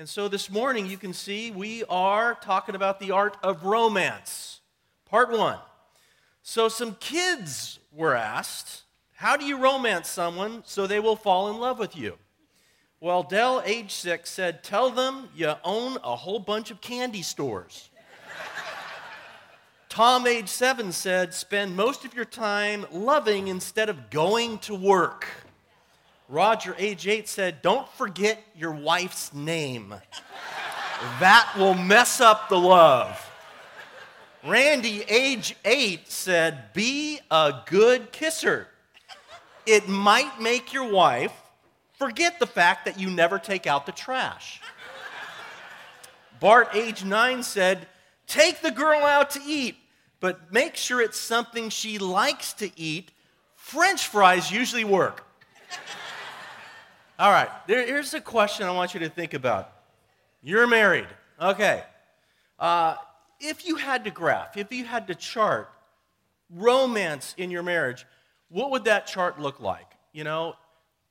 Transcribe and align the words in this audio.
And 0.00 0.08
so 0.08 0.28
this 0.28 0.48
morning, 0.48 0.86
you 0.86 0.96
can 0.96 1.12
see 1.12 1.50
we 1.50 1.84
are 1.90 2.34
talking 2.34 2.74
about 2.74 3.00
the 3.00 3.10
art 3.10 3.36
of 3.42 3.66
romance, 3.66 4.60
part 5.04 5.30
one. 5.30 5.58
So, 6.42 6.70
some 6.70 6.94
kids 6.94 7.78
were 7.92 8.14
asked, 8.14 8.84
How 9.12 9.36
do 9.36 9.44
you 9.44 9.58
romance 9.58 10.08
someone 10.08 10.62
so 10.64 10.86
they 10.86 11.00
will 11.00 11.16
fall 11.16 11.50
in 11.50 11.58
love 11.58 11.78
with 11.78 11.98
you? 11.98 12.16
Well, 12.98 13.22
Dell, 13.22 13.62
age 13.66 13.92
six, 13.92 14.30
said, 14.30 14.64
Tell 14.64 14.88
them 14.88 15.28
you 15.36 15.52
own 15.64 15.98
a 16.02 16.16
whole 16.16 16.38
bunch 16.38 16.70
of 16.70 16.80
candy 16.80 17.20
stores. 17.20 17.90
Tom, 19.90 20.26
age 20.26 20.48
seven, 20.48 20.92
said, 20.92 21.34
Spend 21.34 21.76
most 21.76 22.06
of 22.06 22.14
your 22.14 22.24
time 22.24 22.86
loving 22.90 23.48
instead 23.48 23.90
of 23.90 24.08
going 24.08 24.60
to 24.60 24.74
work. 24.74 25.26
Roger, 26.30 26.76
age 26.78 27.08
eight, 27.08 27.28
said, 27.28 27.60
Don't 27.60 27.88
forget 27.94 28.40
your 28.56 28.70
wife's 28.70 29.34
name. 29.34 29.92
that 31.18 31.52
will 31.58 31.74
mess 31.74 32.20
up 32.20 32.48
the 32.48 32.58
love. 32.58 33.28
Randy, 34.46 35.02
age 35.08 35.56
eight, 35.64 36.08
said, 36.08 36.72
Be 36.72 37.18
a 37.32 37.54
good 37.66 38.12
kisser. 38.12 38.68
It 39.66 39.88
might 39.88 40.40
make 40.40 40.72
your 40.72 40.88
wife 40.88 41.32
forget 41.94 42.38
the 42.38 42.46
fact 42.46 42.84
that 42.84 42.98
you 42.98 43.10
never 43.10 43.40
take 43.40 43.66
out 43.66 43.84
the 43.84 43.92
trash. 43.92 44.60
Bart, 46.38 46.68
age 46.74 47.04
nine, 47.04 47.42
said, 47.42 47.88
Take 48.28 48.62
the 48.62 48.70
girl 48.70 49.00
out 49.00 49.30
to 49.30 49.40
eat, 49.44 49.74
but 50.20 50.52
make 50.52 50.76
sure 50.76 51.00
it's 51.00 51.18
something 51.18 51.70
she 51.70 51.98
likes 51.98 52.52
to 52.54 52.70
eat. 52.78 53.10
French 53.56 54.06
fries 54.06 54.52
usually 54.52 54.84
work. 54.84 55.24
All 57.20 57.30
right, 57.30 57.50
there, 57.66 57.86
here's 57.86 58.14
a 58.14 58.20
question 58.22 58.66
I 58.66 58.70
want 58.70 58.94
you 58.94 59.00
to 59.00 59.10
think 59.10 59.34
about. 59.34 59.70
You're 60.42 60.66
married. 60.66 61.06
Okay. 61.38 61.82
Uh, 62.58 62.94
if 63.38 63.66
you 63.66 63.76
had 63.76 64.04
to 64.04 64.10
graph, 64.10 64.56
if 64.56 64.72
you 64.72 64.86
had 64.86 65.06
to 65.08 65.14
chart 65.14 65.68
romance 66.48 67.34
in 67.36 67.50
your 67.50 67.62
marriage, 67.62 68.06
what 68.48 68.70
would 68.70 68.84
that 68.84 69.06
chart 69.06 69.38
look 69.38 69.60
like? 69.60 69.86
You 70.14 70.24
know, 70.24 70.54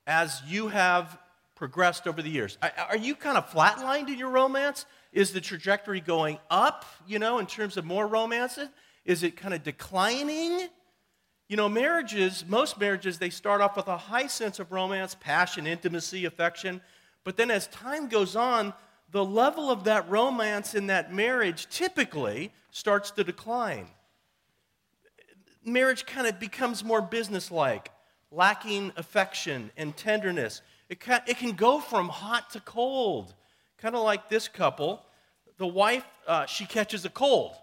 as 0.08 0.42
you 0.48 0.70
have 0.70 1.16
progressed 1.53 2.08
over 2.08 2.23
the 2.23 2.30
years, 2.31 2.58
are 2.89 2.98
you 2.98 3.14
kind 3.14 3.38
of 3.38 3.48
flatlined 3.52 4.08
in 4.08 4.17
your 4.17 4.31
romance? 4.31 4.88
Is 5.14 5.31
the 5.31 5.42
trajectory 5.42 6.02
going 6.02 6.39
up, 6.50 6.86
you 7.05 7.20
know, 7.20 7.38
in 7.38 7.45
terms 7.45 7.78
of 7.78 7.86
more 7.86 8.08
romances? 8.08 8.67
Is 9.05 9.22
it 9.22 9.38
kind 9.38 9.53
of 9.53 9.61
declining? 9.61 10.70
You 11.50 11.58
know, 11.58 11.67
marriages, 11.67 12.45
most 12.47 12.80
marriages, 12.80 13.17
they 13.17 13.31
start 13.31 13.59
off 13.59 13.75
with 13.75 13.88
a 13.88 13.97
high 13.97 14.28
sense 14.28 14.59
of 14.59 14.72
romance, 14.72 15.16
passion, 15.19 15.66
intimacy, 15.66 16.25
affection. 16.25 16.80
But 17.23 17.38
then 17.38 17.50
as 17.50 17.66
time 17.67 18.08
goes 18.08 18.36
on, 18.36 18.72
the 19.11 19.25
level 19.25 19.72
of 19.72 19.86
that 19.86 20.08
romance 20.08 20.75
in 20.75 20.88
that 20.88 21.11
marriage 21.11 21.67
typically 21.67 22.53
starts 22.70 23.09
to 23.11 23.23
decline. 23.23 23.88
Marriage 25.66 26.05
kind 26.05 26.27
of 26.27 26.39
becomes 26.39 26.83
more 26.83 27.02
businesslike, 27.02 27.89
lacking 28.30 28.94
affection 28.95 29.72
and 29.75 29.97
tenderness. 29.97 30.61
It 30.88 31.00
can, 31.00 31.22
it 31.25 31.38
can 31.39 31.53
go 31.53 31.80
from 31.80 32.09
hot 32.09 32.52
to 32.52 32.59
cold, 32.59 33.33
kind 33.80 33.95
of 33.95 34.03
like 34.03 34.30
this 34.30 34.47
couple. 34.47 35.03
The 35.58 35.66
wife, 35.66 36.05
uh, 36.27 36.45
she 36.45 36.66
catches 36.66 37.05
a 37.05 37.09
cold. 37.09 37.55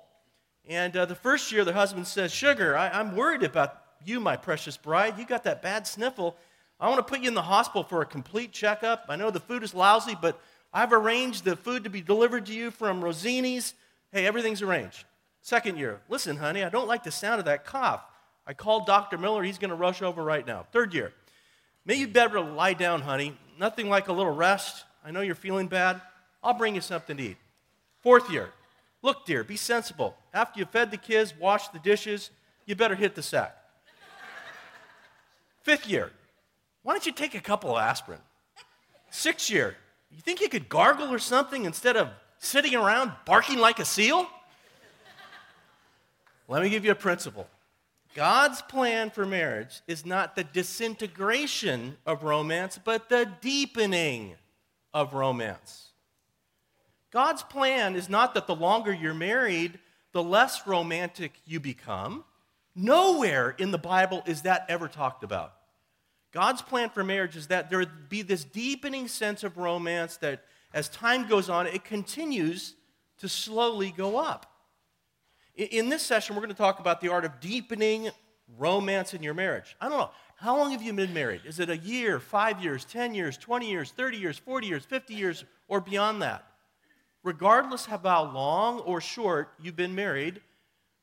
And 0.67 0.97
uh, 0.97 1.07
the 1.07 1.15
first 1.15 1.53
year, 1.53 1.65
the 1.65 1.73
husband 1.73 2.07
says, 2.07 2.33
Sugar, 2.33 2.77
I, 2.77 2.89
I'm 2.89 3.15
worried 3.15 3.43
about 3.43 3.83
you, 4.05 4.21
my 4.21 4.37
precious 4.37 4.77
bride. 4.77 5.19
You 5.19 5.27
got 5.27 5.45
that 5.45 5.63
bad 5.63 5.87
sniffle. 5.87 6.37
I 6.79 6.89
want 6.89 6.99
to 6.99 7.11
put 7.11 7.21
you 7.21 7.29
in 7.29 7.35
the 7.35 7.43
hospital 7.43 7.85
for 7.85 8.03
a 8.03 8.07
complete 8.07 8.53
checkup. 8.53 9.07
I 9.09 9.17
know 9.17 9.31
the 9.31 9.41
food 9.41 9.63
is 9.63 9.75
lousy, 9.75 10.17
but 10.21 10.41
I've 10.73 10.93
arranged 10.93 11.45
the 11.45 11.57
food 11.57 11.85
to 11.85 11.91
be 11.91 12.03
delivered 12.03 12.47
to 12.47 12.53
you 12.53 12.71
from 12.71 13.03
Rosini's. 13.03 13.75
Hey, 14.13 14.27
everything's 14.27 14.61
arranged. 14.61 15.05
Second 15.41 15.79
year, 15.79 16.01
listen, 16.09 16.37
honey, 16.37 16.65
I 16.65 16.69
don't 16.69 16.89
like 16.89 17.05
the 17.05 17.11
sound 17.11 17.39
of 17.39 17.45
that 17.45 17.65
cough. 17.65 18.05
I 18.47 18.53
called 18.53 18.87
Dr. 18.87 19.17
Miller. 19.17 19.43
He's 19.43 19.59
going 19.59 19.71
to 19.71 19.77
rush 19.77 20.03
over 20.03 20.23
right 20.23 20.47
now. 20.47 20.67
Third 20.73 20.93
year, 20.93 21.13
maybe 21.85 22.01
you 22.01 22.09
better 22.09 22.41
lie 22.41 22.75
down, 22.75 23.01
honey. 23.01 23.37
Nothing 23.59 23.89
like 23.89 24.09
a 24.09 24.13
little 24.13 24.35
rest. 24.35 24.85
I 25.05 25.13
know 25.13 25.21
you're 25.21 25.35
feeling 25.35 25.69
bad. 25.69 26.01
I'll 26.43 26.55
bring 26.55 26.75
you 26.75 26.81
something 26.81 27.17
to 27.17 27.23
eat. 27.23 27.37
Fourth 28.01 28.31
year, 28.31 28.51
look, 29.03 29.27
dear, 29.27 29.45
be 29.45 29.57
sensible. 29.57 30.17
After 30.33 30.61
you've 30.61 30.71
fed 30.71 30.91
the 30.91 30.97
kids, 30.97 31.35
washed 31.39 31.73
the 31.73 31.79
dishes, 31.79 32.31
you 32.65 32.75
better 32.75 32.95
hit 32.95 33.15
the 33.15 33.23
sack. 33.23 33.57
Fifth 35.63 35.89
year, 35.89 36.13
why 36.83 36.93
don't 36.93 37.07
you 37.07 37.13
take 37.13 37.35
a 37.35 37.41
couple 37.41 37.77
of 37.77 37.83
aspirin? 37.83 38.21
Sixth 39.11 39.51
year, 39.51 39.77
you 40.11 40.21
think 40.21 40.41
you 40.41 40.49
could 40.49 40.69
gargle 40.69 41.13
or 41.13 41.19
something 41.19 41.65
instead 41.65 41.97
of 41.97 42.09
sitting 42.39 42.75
around 42.75 43.13
barking 43.25 43.59
like 43.59 43.79
a 43.79 43.85
seal? 43.85 44.27
Let 46.49 46.63
me 46.63 46.69
give 46.69 46.85
you 46.85 46.93
a 46.93 46.97
principle. 46.97 47.49
God's 48.15 48.63
plan 48.63 49.11
for 49.11 49.27
marriage 49.27 49.83
is 49.87 50.07
not 50.07 50.37
the 50.37 50.45
disintegration 50.45 51.97
of 52.07 52.23
romance, 52.23 52.79
but 52.83 53.09
the 53.09 53.31
deepening 53.41 54.37
of 54.95 55.13
romance. 55.13 55.91
God's 57.13 57.43
plan 57.43 57.97
is 57.97 58.09
not 58.09 58.35
that 58.35 58.47
the 58.47 58.55
longer 58.55 58.93
you're 58.93 59.15
married, 59.15 59.79
the 60.13 60.23
less 60.23 60.67
romantic 60.67 61.33
you 61.45 61.61
become. 61.61 62.25
Nowhere 62.75 63.55
in 63.59 63.71
the 63.71 63.79
Bible 63.79 64.23
is 64.27 64.43
that 64.43 64.67
ever 64.69 64.89
talked 64.89 65.25
about. 65.25 65.55
God's 66.33 66.61
plan 66.61 66.91
for 66.91 67.03
marriage 67.03 67.37
is 67.37 67.47
that 67.47 67.71
there 67.71 67.87
be 67.87 68.23
this 68.23 68.45
deepening 68.45 69.09
sense 69.09 69.45
of 69.45 69.57
romance 69.57 70.19
that 70.19 70.45
as 70.75 70.89
time 70.91 71.27
goes 71.29 71.49
on, 71.49 71.67
it 71.67 71.85
continues 71.85 72.75
to 73.19 73.29
slowly 73.29 73.95
go 73.97 74.19
up. 74.19 74.53
In 75.55 75.89
this 75.89 76.03
session, 76.03 76.37
we're 76.37 76.43
going 76.43 76.53
to 76.53 76.59
talk 76.59 76.81
about 76.81 77.01
the 77.01 77.09
art 77.09 77.25
of 77.25 77.41
deepening 77.41 78.11
romance 78.59 79.15
in 79.15 79.23
your 79.23 79.33
marriage. 79.33 79.75
I 79.81 79.89
don't 79.89 79.99
know. 79.99 80.11
How 80.37 80.59
long 80.59 80.73
have 80.73 80.83
you 80.83 80.93
been 80.93 81.15
married? 81.15 81.43
Is 81.47 81.61
it 81.61 81.71
a 81.71 81.79
year, 81.79 82.21
five 82.21 82.63
years, 82.63 82.85
10 82.85 83.15
years, 83.15 83.39
20 83.39 83.71
years, 83.71 83.91
30 83.91 84.19
years, 84.19 84.39
40 84.39 84.67
years, 84.67 84.85
50 84.85 85.15
years, 85.15 85.45
or 85.69 85.81
beyond 85.81 86.21
that? 86.21 86.47
Regardless 87.27 87.89
of 87.89 88.05
how 88.05 88.31
long 88.31 88.79
or 88.83 89.01
short 89.01 89.49
you've 89.61 89.75
been 89.75 89.97
married, 89.97 90.41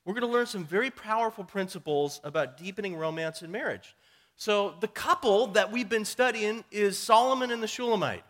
we're 0.05 0.13
going 0.13 0.25
to 0.25 0.31
learn 0.31 0.45
some 0.45 0.63
very 0.63 0.89
powerful 0.89 1.43
principles 1.43 2.21
about 2.23 2.55
deepening 2.55 2.95
romance 2.95 3.41
in 3.41 3.51
marriage. 3.51 3.93
So, 4.37 4.73
the 4.79 4.87
couple 4.87 5.47
that 5.47 5.69
we've 5.69 5.89
been 5.89 6.05
studying 6.05 6.63
is 6.71 6.97
Solomon 6.97 7.51
and 7.51 7.61
the 7.61 7.67
Shulamite. 7.67 8.23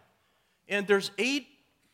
And 0.68 0.88
there's 0.88 1.12
eight 1.20 1.46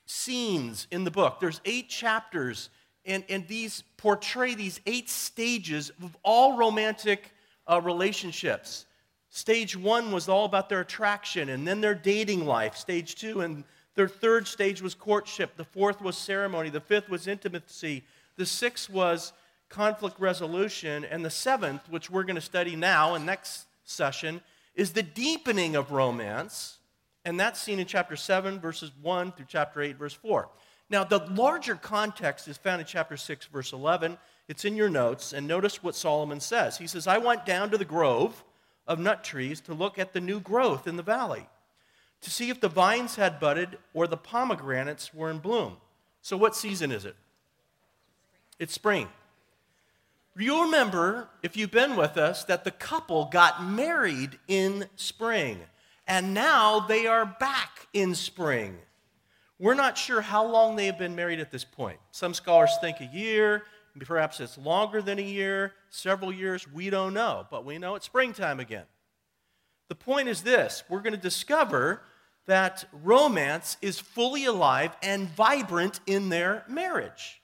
scenes 0.05 0.87
in 0.89 1.03
the 1.03 1.11
book, 1.11 1.41
there's 1.41 1.59
eight 1.65 1.89
chapters, 1.89 2.69
and, 3.03 3.25
and 3.27 3.45
these 3.49 3.83
portray 3.97 4.55
these 4.55 4.79
eight 4.85 5.09
stages 5.09 5.91
of 6.01 6.15
all 6.23 6.55
romantic 6.55 7.33
uh, 7.67 7.81
relationships. 7.81 8.85
Stage 9.31 9.75
one 9.75 10.13
was 10.13 10.29
all 10.29 10.45
about 10.45 10.69
their 10.69 10.79
attraction, 10.79 11.49
and 11.49 11.67
then 11.67 11.81
their 11.81 11.93
dating 11.93 12.45
life. 12.45 12.77
Stage 12.77 13.15
two, 13.15 13.41
and 13.41 13.65
their 13.99 14.07
third 14.07 14.47
stage 14.47 14.81
was 14.81 14.95
courtship. 14.95 15.57
The 15.57 15.65
fourth 15.65 15.99
was 15.99 16.17
ceremony. 16.17 16.69
The 16.69 16.79
fifth 16.79 17.09
was 17.09 17.27
intimacy. 17.27 18.05
The 18.37 18.45
sixth 18.45 18.89
was 18.89 19.33
conflict 19.67 20.21
resolution. 20.21 21.03
And 21.03 21.25
the 21.25 21.29
seventh, 21.29 21.81
which 21.89 22.09
we're 22.09 22.23
going 22.23 22.37
to 22.37 22.41
study 22.41 22.77
now 22.77 23.15
in 23.15 23.25
next 23.25 23.65
session 23.83 24.39
is 24.73 24.93
the 24.93 25.03
deepening 25.03 25.75
of 25.75 25.91
romance, 25.91 26.77
and 27.25 27.37
that's 27.37 27.59
seen 27.59 27.77
in 27.77 27.85
chapter 27.85 28.15
7, 28.15 28.61
verses 28.61 28.89
1 29.01 29.33
through 29.33 29.47
chapter 29.49 29.81
8, 29.81 29.97
verse 29.97 30.13
4. 30.13 30.47
Now, 30.89 31.03
the 31.03 31.19
larger 31.31 31.75
context 31.75 32.47
is 32.47 32.55
found 32.55 32.79
in 32.79 32.87
chapter 32.87 33.17
6, 33.17 33.47
verse 33.47 33.73
11. 33.73 34.17
It's 34.47 34.63
in 34.63 34.77
your 34.77 34.89
notes, 34.89 35.33
and 35.33 35.45
notice 35.45 35.83
what 35.83 35.93
Solomon 35.93 36.39
says. 36.39 36.77
He 36.77 36.87
says, 36.87 37.05
I 37.05 37.17
went 37.17 37.45
down 37.45 37.69
to 37.71 37.77
the 37.77 37.83
grove 37.83 38.45
of 38.87 38.97
nut 38.97 39.25
trees 39.25 39.59
to 39.61 39.73
look 39.73 39.99
at 39.99 40.13
the 40.13 40.21
new 40.21 40.39
growth 40.39 40.87
in 40.87 40.95
the 40.95 41.03
valley, 41.03 41.49
to 42.21 42.29
see 42.29 42.49
if 42.49 42.59
the 42.59 42.67
vines 42.67 43.15
had 43.15 43.39
budded 43.39 43.77
or 43.93 44.07
the 44.07 44.17
pomegranates 44.17 45.13
were 45.13 45.29
in 45.29 45.39
bloom. 45.39 45.77
So, 46.21 46.35
what 46.37 46.55
season 46.55 46.91
is 46.91 47.05
it? 47.05 47.15
It's 48.59 48.73
spring. 48.73 49.07
You 50.37 50.63
remember, 50.63 51.27
if 51.43 51.57
you've 51.57 51.71
been 51.71 51.95
with 51.95 52.17
us, 52.17 52.45
that 52.45 52.63
the 52.63 52.71
couple 52.71 53.25
got 53.25 53.63
married 53.63 54.37
in 54.47 54.87
spring, 54.95 55.59
and 56.07 56.33
now 56.33 56.79
they 56.81 57.07
are 57.07 57.25
back 57.25 57.87
in 57.93 58.15
spring. 58.15 58.77
We're 59.57 59.73
not 59.73 59.97
sure 59.97 60.21
how 60.21 60.45
long 60.45 60.77
they 60.77 60.85
have 60.85 60.97
been 60.97 61.15
married 61.15 61.41
at 61.41 61.51
this 61.51 61.65
point. 61.65 61.99
Some 62.11 62.33
scholars 62.33 62.71
think 62.79 63.01
a 63.01 63.05
year, 63.05 63.63
perhaps 63.99 64.39
it's 64.39 64.57
longer 64.57 65.01
than 65.01 65.19
a 65.19 65.23
year, 65.23 65.73
several 65.89 66.31
years, 66.31 66.71
we 66.71 66.89
don't 66.89 67.13
know, 67.13 67.45
but 67.51 67.65
we 67.65 67.77
know 67.77 67.95
it's 67.95 68.05
springtime 68.05 68.61
again. 68.61 68.85
The 69.89 69.95
point 69.95 70.29
is 70.29 70.43
this 70.43 70.83
we're 70.87 71.01
going 71.01 71.13
to 71.13 71.19
discover 71.19 72.01
that 72.45 72.85
romance 73.03 73.77
is 73.81 73.99
fully 73.99 74.45
alive 74.45 74.95
and 75.03 75.27
vibrant 75.27 75.99
in 76.07 76.29
their 76.29 76.63
marriage. 76.67 77.41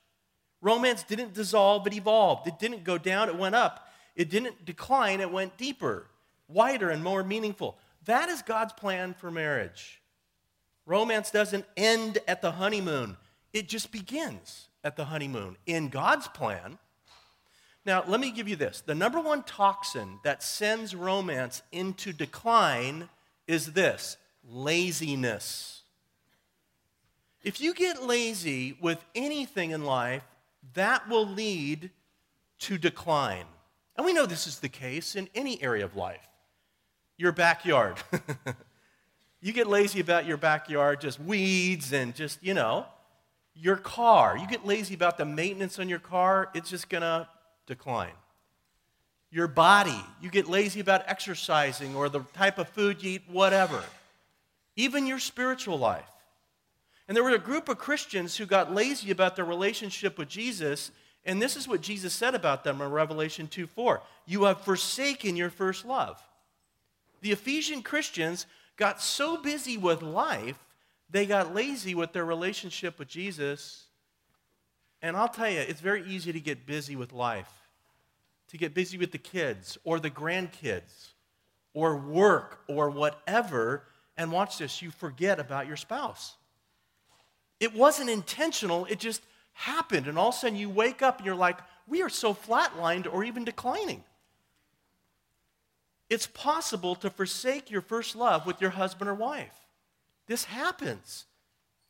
Romance 0.62 1.04
didn't 1.04 1.34
dissolve, 1.34 1.86
it 1.86 1.94
evolved. 1.94 2.48
It 2.48 2.58
didn't 2.58 2.84
go 2.84 2.98
down, 2.98 3.30
it 3.30 3.36
went 3.36 3.54
up. 3.54 3.88
It 4.16 4.30
didn't 4.30 4.66
decline, 4.66 5.22
it 5.22 5.32
went 5.32 5.58
deeper, 5.58 6.08
wider, 6.48 6.90
and 6.90 7.04
more 7.04 7.24
meaningful. 7.24 7.78
That 8.06 8.30
is 8.30 8.42
God's 8.42 8.74
plan 8.74 9.14
for 9.14 9.30
marriage. 9.30 10.02
Romance 10.86 11.30
doesn't 11.30 11.66
end 11.76 12.20
at 12.28 12.42
the 12.42 12.54
honeymoon, 12.54 13.18
it 13.54 13.68
just 13.68 13.92
begins 13.92 14.70
at 14.84 14.96
the 14.96 15.06
honeymoon. 15.06 15.58
In 15.66 15.90
God's 15.90 16.28
plan, 16.28 16.78
now 17.86 18.04
let 18.08 18.20
me 18.20 18.32
give 18.32 18.48
you 18.48 18.56
this 18.56 18.82
the 18.82 18.96
number 18.96 19.20
one 19.20 19.44
toxin 19.44 20.20
that 20.24 20.42
sends 20.44 20.96
romance 20.96 21.62
into 21.72 22.14
decline 22.14 23.10
is 23.48 23.74
this 23.74 24.18
laziness. 24.50 25.84
If 27.44 27.62
you 27.62 27.76
get 27.76 28.04
lazy 28.04 28.76
with 28.82 29.04
anything 29.14 29.72
in 29.72 29.84
life, 29.84 30.24
that 30.74 31.08
will 31.08 31.28
lead 31.28 31.92
to 32.60 32.78
decline. 32.78 33.46
And 33.96 34.06
we 34.06 34.14
know 34.14 34.26
this 34.26 34.48
is 34.48 34.60
the 34.60 34.70
case 34.70 35.16
in 35.16 35.30
any 35.36 35.62
area 35.62 35.86
of 35.86 35.96
life. 35.96 36.28
Your 37.18 37.32
backyard. 37.32 37.98
you 39.42 39.54
get 39.54 39.68
lazy 39.68 40.00
about 40.00 40.26
your 40.26 40.38
backyard, 40.38 41.00
just 41.00 41.20
weeds 41.20 41.94
and 41.94 42.16
just, 42.16 42.44
you 42.44 42.56
know, 42.56 42.88
your 43.54 43.78
car. 43.78 44.38
You 44.38 44.48
get 44.48 44.66
lazy 44.66 44.96
about 44.96 45.18
the 45.18 45.26
maintenance 45.26 45.80
on 45.80 45.88
your 45.88 46.00
car, 46.00 46.50
it's 46.56 46.70
just 46.70 46.90
going 46.90 47.04
to 47.04 47.28
decline. 47.66 48.14
Your 49.32 49.48
body. 49.48 50.00
You 50.22 50.30
get 50.30 50.48
lazy 50.48 50.80
about 50.80 51.04
exercising 51.08 51.96
or 51.96 52.10
the 52.10 52.22
type 52.34 52.58
of 52.58 52.70
food 52.70 53.04
you 53.04 53.12
eat, 53.12 53.24
whatever. 53.28 53.84
Even 54.76 55.08
your 55.08 55.20
spiritual 55.20 55.78
life. 55.78 56.10
And 57.08 57.16
there 57.16 57.24
were 57.24 57.32
a 57.32 57.40
group 57.40 57.70
of 57.70 57.78
Christians 57.78 58.36
who 58.36 58.46
got 58.46 58.74
lazy 58.74 59.12
about 59.12 59.36
their 59.36 59.46
relationship 59.46 60.18
with 60.18 60.28
Jesus 60.28 60.92
and 61.26 61.42
this 61.42 61.56
is 61.56 61.68
what 61.68 61.82
Jesus 61.82 62.14
said 62.14 62.36
about 62.36 62.64
them 62.64 62.82
in 62.82 62.92
Revelation 62.92 63.48
2 63.48 63.66
4. 63.66 64.02
You 64.26 64.44
have 64.44 64.62
forsaken 64.62 65.36
your 65.36 65.50
first 65.50 65.84
love. 65.84 66.22
The 67.22 67.32
Ephesian 67.32 67.82
Christians 67.82 68.46
got 68.78 69.02
so 69.02 69.42
busy 69.42 69.78
with 69.78 70.04
life, 70.04 70.60
they 71.10 71.26
got 71.26 71.56
lazy 71.56 71.96
with 71.96 72.14
their 72.14 72.26
relationship 72.26 73.00
with 73.00 73.08
Jesus. 73.08 73.85
And 75.06 75.16
I'll 75.16 75.28
tell 75.28 75.48
you, 75.48 75.60
it's 75.60 75.82
very 75.82 76.04
easy 76.08 76.34
to 76.34 76.40
get 76.40 76.66
busy 76.66 76.96
with 76.96 77.14
life, 77.14 77.52
to 78.48 78.58
get 78.58 78.74
busy 78.74 78.98
with 78.98 79.12
the 79.12 79.20
kids 79.20 79.78
or 79.84 80.00
the 80.00 80.10
grandkids 80.10 81.10
or 81.76 81.96
work 81.96 82.62
or 82.68 82.90
whatever. 82.90 83.84
And 84.18 84.32
watch 84.32 84.58
this, 84.58 84.82
you 84.82 84.90
forget 84.90 85.40
about 85.40 85.68
your 85.68 85.78
spouse. 85.78 86.38
It 87.60 87.76
wasn't 87.76 88.10
intentional, 88.10 88.86
it 88.86 88.98
just 88.98 89.22
happened, 89.54 90.08
and 90.08 90.18
all 90.18 90.30
of 90.30 90.36
a 90.36 90.38
sudden 90.40 90.58
you 90.58 90.72
wake 90.72 91.04
up 91.04 91.18
and 91.18 91.26
you're 91.28 91.36
like, 91.36 91.60
we 91.88 92.02
are 92.02 92.10
so 92.10 92.34
flatlined 92.34 93.06
or 93.14 93.24
even 93.24 93.46
declining. 93.46 94.04
It's 96.10 96.26
possible 96.26 96.96
to 96.96 97.12
forsake 97.12 97.70
your 97.70 97.82
first 97.82 98.16
love 98.16 98.48
with 98.48 98.60
your 98.60 98.72
husband 98.72 99.08
or 99.08 99.14
wife. 99.14 99.54
This 100.26 100.46
happens. 100.46 101.26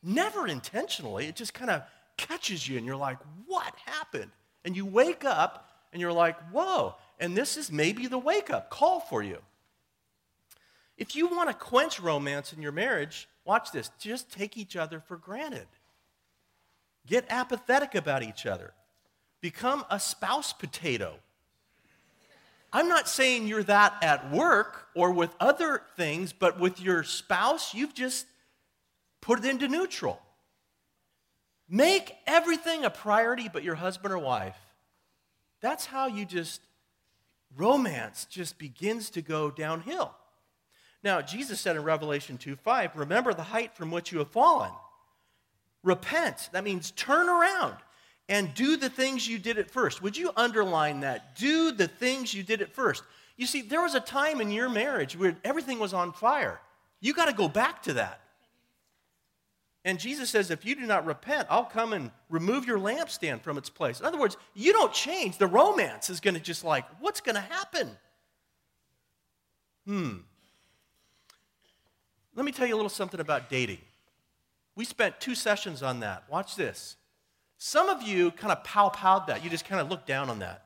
Never 0.02 0.46
intentionally, 0.46 1.28
it 1.28 1.36
just 1.36 1.54
kind 1.54 1.70
of 1.70 1.82
catches 2.16 2.68
you, 2.68 2.76
and 2.76 2.86
you're 2.86 2.96
like, 2.96 3.18
what 3.46 3.74
happened? 3.84 4.30
And 4.64 4.76
you 4.76 4.84
wake 4.84 5.24
up 5.24 5.70
and 5.92 6.00
you're 6.00 6.12
like, 6.12 6.36
whoa. 6.50 6.94
And 7.20 7.36
this 7.36 7.56
is 7.56 7.70
maybe 7.70 8.06
the 8.06 8.18
wake 8.18 8.50
up 8.50 8.68
call 8.68 9.00
for 9.00 9.22
you. 9.22 9.38
If 10.98 11.14
you 11.14 11.28
want 11.28 11.48
to 11.48 11.54
quench 11.54 12.00
romance 12.00 12.52
in 12.52 12.62
your 12.62 12.72
marriage, 12.72 13.28
watch 13.44 13.70
this. 13.70 13.90
Just 13.98 14.30
take 14.32 14.56
each 14.56 14.76
other 14.76 15.00
for 15.00 15.16
granted. 15.16 15.66
Get 17.06 17.26
apathetic 17.28 17.94
about 17.94 18.22
each 18.22 18.46
other. 18.46 18.72
Become 19.40 19.84
a 19.90 20.00
spouse 20.00 20.52
potato. 20.52 21.18
I'm 22.72 22.88
not 22.88 23.08
saying 23.08 23.46
you're 23.46 23.62
that 23.62 23.94
at 24.02 24.32
work 24.32 24.88
or 24.94 25.12
with 25.12 25.30
other 25.38 25.82
things, 25.96 26.32
but 26.32 26.58
with 26.58 26.80
your 26.80 27.04
spouse, 27.04 27.72
you've 27.74 27.94
just 27.94 28.26
put 29.20 29.38
it 29.38 29.44
into 29.44 29.68
neutral. 29.68 30.20
Make 31.68 32.14
everything 32.26 32.84
a 32.84 32.90
priority 32.90 33.48
but 33.52 33.64
your 33.64 33.74
husband 33.74 34.14
or 34.14 34.18
wife. 34.18 34.56
That's 35.60 35.86
how 35.86 36.06
you 36.06 36.24
just, 36.24 36.60
romance 37.56 38.26
just 38.30 38.58
begins 38.58 39.10
to 39.10 39.22
go 39.22 39.50
downhill. 39.50 40.14
Now, 41.02 41.20
Jesus 41.22 41.60
said 41.60 41.76
in 41.76 41.82
Revelation 41.82 42.38
2 42.38 42.56
5, 42.56 42.96
remember 42.96 43.32
the 43.32 43.42
height 43.42 43.76
from 43.76 43.90
which 43.90 44.12
you 44.12 44.18
have 44.18 44.30
fallen. 44.30 44.72
Repent. 45.82 46.50
That 46.52 46.64
means 46.64 46.90
turn 46.92 47.28
around 47.28 47.76
and 48.28 48.52
do 48.54 48.76
the 48.76 48.88
things 48.88 49.28
you 49.28 49.38
did 49.38 49.58
at 49.58 49.70
first. 49.70 50.02
Would 50.02 50.16
you 50.16 50.32
underline 50.36 51.00
that? 51.00 51.36
Do 51.36 51.70
the 51.70 51.86
things 51.86 52.34
you 52.34 52.42
did 52.42 52.60
at 52.60 52.72
first. 52.72 53.04
You 53.36 53.46
see, 53.46 53.62
there 53.62 53.82
was 53.82 53.94
a 53.94 54.00
time 54.00 54.40
in 54.40 54.50
your 54.50 54.68
marriage 54.68 55.16
where 55.16 55.36
everything 55.44 55.78
was 55.78 55.94
on 55.94 56.12
fire. 56.12 56.60
You 57.00 57.14
got 57.14 57.26
to 57.26 57.34
go 57.34 57.48
back 57.48 57.82
to 57.84 57.94
that. 57.94 58.20
And 59.86 60.00
Jesus 60.00 60.30
says, 60.30 60.50
if 60.50 60.64
you 60.66 60.74
do 60.74 60.84
not 60.84 61.06
repent, 61.06 61.46
I'll 61.48 61.64
come 61.64 61.92
and 61.92 62.10
remove 62.28 62.66
your 62.66 62.76
lampstand 62.76 63.42
from 63.42 63.56
its 63.56 63.70
place. 63.70 64.00
In 64.00 64.04
other 64.04 64.18
words, 64.18 64.36
you 64.52 64.72
don't 64.72 64.92
change. 64.92 65.38
The 65.38 65.46
romance 65.46 66.10
is 66.10 66.18
going 66.18 66.34
to 66.34 66.40
just 66.40 66.64
like, 66.64 66.84
what's 66.98 67.20
going 67.20 67.36
to 67.36 67.40
happen? 67.40 67.90
Hmm. 69.86 70.14
Let 72.34 72.44
me 72.44 72.50
tell 72.50 72.66
you 72.66 72.74
a 72.74 72.76
little 72.76 72.90
something 72.90 73.20
about 73.20 73.48
dating. 73.48 73.78
We 74.74 74.84
spent 74.84 75.20
two 75.20 75.36
sessions 75.36 75.84
on 75.84 76.00
that. 76.00 76.24
Watch 76.28 76.56
this. 76.56 76.96
Some 77.56 77.88
of 77.88 78.02
you 78.02 78.32
kind 78.32 78.52
of 78.52 78.64
pow 78.64 78.88
powed 78.88 79.28
that. 79.28 79.44
You 79.44 79.50
just 79.50 79.66
kind 79.66 79.80
of 79.80 79.88
look 79.88 80.04
down 80.04 80.30
on 80.30 80.40
that. 80.40 80.64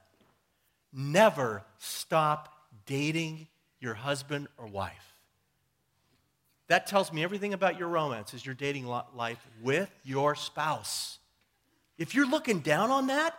Never 0.95 1.63
stop 1.77 2.55
dating 2.87 3.49
your 3.81 3.93
husband 3.93 4.49
or 4.57 4.67
wife. 4.67 5.10
That 6.71 6.87
tells 6.87 7.13
me 7.13 7.25
everything 7.25 7.53
about 7.53 7.81
your 7.81 7.89
romance 7.89 8.33
is 8.33 8.47
your 8.47 8.55
dating 8.55 8.87
life 8.87 9.45
with 9.61 9.91
your 10.05 10.37
spouse. 10.37 11.19
If 11.99 12.15
you're 12.15 12.31
looking 12.31 12.61
down 12.61 12.93
on 12.93 13.09
that, 13.09 13.37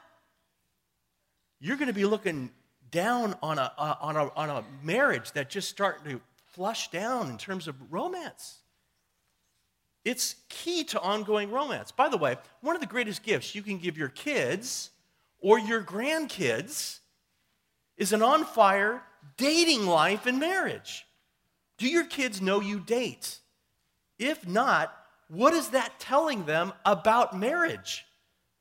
you're 1.62 1.78
going 1.78 1.88
to 1.88 1.94
be 1.94 2.04
looking 2.04 2.50
down 2.92 3.38
on 3.42 3.58
a, 3.58 3.72
on, 3.78 4.18
a, 4.18 4.30
on 4.36 4.50
a 4.50 4.66
marriage 4.84 5.32
that 5.32 5.50
just 5.50 5.70
starting 5.70 6.12
to 6.12 6.22
flush 6.48 6.92
down 6.92 7.30
in 7.30 7.38
terms 7.38 7.70
of 7.70 7.76
romance. 7.90 8.58
It's 10.04 10.36
key 10.50 10.84
to 10.84 11.00
ongoing 11.00 11.52
romance. 11.52 11.94
By 11.94 12.10
the 12.10 12.18
way, 12.18 12.36
one 12.60 12.76
of 12.76 12.82
the 12.82 12.88
greatest 12.88 13.24
gifts 13.24 13.56
you 13.56 13.62
can 13.62 13.78
give 13.78 13.98
your 13.98 14.10
kids 14.10 14.90
or 15.40 15.58
your 15.58 15.82
grandkids 15.82 17.00
is 17.96 18.12
an 18.12 18.24
on 18.24 18.44
fire 18.44 19.02
dating 19.38 19.86
life 19.86 20.26
and 20.26 20.38
marriage. 20.38 21.06
Do 21.82 21.88
your 21.88 22.06
kids 22.06 22.44
know 22.44 22.60
you 22.60 22.80
date? 22.80 23.40
If 24.20 24.48
not, 24.48 24.96
what 25.30 25.56
is 25.56 25.70
that 25.70 26.00
telling 26.00 26.46
them 26.46 26.74
about 26.86 27.36
marriage? 27.36 28.06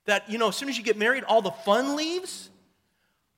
That, 0.07 0.31
you 0.31 0.39
know, 0.39 0.49
as 0.49 0.57
soon 0.57 0.71
as 0.71 0.79
you 0.79 0.83
get 0.83 0.97
married, 0.97 1.25
all 1.25 1.43
the 1.43 1.51
fun 1.51 1.97
leaves? 1.97 2.49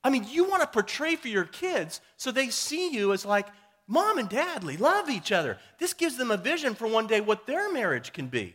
I 0.05 0.11
mean, 0.11 0.25
you 0.31 0.45
want 0.45 0.63
to 0.63 0.69
portray 0.69 1.17
for 1.17 1.27
your 1.27 1.47
kids 1.47 2.01
so 2.17 2.31
they 2.31 2.49
see 2.49 2.91
you 2.91 3.13
as 3.13 3.27
like, 3.27 3.49
Mom 3.89 4.19
and 4.19 4.29
dad 4.29 4.63
love 4.63 5.11
each 5.11 5.33
other. 5.33 5.59
This 5.81 5.95
gives 5.95 6.17
them 6.17 6.31
a 6.31 6.37
vision 6.37 6.77
for 6.77 6.87
one 6.87 7.09
day 7.09 7.21
what 7.21 7.49
their 7.49 7.73
marriage 7.73 8.13
can 8.13 8.29
be. 8.29 8.55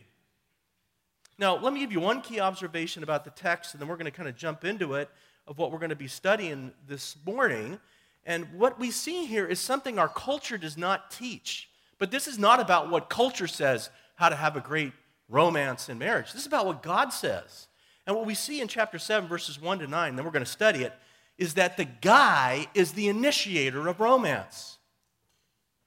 Now, 1.38 1.58
let 1.58 1.74
me 1.74 1.80
give 1.80 1.92
you 1.92 2.00
one 2.00 2.22
key 2.22 2.40
observation 2.40 3.02
about 3.02 3.24
the 3.24 3.30
text, 3.32 3.74
and 3.74 3.82
then 3.82 3.86
we're 3.86 3.96
going 3.96 4.10
to 4.10 4.16
kind 4.16 4.30
of 4.30 4.34
jump 4.34 4.64
into 4.64 4.94
it 4.94 5.10
of 5.46 5.58
what 5.58 5.72
we're 5.72 5.78
going 5.78 5.90
to 5.90 5.94
be 5.94 6.08
studying 6.08 6.72
this 6.86 7.16
morning. 7.26 7.78
And 8.24 8.46
what 8.52 8.78
we 8.78 8.90
see 8.90 9.24
here 9.24 9.46
is 9.46 9.58
something 9.60 9.98
our 9.98 10.08
culture 10.08 10.58
does 10.58 10.76
not 10.76 11.10
teach. 11.10 11.68
But 11.98 12.10
this 12.10 12.28
is 12.28 12.38
not 12.38 12.60
about 12.60 12.90
what 12.90 13.08
culture 13.08 13.46
says 13.46 13.90
how 14.16 14.28
to 14.28 14.36
have 14.36 14.56
a 14.56 14.60
great 14.60 14.92
romance 15.28 15.88
in 15.88 15.98
marriage. 15.98 16.32
This 16.32 16.42
is 16.42 16.46
about 16.46 16.66
what 16.66 16.82
God 16.82 17.12
says. 17.12 17.68
And 18.06 18.16
what 18.16 18.26
we 18.26 18.34
see 18.34 18.60
in 18.60 18.68
chapter 18.68 18.98
7, 18.98 19.28
verses 19.28 19.60
1 19.60 19.80
to 19.80 19.86
9, 19.86 20.16
then 20.16 20.24
we're 20.24 20.30
going 20.30 20.44
to 20.44 20.50
study 20.50 20.82
it, 20.82 20.92
is 21.36 21.54
that 21.54 21.76
the 21.76 21.84
guy 21.84 22.66
is 22.74 22.92
the 22.92 23.08
initiator 23.08 23.86
of 23.86 24.00
romance. 24.00 24.78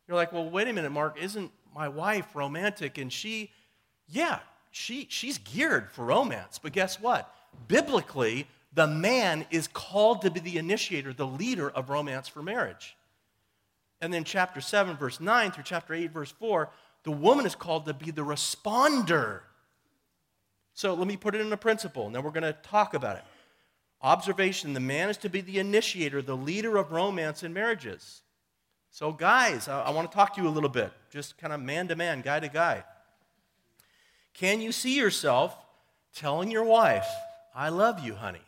You're 0.07 0.17
like, 0.17 0.31
well, 0.31 0.49
wait 0.49 0.67
a 0.67 0.73
minute, 0.73 0.91
Mark, 0.91 1.17
isn't 1.21 1.51
my 1.73 1.89
wife 1.89 2.35
romantic? 2.35 2.97
And 2.97 3.11
she, 3.11 3.51
yeah, 4.07 4.39
she, 4.71 5.07
she's 5.09 5.37
geared 5.37 5.91
for 5.91 6.05
romance. 6.05 6.59
But 6.61 6.73
guess 6.73 6.99
what? 6.99 7.33
Biblically, 7.67 8.47
the 8.73 8.87
man 8.87 9.45
is 9.51 9.67
called 9.67 10.21
to 10.21 10.31
be 10.31 10.39
the 10.39 10.57
initiator, 10.57 11.13
the 11.13 11.27
leader 11.27 11.69
of 11.69 11.89
romance 11.89 12.27
for 12.27 12.41
marriage. 12.41 12.95
And 13.99 14.13
then 14.13 14.23
chapter 14.23 14.61
7, 14.61 14.97
verse 14.97 15.19
9 15.19 15.51
through 15.51 15.63
chapter 15.63 15.93
8, 15.93 16.11
verse 16.11 16.31
4, 16.31 16.69
the 17.03 17.11
woman 17.11 17.45
is 17.45 17.55
called 17.55 17.85
to 17.85 17.93
be 17.93 18.11
the 18.11 18.23
responder. 18.23 19.41
So 20.73 20.93
let 20.93 21.07
me 21.07 21.17
put 21.17 21.35
it 21.35 21.41
in 21.41 21.51
a 21.51 21.57
principle, 21.57 22.05
and 22.07 22.15
then 22.15 22.23
we're 22.23 22.31
going 22.31 22.43
to 22.43 22.53
talk 22.53 22.93
about 22.93 23.17
it. 23.17 23.23
Observation 24.01 24.73
the 24.73 24.79
man 24.79 25.09
is 25.09 25.17
to 25.17 25.29
be 25.29 25.41
the 25.41 25.59
initiator, 25.59 26.21
the 26.21 26.35
leader 26.35 26.77
of 26.77 26.91
romance 26.91 27.43
in 27.43 27.53
marriages. 27.53 28.21
So, 28.89 29.11
guys, 29.11 29.67
I, 29.67 29.83
I 29.83 29.89
want 29.91 30.09
to 30.09 30.15
talk 30.15 30.35
to 30.35 30.41
you 30.41 30.47
a 30.47 30.49
little 30.49 30.69
bit, 30.69 30.91
just 31.11 31.37
kind 31.37 31.53
of 31.53 31.61
man 31.61 31.87
to 31.89 31.95
man, 31.95 32.21
guy 32.21 32.39
to 32.39 32.47
guy. 32.47 32.83
Can 34.33 34.59
you 34.59 34.71
see 34.71 34.97
yourself 34.97 35.55
telling 36.15 36.49
your 36.49 36.63
wife, 36.63 37.07
I 37.53 37.69
love 37.69 37.99
you, 37.99 38.15
honey? 38.15 38.41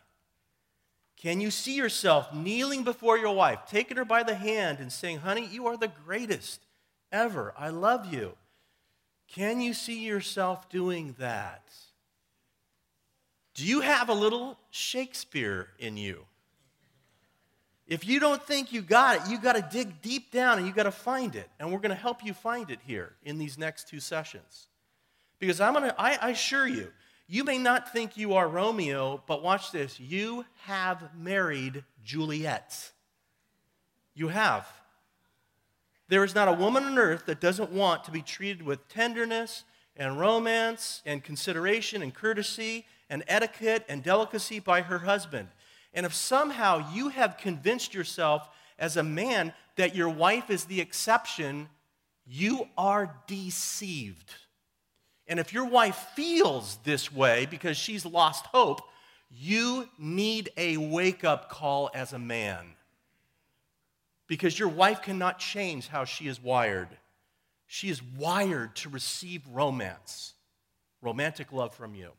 Can 1.24 1.40
you 1.40 1.52
see 1.52 1.78
yourself 1.78 2.34
kneeling 2.34 2.84
before 2.84 3.18
your 3.18 3.34
wife, 3.34 3.60
taking 3.70 3.96
her 3.96 4.04
by 4.04 4.24
the 4.24 4.36
hand 4.36 4.80
and 4.80 4.92
saying, 4.92 5.20
Honey, 5.20 5.48
you 5.50 5.68
are 5.68 5.78
the 5.78 5.90
greatest 6.06 6.60
ever. 7.14 7.54
I 7.58 7.70
love 7.70 8.14
you. 8.14 8.34
Can 9.30 9.62
you 9.62 9.74
see 9.74 10.04
yourself 10.06 10.70
doing 10.70 11.16
that? 11.20 11.64
Do 13.54 13.66
you 13.66 13.80
have 13.80 14.10
a 14.10 14.14
little 14.14 14.60
Shakespeare 14.70 15.70
in 15.80 15.96
you? 15.96 16.26
If 17.88 18.06
you 18.06 18.20
don't 18.20 18.44
think 18.44 18.74
you 18.74 18.82
got 18.82 19.16
it, 19.16 19.32
you 19.32 19.40
got 19.40 19.56
to 19.56 19.66
dig 19.72 20.02
deep 20.02 20.30
down 20.30 20.58
and 20.58 20.68
you 20.68 20.74
got 20.74 20.84
to 20.84 20.92
find 20.92 21.38
it. 21.38 21.50
And 21.58 21.72
we're 21.72 21.80
going 21.80 21.92
to 21.92 21.96
help 21.96 22.26
you 22.26 22.34
find 22.34 22.70
it 22.70 22.80
here 22.86 23.14
in 23.24 23.38
these 23.38 23.58
next 23.58 23.88
two 23.88 24.02
sessions. 24.02 24.68
Because 25.40 25.62
I'm 25.62 25.72
going 25.72 25.90
to, 25.90 26.02
I 26.02 26.32
assure 26.32 26.68
you, 26.68 26.92
you 27.28 27.44
may 27.44 27.58
not 27.58 27.92
think 27.92 28.18
you 28.18 28.34
are 28.34 28.48
Romeo, 28.48 29.24
but 29.28 29.42
watch 29.44 29.72
this. 29.72 30.00
You 30.00 30.46
have 30.64 31.16
married 31.16 31.84
Juliet. 32.04 32.92
You 34.14 34.28
have. 34.28 34.68
There 36.10 36.24
is 36.24 36.36
not 36.36 36.48
a 36.48 36.54
woman 36.54 36.84
on 36.84 36.98
earth 36.98 37.26
that 37.26 37.40
doesn't 37.40 37.72
want 37.72 38.04
to 38.04 38.12
be 38.12 38.22
treated 38.22 38.62
with 38.62 38.88
tenderness 38.90 39.64
and 39.96 40.20
romance 40.20 41.02
and 41.06 41.24
consideration 41.24 42.02
and 42.02 42.14
courtesy 42.14 42.86
and 43.10 43.24
etiquette 43.28 43.86
and 43.88 44.04
delicacy 44.04 44.60
by 44.60 44.82
her 44.82 45.00
husband. 45.00 45.48
And 45.94 46.06
if 46.06 46.14
somehow 46.14 46.94
you 46.94 47.10
have 47.10 47.38
convinced 47.38 47.94
yourself 47.94 48.50
as 48.78 48.98
a 48.98 49.04
man 49.04 49.54
that 49.76 49.96
your 49.96 50.10
wife 50.10 50.50
is 50.50 50.66
the 50.66 50.82
exception, 50.82 51.70
you 52.26 52.68
are 52.78 53.16
deceived. 53.28 54.34
And 55.28 55.40
if 55.40 55.54
your 55.54 55.66
wife 55.66 55.96
feels 56.16 56.78
this 56.84 57.12
way 57.12 57.46
because 57.46 57.78
she's 57.78 58.06
lost 58.06 58.46
hope, 58.48 58.82
you 59.32 59.88
need 59.98 60.50
a 60.58 60.78
wake 60.78 61.24
up 61.24 61.50
call 61.50 61.90
as 61.94 62.14
a 62.14 62.20
man. 62.20 62.76
Because 64.28 64.58
your 64.58 64.70
wife 64.70 65.02
cannot 65.02 65.40
change 65.40 65.88
how 65.88 66.06
she 66.06 66.28
is 66.28 66.42
wired. 66.42 66.90
She 67.68 67.90
is 67.90 68.04
wired 68.04 68.76
to 68.78 68.90
receive 68.90 69.42
romance, 69.52 70.34
romantic 71.02 71.52
love 71.52 71.74
from 71.74 71.96
you. 71.96 72.12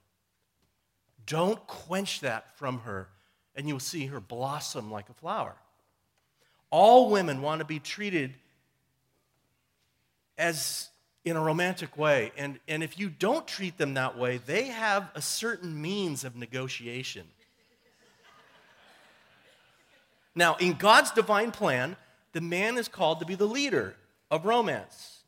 Don't 1.26 1.64
quench 1.66 2.20
that 2.20 2.56
from 2.58 2.80
her, 2.80 3.08
and 3.54 3.68
you'll 3.68 3.80
see 3.80 4.06
her 4.06 4.20
blossom 4.20 4.90
like 4.90 5.08
a 5.08 5.14
flower. 5.14 5.54
All 6.70 7.11
women 7.11 7.40
want 7.40 7.61
to 7.61 7.64
be 7.64 7.78
treated 7.78 8.34
as 10.37 10.88
in 11.25 11.37
a 11.37 11.40
romantic 11.40 11.97
way. 11.97 12.33
And, 12.37 12.59
and 12.69 12.83
if 12.83 12.99
you 12.99 13.09
don't 13.09 13.47
treat 13.47 13.78
them 13.78 13.95
that 13.95 14.19
way, 14.19 14.38
they 14.38 14.64
have 14.66 15.11
a 15.14 15.23
certain 15.23 15.81
means 15.81 16.25
of 16.25 16.37
negotiation. 16.37 17.26
now, 20.35 20.57
in 20.57 20.75
God's 20.75 21.11
divine 21.11 21.50
plan, 21.50 21.97
the 22.33 22.40
man 22.40 22.76
is 22.76 22.88
called 22.88 23.21
to 23.21 23.26
be 23.26 23.35
the 23.35 23.47
leader 23.47 23.97
of 24.31 24.45
romance. 24.45 25.23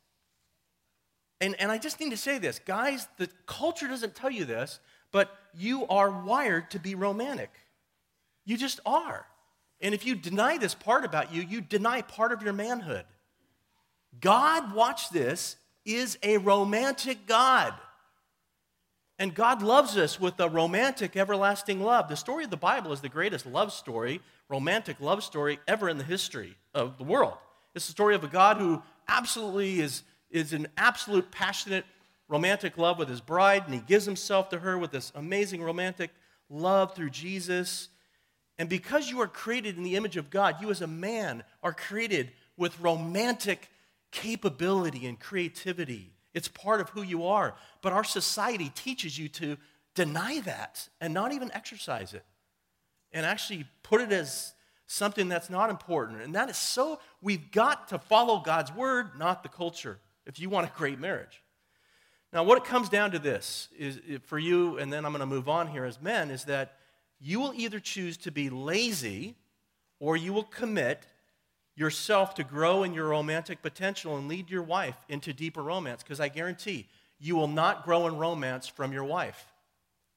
And, 1.39 1.55
and 1.59 1.71
I 1.71 1.77
just 1.77 1.99
need 1.99 2.11
to 2.11 2.17
say 2.17 2.37
this 2.37 2.59
guys, 2.59 3.07
the 3.17 3.29
culture 3.45 3.87
doesn't 3.87 4.15
tell 4.15 4.31
you 4.31 4.45
this, 4.45 4.79
but 5.11 5.35
you 5.55 5.87
are 5.87 6.09
wired 6.09 6.71
to 6.71 6.79
be 6.79 6.95
romantic. 6.95 7.51
You 8.45 8.57
just 8.57 8.79
are. 8.85 9.25
And 9.81 9.93
if 9.93 10.05
you 10.05 10.15
deny 10.15 10.57
this 10.57 10.73
part 10.73 11.05
about 11.05 11.33
you, 11.33 11.41
you 11.41 11.61
deny 11.61 12.01
part 12.01 12.31
of 12.31 12.41
your 12.41 12.53
manhood. 12.53 13.05
God, 14.19 14.73
watch 14.73 15.09
this, 15.09 15.57
is 15.87 16.19
a 16.21 16.37
romantic 16.37 17.25
God. 17.25 17.73
And 19.17 19.33
God 19.33 19.63
loves 19.63 19.97
us 19.97 20.19
with 20.19 20.39
a 20.39 20.47
romantic, 20.47 21.17
everlasting 21.17 21.81
love. 21.81 22.07
The 22.07 22.15
story 22.15 22.43
of 22.43 22.51
the 22.51 22.57
Bible 22.57 22.91
is 22.91 23.01
the 23.01 23.09
greatest 23.09 23.47
love 23.47 23.73
story, 23.73 24.21
romantic 24.47 24.99
love 24.99 25.23
story 25.23 25.59
ever 25.67 25.89
in 25.89 25.97
the 25.97 26.03
history 26.03 26.55
of 26.75 26.99
the 26.99 27.03
world. 27.03 27.33
It's 27.73 27.87
the 27.87 27.93
story 27.93 28.13
of 28.13 28.23
a 28.23 28.27
God 28.27 28.57
who 28.57 28.83
absolutely 29.07 29.79
is, 29.79 30.03
is 30.29 30.53
an 30.53 30.67
absolute 30.77 31.31
passionate 31.31 31.85
romantic 32.27 32.77
love 32.77 32.99
with 32.99 33.09
his 33.09 33.21
bride, 33.21 33.63
and 33.65 33.73
he 33.73 33.79
gives 33.79 34.05
himself 34.05 34.49
to 34.49 34.59
her 34.59 34.77
with 34.77 34.91
this 34.91 35.11
amazing 35.15 35.63
romantic 35.63 36.11
love 36.49 36.93
through 36.93 37.09
Jesus. 37.09 37.87
And 38.59 38.67
because 38.67 39.09
you 39.09 39.21
are 39.21 39.27
created 39.27 39.77
in 39.77 39.83
the 39.83 39.95
image 39.95 40.17
of 40.17 40.29
God, 40.29 40.57
you 40.61 40.69
as 40.69 40.81
a 40.81 40.87
man 40.87 41.43
are 41.63 41.73
created 41.73 42.31
with 42.57 42.79
romantic 42.81 43.69
capability 44.11 45.05
and 45.05 45.19
creativity. 45.19 46.13
It's 46.33 46.47
part 46.47 46.81
of 46.81 46.89
who 46.89 47.01
you 47.01 47.25
are. 47.25 47.55
But 47.81 47.93
our 47.93 48.03
society 48.03 48.71
teaches 48.75 49.17
you 49.17 49.29
to 49.29 49.57
deny 49.95 50.39
that 50.41 50.87
and 51.01 51.13
not 51.13 51.31
even 51.33 51.51
exercise 51.53 52.13
it 52.13 52.25
and 53.11 53.25
actually 53.25 53.65
put 53.83 54.01
it 54.01 54.11
as 54.11 54.53
something 54.85 55.27
that's 55.27 55.49
not 55.49 55.69
important. 55.69 56.21
And 56.21 56.35
that 56.35 56.49
is 56.49 56.57
so, 56.57 56.99
we've 57.21 57.51
got 57.51 57.89
to 57.89 57.99
follow 57.99 58.39
God's 58.39 58.71
word, 58.71 59.17
not 59.17 59.43
the 59.43 59.49
culture, 59.49 59.99
if 60.25 60.39
you 60.39 60.49
want 60.49 60.67
a 60.67 60.71
great 60.77 60.99
marriage. 60.99 61.43
Now, 62.33 62.43
what 62.43 62.57
it 62.57 62.65
comes 62.65 62.89
down 62.89 63.11
to 63.11 63.19
this 63.19 63.69
is 63.77 63.99
for 64.25 64.37
you, 64.37 64.77
and 64.77 64.91
then 64.91 65.05
I'm 65.05 65.11
going 65.11 65.21
to 65.21 65.25
move 65.25 65.49
on 65.49 65.67
here 65.67 65.85
as 65.85 66.01
men, 66.01 66.29
is 66.29 66.45
that 66.45 66.77
you 67.19 67.39
will 67.39 67.53
either 67.55 67.79
choose 67.79 68.17
to 68.17 68.31
be 68.31 68.49
lazy 68.49 69.35
or 69.99 70.15
you 70.15 70.33
will 70.33 70.43
commit 70.43 71.05
yourself 71.77 72.33
to 72.35 72.43
grow 72.43 72.83
in 72.83 72.93
your 72.93 73.07
romantic 73.07 73.61
potential 73.61 74.17
and 74.17 74.27
lead 74.27 74.49
your 74.49 74.63
wife 74.63 74.97
into 75.07 75.31
deeper 75.31 75.61
romance 75.61 76.01
because 76.03 76.19
I 76.19 76.27
guarantee 76.27 76.87
you 77.19 77.35
will 77.35 77.47
not 77.47 77.85
grow 77.85 78.07
in 78.07 78.17
romance 78.17 78.67
from 78.67 78.91
your 78.91 79.03
wife. 79.03 79.45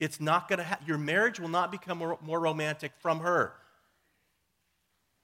It's 0.00 0.20
not 0.20 0.48
going 0.48 0.58
to 0.58 0.64
ha- 0.64 0.78
your 0.86 0.96
marriage 0.96 1.38
will 1.38 1.48
not 1.48 1.70
become 1.70 1.98
more, 1.98 2.18
more 2.22 2.40
romantic 2.40 2.92
from 2.98 3.20
her. 3.20 3.52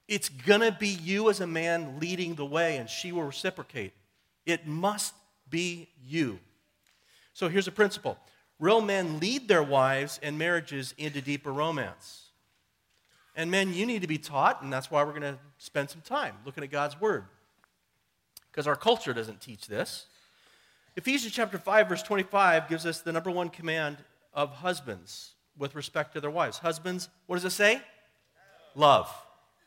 It's 0.07 0.29
going 0.29 0.61
to 0.61 0.71
be 0.71 0.89
you 0.89 1.31
as 1.31 1.41
a 1.41 1.47
man 1.47 1.99
leading 1.99 2.35
the 2.35 2.45
way 2.45 2.77
and 2.77 2.89
she 2.89 3.13
will 3.13 3.25
reciprocate. 3.25 3.95
It 4.45 4.67
must 4.67 5.15
be 5.49 5.89
you. 6.07 6.39
So 7.33 7.49
here's 7.49 7.67
a 7.67 7.73
principle. 7.73 8.19
Real 8.61 8.83
men 8.83 9.21
lead 9.21 9.49
their 9.49 9.63
wives 9.63 10.21
and 10.23 10.39
marriages 10.39 10.95
into 10.99 11.23
deeper 11.23 11.53
romance. 11.53 12.26
And 13.37 13.51
men, 13.51 13.75
you 13.75 13.85
need 13.85 14.01
to 14.01 14.09
be 14.09 14.17
taught, 14.17 14.63
and 14.63 14.73
that's 14.73 14.91
why 14.91 15.05
we're 15.05 15.11
going 15.11 15.21
to 15.23 15.39
spend 15.59 15.91
some 15.91 16.01
time 16.01 16.35
looking 16.47 16.65
at 16.65 16.71
God's 16.71 16.99
Word. 16.99 17.25
Because 18.51 18.67
our 18.67 18.77
culture 18.77 19.13
doesn't 19.13 19.43
teach 19.43 19.67
this. 19.67 20.07
Ephesians 20.97 21.35
chapter 21.35 21.59
5, 21.59 21.89
verse 21.91 22.03
25 22.03 22.71
gives 22.71 22.87
us 22.87 23.03
the 23.03 23.13
number 23.13 23.31
one 23.31 23.51
command 23.51 23.99
of 24.33 24.51
husbands 24.51 25.35
with 25.59 25.75
respect 25.75 26.15
to 26.15 26.21
their 26.23 26.31
wives. 26.31 26.59
Husbands, 26.59 27.11
what 27.27 27.37
does 27.37 27.45
it 27.45 27.51
say? 27.51 27.83
Love. 28.75 29.13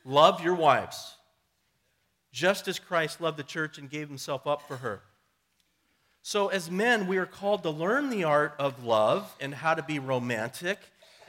Love 0.03 0.43
your 0.43 0.55
wives. 0.55 1.15
Just 2.31 2.67
as 2.67 2.79
Christ 2.79 3.21
loved 3.21 3.37
the 3.37 3.43
church 3.43 3.77
and 3.77 3.89
gave 3.89 4.07
himself 4.07 4.47
up 4.47 4.67
for 4.67 4.77
her. 4.77 5.01
So, 6.23 6.47
as 6.47 6.69
men, 6.69 7.07
we 7.07 7.17
are 7.17 7.25
called 7.25 7.63
to 7.63 7.69
learn 7.69 8.09
the 8.09 8.23
art 8.23 8.55
of 8.59 8.83
love 8.83 9.35
and 9.39 9.53
how 9.53 9.73
to 9.73 9.83
be 9.83 9.99
romantic 9.99 10.79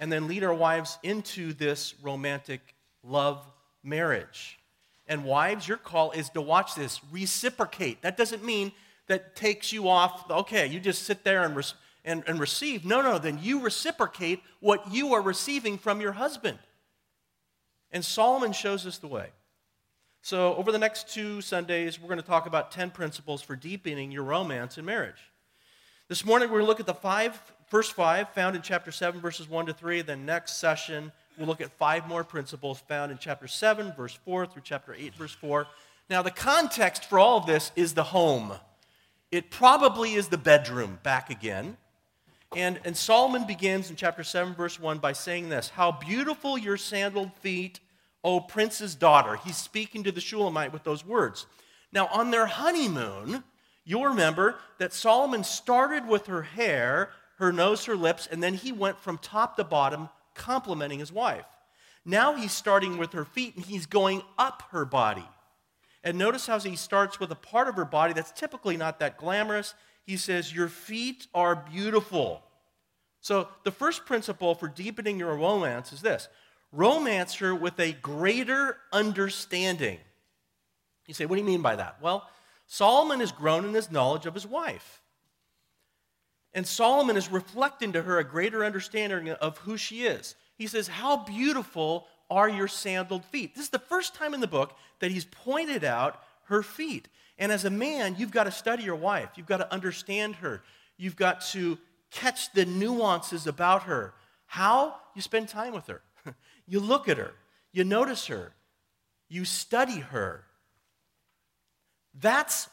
and 0.01 0.11
then 0.11 0.27
lead 0.27 0.43
our 0.43 0.55
wives 0.55 0.99
into 1.05 1.53
this 1.53 1.95
romantic 2.03 2.75
love 3.05 3.45
marriage. 3.85 4.59
And 5.07 5.25
wives, 5.25 5.69
your 5.69 5.77
call 5.77 6.11
is 6.13 6.31
to 6.31 6.41
watch 6.41 6.75
this, 6.75 7.01
reciprocate. 7.13 8.03
That 8.03 8.17
doesn't 8.17 8.43
mean 8.43 8.73
that 9.07 9.37
takes 9.37 9.73
you 9.73 9.89
off, 9.89 10.31
okay, 10.31 10.67
you 10.67 10.81
just 10.81 11.03
sit 11.03 11.23
there 11.23 11.45
and, 11.45 11.73
and, 12.05 12.25
and 12.27 12.41
receive. 12.41 12.85
No, 12.85 13.03
no, 13.03 13.19
then 13.19 13.39
you 13.43 13.61
reciprocate 13.61 14.41
what 14.61 14.91
you 14.93 15.13
are 15.15 15.21
receiving 15.21 15.77
from 15.77 16.01
your 16.01 16.13
husband. 16.13 16.59
And 17.93 18.05
Solomon 18.05 18.53
shows 18.53 18.87
us 18.87 18.99
the 18.99 19.09
way. 19.09 19.29
So, 20.23 20.55
over 20.55 20.71
the 20.71 20.79
next 20.79 21.09
two 21.09 21.41
Sundays, 21.41 21.99
we're 21.99 22.09
going 22.09 22.21
to 22.21 22.27
talk 22.27 22.47
about 22.47 22.71
10 22.71 22.91
principles 22.91 23.41
for 23.43 23.57
deepening 23.57 24.13
your 24.13 24.23
romance 24.23 24.77
in 24.77 24.85
marriage. 24.85 25.31
This 26.09 26.27
morning, 26.27 26.51
we're 26.51 26.59
going 26.59 26.67
to 26.67 26.69
look 26.69 26.81
at 26.81 26.87
the 26.87 26.95
five 26.95 27.41
First 27.71 27.93
five 27.93 28.29
found 28.31 28.57
in 28.57 28.63
chapter 28.63 28.91
7, 28.91 29.21
verses 29.21 29.49
1 29.49 29.67
to 29.67 29.73
3. 29.73 30.03
Then 30.03 30.27
next 30.27 30.57
session, 30.57 31.13
we'll 31.39 31.47
look 31.47 31.61
at 31.61 31.71
five 31.79 32.09
more 32.09 32.25
principles 32.25 32.81
found 32.81 33.13
in 33.13 33.19
chapter 33.19 33.47
7, 33.47 33.93
verse 33.97 34.19
4 34.25 34.47
through 34.47 34.63
chapter 34.65 34.93
8, 34.93 35.15
verse 35.15 35.33
4. 35.33 35.69
Now, 36.11 36.21
the 36.21 36.33
context 36.33 37.05
for 37.05 37.21
all 37.21 37.39
of 37.39 37.47
this 37.47 37.71
is 37.77 37.95
the 37.95 38.03
home. 38.03 38.55
It 39.31 39.53
probably 39.53 40.15
is 40.15 40.27
the 40.27 40.37
bedroom 40.37 40.99
back 41.05 41.31
again. 41.31 41.77
And, 42.57 42.81
and 42.85 42.97
Solomon 42.97 43.47
begins 43.47 43.89
in 43.89 43.95
chapter 43.95 44.25
7, 44.25 44.55
verse 44.55 44.81
1 44.81 44.99
by 44.99 45.13
saying 45.13 45.49
this 45.49 45.69
How 45.69 45.93
beautiful 45.93 46.59
your 46.59 46.77
sandaled 46.77 47.33
feet, 47.35 47.79
O 48.25 48.41
prince's 48.41 48.97
daughter. 48.97 49.37
He's 49.37 49.57
speaking 49.57 50.03
to 50.03 50.11
the 50.11 50.21
Shulamite 50.21 50.73
with 50.73 50.83
those 50.83 51.07
words. 51.07 51.47
Now, 51.93 52.09
on 52.09 52.33
their 52.33 52.47
honeymoon, 52.47 53.45
you'll 53.85 54.07
remember 54.07 54.57
that 54.79 54.93
Solomon 54.93 55.45
started 55.45 56.09
with 56.09 56.27
her 56.27 56.43
hair 56.43 57.11
her 57.41 57.53
nose, 57.53 57.85
her 57.87 57.97
lips, 57.97 58.29
and 58.31 58.43
then 58.43 58.55
he 58.55 58.73
went 58.73 58.99
from 58.99 59.19
top 59.19 59.57
to 59.57 59.65
bottom 59.65 60.09
complimenting 60.35 60.99
his 60.99 61.13
wife. 61.13 61.45
Now 62.05 62.35
he's 62.35 62.53
starting 62.53 62.97
with 62.97 63.13
her 63.13 63.25
feet 63.25 63.57
and 63.57 63.65
he's 63.65 63.87
going 63.87 64.23
up 64.39 64.63
her 64.71 64.85
body. 64.85 65.29
And 66.03 66.17
notice 66.17 66.47
how 66.47 66.59
he 66.59 66.77
starts 66.77 67.21
with 67.21 67.31
a 67.31 67.37
part 67.37 67.69
of 67.69 67.75
her 67.75 67.85
body 67.85 68.15
that's 68.15 68.33
typically 68.33 68.77
not 68.77 69.01
that 69.01 69.19
glamorous. 69.19 69.75
He 70.07 70.17
says, 70.17 70.55
Your 70.55 70.69
feet 70.69 71.27
are 71.35 71.55
beautiful. 71.55 72.43
So 73.21 73.49
the 73.65 73.71
first 73.71 74.07
principle 74.07 74.55
for 74.55 74.69
deepening 74.69 75.19
your 75.19 75.35
romance 75.35 75.93
is 75.93 76.01
this 76.01 76.29
romance 76.73 77.35
her 77.35 77.55
with 77.55 77.79
a 77.79 77.93
greater 77.93 78.79
understanding. 78.93 79.99
You 81.07 81.13
say, 81.13 81.27
What 81.27 81.37
do 81.37 81.43
you 81.43 81.47
mean 81.47 81.63
by 81.63 81.77
that? 81.77 81.99
Well, 82.01 82.27
Solomon 82.67 83.21
has 83.21 83.33
grown 83.33 83.65
in 83.67 83.75
his 83.75 83.91
knowledge 83.91 84.25
of 84.25 84.33
his 84.33 84.47
wife. 84.47 85.03
And 86.53 86.67
Solomon 86.67 87.17
is 87.17 87.31
reflecting 87.31 87.93
to 87.93 88.03
her 88.03 88.19
a 88.19 88.25
greater 88.25 88.65
understanding 88.65 89.31
of 89.31 89.59
who 89.59 89.77
she 89.77 90.03
is. 90.03 90.35
He 90.57 90.67
says, 90.67 90.89
How 90.89 91.19
beautiful 91.25 92.07
are 92.31 92.49
your 92.49 92.69
sandaled 92.69 93.25
feet. 93.25 93.55
This 93.55 93.65
is 93.65 93.71
the 93.71 93.79
first 93.79 94.15
time 94.15 94.35
in 94.35 94.41
the 94.41 94.47
book 94.47 94.77
that 95.01 95.11
he's 95.11 95.25
pointed 95.25 95.85
out 95.85 96.23
her 96.45 96.63
feet. 96.63 97.09
And 97.39 97.51
as 97.51 97.65
a 97.65 97.71
man, 97.71 98.17
you've 98.19 98.31
got 98.31 98.45
to 98.45 98.53
study 98.53 98.85
your 98.85 98.97
wife, 98.97 99.31
you've 99.37 99.47
got 99.47 99.59
to 99.59 99.73
understand 99.73 100.37
her, 100.37 100.63
you've 100.97 101.17
got 101.17 101.41
to 101.53 101.79
catch 102.11 102.53
the 102.53 102.65
nuances 102.65 103.47
about 103.47 103.85
her. 103.85 104.15
How? 104.47 104.97
You 105.15 105.23
spend 105.23 105.49
time 105.49 105.73
with 105.73 105.87
her, 105.87 106.03
you 106.67 106.81
look 106.81 107.09
at 107.09 107.19
her, 107.19 107.33
you 107.73 107.85
notice 107.85 108.27
her, 108.27 108.53
you 109.29 109.45
study 109.45 110.01
her. 110.01 110.45
That's 112.21 112.69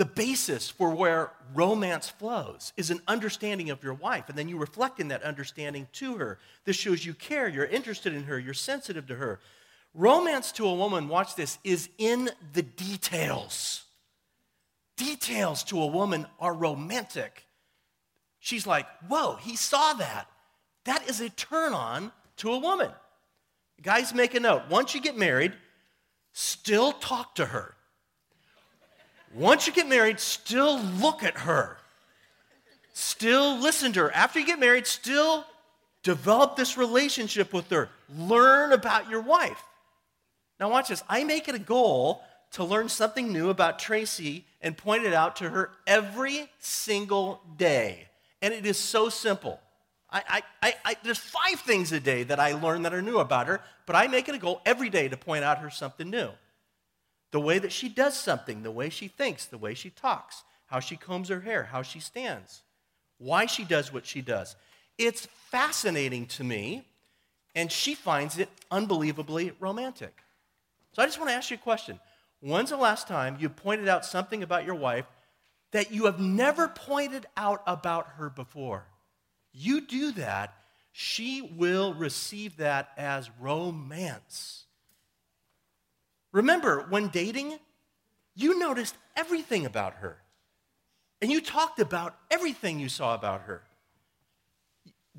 the 0.00 0.06
basis 0.06 0.70
for 0.70 0.92
where 0.92 1.30
romance 1.54 2.08
flows 2.08 2.72
is 2.78 2.88
an 2.90 3.02
understanding 3.06 3.68
of 3.68 3.84
your 3.84 3.92
wife 3.92 4.30
and 4.30 4.38
then 4.38 4.48
you 4.48 4.56
reflect 4.56 4.98
in 4.98 5.08
that 5.08 5.22
understanding 5.22 5.86
to 5.92 6.16
her. 6.16 6.38
This 6.64 6.74
shows 6.74 7.04
you 7.04 7.12
care 7.12 7.46
you're 7.46 7.66
interested 7.66 8.14
in 8.14 8.22
her 8.22 8.38
you're 8.38 8.54
sensitive 8.54 9.06
to 9.08 9.16
her. 9.16 9.40
Romance 9.92 10.52
to 10.52 10.66
a 10.66 10.74
woman 10.74 11.06
watch 11.06 11.34
this 11.34 11.58
is 11.64 11.90
in 11.98 12.30
the 12.54 12.62
details. 12.62 13.84
Details 14.96 15.64
to 15.64 15.82
a 15.82 15.86
woman 15.86 16.26
are 16.38 16.54
romantic. 16.54 17.44
She's 18.38 18.66
like 18.66 18.86
whoa 19.06 19.36
he 19.38 19.54
saw 19.54 19.92
that. 19.92 20.30
That 20.84 21.10
is 21.10 21.20
a 21.20 21.28
turn 21.28 21.74
on 21.74 22.10
to 22.38 22.54
a 22.54 22.58
woman. 22.58 22.90
Guys 23.82 24.14
make 24.14 24.34
a 24.34 24.40
note. 24.40 24.62
Once 24.70 24.94
you 24.94 25.02
get 25.02 25.18
married 25.18 25.52
still 26.32 26.92
talk 26.92 27.34
to 27.34 27.44
her 27.44 27.74
once 29.34 29.66
you 29.66 29.72
get 29.72 29.88
married, 29.88 30.18
still 30.18 30.80
look 30.80 31.22
at 31.22 31.38
her. 31.38 31.76
Still 32.92 33.58
listen 33.58 33.92
to 33.92 34.00
her. 34.00 34.12
After 34.12 34.40
you 34.40 34.46
get 34.46 34.58
married, 34.58 34.86
still 34.86 35.44
develop 36.02 36.56
this 36.56 36.76
relationship 36.76 37.52
with 37.52 37.70
her. 37.70 37.88
Learn 38.18 38.72
about 38.72 39.08
your 39.08 39.20
wife. 39.20 39.62
Now, 40.58 40.70
watch 40.70 40.88
this. 40.88 41.02
I 41.08 41.24
make 41.24 41.48
it 41.48 41.54
a 41.54 41.60
goal 41.60 42.22
to 42.52 42.64
learn 42.64 42.88
something 42.88 43.32
new 43.32 43.48
about 43.50 43.78
Tracy 43.78 44.44
and 44.60 44.76
point 44.76 45.04
it 45.04 45.14
out 45.14 45.36
to 45.36 45.48
her 45.48 45.70
every 45.86 46.50
single 46.58 47.40
day. 47.56 48.08
And 48.42 48.52
it 48.52 48.66
is 48.66 48.76
so 48.76 49.08
simple. 49.08 49.60
I, 50.10 50.42
I, 50.60 50.74
I, 50.84 50.96
there's 51.04 51.18
five 51.18 51.60
things 51.60 51.92
a 51.92 52.00
day 52.00 52.24
that 52.24 52.40
I 52.40 52.54
learn 52.54 52.82
that 52.82 52.92
are 52.92 53.00
new 53.00 53.18
about 53.18 53.46
her, 53.46 53.60
but 53.86 53.94
I 53.94 54.08
make 54.08 54.28
it 54.28 54.34
a 54.34 54.38
goal 54.38 54.60
every 54.66 54.90
day 54.90 55.08
to 55.08 55.16
point 55.16 55.44
out 55.44 55.58
her 55.58 55.70
something 55.70 56.10
new 56.10 56.30
the 57.30 57.40
way 57.40 57.58
that 57.58 57.72
she 57.72 57.88
does 57.88 58.18
something, 58.18 58.62
the 58.62 58.70
way 58.70 58.90
she 58.90 59.08
thinks, 59.08 59.46
the 59.46 59.58
way 59.58 59.74
she 59.74 59.90
talks, 59.90 60.42
how 60.66 60.80
she 60.80 60.96
combs 60.96 61.28
her 61.28 61.40
hair, 61.40 61.64
how 61.64 61.82
she 61.82 62.00
stands, 62.00 62.62
why 63.18 63.46
she 63.46 63.64
does 63.64 63.92
what 63.92 64.06
she 64.06 64.20
does. 64.20 64.56
It's 64.98 65.26
fascinating 65.50 66.26
to 66.26 66.44
me, 66.44 66.86
and 67.54 67.70
she 67.70 67.94
finds 67.94 68.38
it 68.38 68.48
unbelievably 68.70 69.52
romantic. 69.60 70.22
So 70.92 71.02
I 71.02 71.06
just 71.06 71.18
want 71.18 71.30
to 71.30 71.36
ask 71.36 71.50
you 71.50 71.56
a 71.56 71.60
question. 71.60 72.00
When's 72.40 72.70
the 72.70 72.76
last 72.76 73.06
time 73.06 73.36
you 73.38 73.48
pointed 73.48 73.88
out 73.88 74.04
something 74.04 74.42
about 74.42 74.64
your 74.64 74.74
wife 74.74 75.06
that 75.72 75.92
you 75.92 76.06
have 76.06 76.18
never 76.18 76.68
pointed 76.68 77.26
out 77.36 77.62
about 77.66 78.08
her 78.16 78.30
before? 78.30 78.86
You 79.52 79.80
do 79.80 80.12
that, 80.12 80.54
she 80.92 81.42
will 81.42 81.94
receive 81.94 82.56
that 82.56 82.90
as 82.96 83.30
romance. 83.38 84.64
Remember, 86.32 86.86
when 86.88 87.08
dating, 87.08 87.58
you 88.34 88.58
noticed 88.58 88.94
everything 89.16 89.66
about 89.66 89.94
her. 89.94 90.18
And 91.20 91.30
you 91.30 91.40
talked 91.40 91.80
about 91.80 92.16
everything 92.30 92.80
you 92.80 92.88
saw 92.88 93.14
about 93.14 93.42
her. 93.42 93.62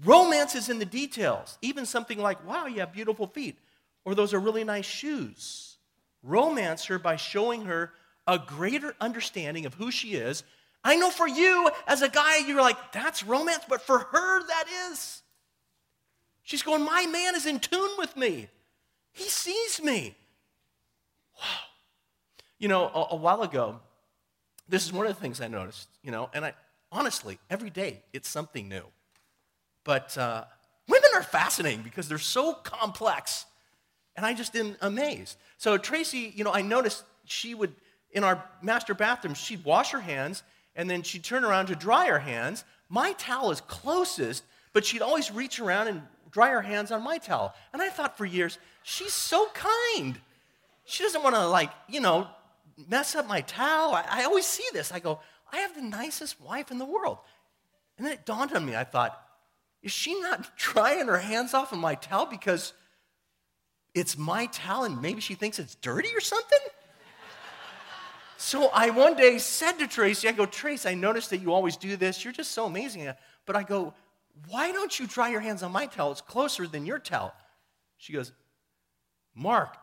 Romance 0.04 0.56
is 0.56 0.70
in 0.70 0.80
the 0.80 0.86
details. 0.86 1.58
Even 1.62 1.86
something 1.86 2.18
like, 2.18 2.46
wow, 2.48 2.66
you 2.66 2.80
have 2.80 2.94
beautiful 2.94 3.28
feet, 3.28 3.58
or 4.06 4.16
those 4.16 4.34
are 4.34 4.40
really 4.40 4.64
nice 4.64 4.86
shoes. 4.86 5.78
Romance 6.24 6.86
her 6.86 6.98
by 6.98 7.18
showing 7.18 7.66
her 7.66 7.92
a 8.28 8.40
greater 8.40 8.96
understanding 9.00 9.66
of 9.66 9.74
who 9.74 9.92
she 9.92 10.14
is. 10.14 10.44
I 10.84 10.96
know 10.96 11.12
for 11.12 11.28
you, 11.28 11.70
as 11.88 12.02
a 12.02 12.10
guy, 12.10 12.38
you're 12.38 12.62
like, 12.62 12.92
that's 12.92 13.24
romance, 13.24 13.64
but 13.70 13.82
for 13.82 14.00
her, 14.00 14.48
that 14.48 14.66
is. 14.90 15.22
She's 16.44 16.64
going, 16.64 16.84
my 16.84 17.06
man 17.06 17.36
is 17.36 17.46
in 17.46 17.60
tune 17.60 17.92
with 17.98 18.18
me. 18.18 18.48
He 19.12 19.26
sees 19.26 19.82
me. 19.84 20.16
Wow. 21.42 21.48
You 22.60 22.68
know, 22.68 22.84
a, 22.94 23.08
a 23.14 23.16
while 23.16 23.42
ago, 23.42 23.80
this 24.70 24.86
is 24.86 24.94
one 24.94 25.08
of 25.08 25.16
the 25.16 25.20
things 25.20 25.42
I 25.42 25.48
noticed, 25.48 25.90
you 26.04 26.12
know, 26.12 26.30
and 26.32 26.46
I 26.46 26.54
honestly, 26.92 27.40
every 27.50 27.72
day 27.72 28.04
it's 28.14 28.30
something 28.30 28.70
new. 28.70 28.84
But 29.84 30.16
uh, 30.18 30.46
women 30.88 31.10
are 31.16 31.24
fascinating 31.24 31.82
because 31.82 32.08
they're 32.08 32.20
so 32.20 32.54
complex. 32.54 33.46
And 34.16 34.26
I 34.26 34.34
just 34.34 34.56
am 34.56 34.76
amazed. 34.82 35.38
So 35.58 35.78
Tracy, 35.78 36.34
you 36.36 36.44
know, 36.44 36.52
I 36.54 36.62
noticed 36.62 37.04
she 37.26 37.56
would, 37.56 37.74
in 38.12 38.24
our 38.24 38.44
master 38.62 38.94
bathroom, 38.94 39.34
she'd 39.34 39.64
wash 39.64 39.92
her 39.92 40.02
hands 40.02 40.44
and 40.76 40.90
then 40.90 41.02
she'd 41.04 41.24
turn 41.24 41.44
around 41.44 41.68
to 41.68 41.76
dry 41.76 42.08
her 42.08 42.20
hands. 42.20 42.64
My 42.90 43.14
towel 43.14 43.52
is 43.52 43.62
closest, 43.62 44.44
but 44.74 44.86
she'd 44.86 45.02
always 45.02 45.32
reach 45.32 45.60
around 45.60 45.88
and 45.88 46.02
dry 46.30 46.50
her 46.50 46.62
hands 46.62 46.92
on 46.92 47.04
my 47.04 47.18
towel. 47.18 47.54
And 47.74 47.82
I 47.82 47.90
thought 47.90 48.18
for 48.18 48.26
years, 48.26 48.58
she's 48.84 49.14
so 49.14 49.48
kind. 49.54 50.20
She 50.92 51.04
doesn't 51.04 51.24
want 51.24 51.36
to, 51.36 51.48
like, 51.48 51.72
you 51.88 52.02
know, 52.02 52.28
mess 52.90 53.16
up 53.16 53.26
my 53.26 53.40
towel. 53.40 53.94
I, 53.94 54.04
I 54.10 54.24
always 54.26 54.46
see 54.46 54.66
this. 54.74 54.92
I 54.92 55.00
go, 55.00 55.22
I 55.50 55.60
have 55.60 55.74
the 55.74 55.82
nicest 55.82 56.42
wife 56.42 56.70
in 56.70 56.80
the 56.80 56.86
world. 56.86 57.20
And 57.98 58.06
then 58.06 58.12
it 58.12 58.26
dawned 58.26 58.52
on 58.52 58.66
me, 58.66 58.76
I 58.76 58.84
thought, 58.84 59.18
is 59.82 59.94
she 59.94 60.20
not 60.20 60.54
drying 60.58 61.08
her 61.08 61.20
hands 61.20 61.54
off 61.54 61.72
of 61.72 61.80
my 61.80 61.96
towel 61.96 62.26
because 62.26 62.74
it's 63.94 64.18
my 64.18 64.48
towel 64.48 64.84
and 64.84 65.02
maybe 65.02 65.22
she 65.22 65.34
thinks 65.34 65.60
it's 65.60 65.76
dirty 65.76 66.10
or 66.14 66.20
something? 66.20 66.60
so 68.36 68.70
I 68.74 68.90
one 68.90 69.16
day 69.16 69.38
said 69.38 69.80
to 69.80 69.88
Tracy, 69.88 70.28
I 70.28 70.34
go, 70.34 70.46
Trace, 70.46 70.86
I 70.86 70.94
noticed 70.94 71.30
that 71.30 71.38
you 71.38 71.54
always 71.54 71.78
do 71.78 71.96
this. 71.96 72.22
You're 72.26 72.34
just 72.34 72.52
so 72.52 72.66
amazing. 72.66 73.10
But 73.46 73.56
I 73.56 73.64
go, 73.64 73.94
why 74.50 74.74
don't 74.74 75.00
you 75.00 75.08
dry 75.08 75.30
your 75.30 75.40
hands 75.40 75.64
on 75.64 75.72
my 75.72 75.86
towel? 75.86 76.12
It's 76.12 76.20
closer 76.20 76.68
than 76.68 76.86
your 76.86 77.00
towel. 77.00 77.34
She 77.98 78.12
goes, 78.12 78.34
Mark, 79.34 79.78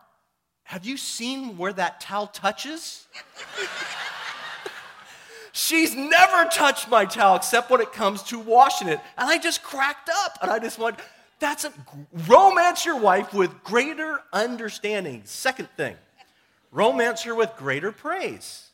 have 0.69 0.85
you 0.85 0.97
seen 0.97 1.57
where 1.57 1.73
that 1.73 1.99
towel 1.99 2.27
touches? 2.27 3.07
She's 5.51 5.95
never 5.95 6.47
touched 6.51 6.87
my 6.91 7.05
towel 7.05 7.37
except 7.37 7.71
when 7.71 7.81
it 7.81 7.91
comes 7.91 8.21
to 8.25 8.37
washing 8.37 8.87
it. 8.87 8.99
And 9.17 9.27
I 9.27 9.39
just 9.39 9.63
cracked 9.63 10.11
up. 10.13 10.37
And 10.43 10.51
I 10.51 10.59
just 10.59 10.77
went, 10.77 10.99
that's 11.39 11.65
a 11.65 11.73
romance 12.27 12.85
your 12.85 12.99
wife 12.99 13.33
with 13.33 13.63
greater 13.63 14.19
understanding. 14.31 15.23
Second 15.25 15.69
thing, 15.75 15.95
romance 16.71 17.23
her 17.23 17.33
with 17.33 17.51
greater 17.57 17.91
praise. 17.91 18.69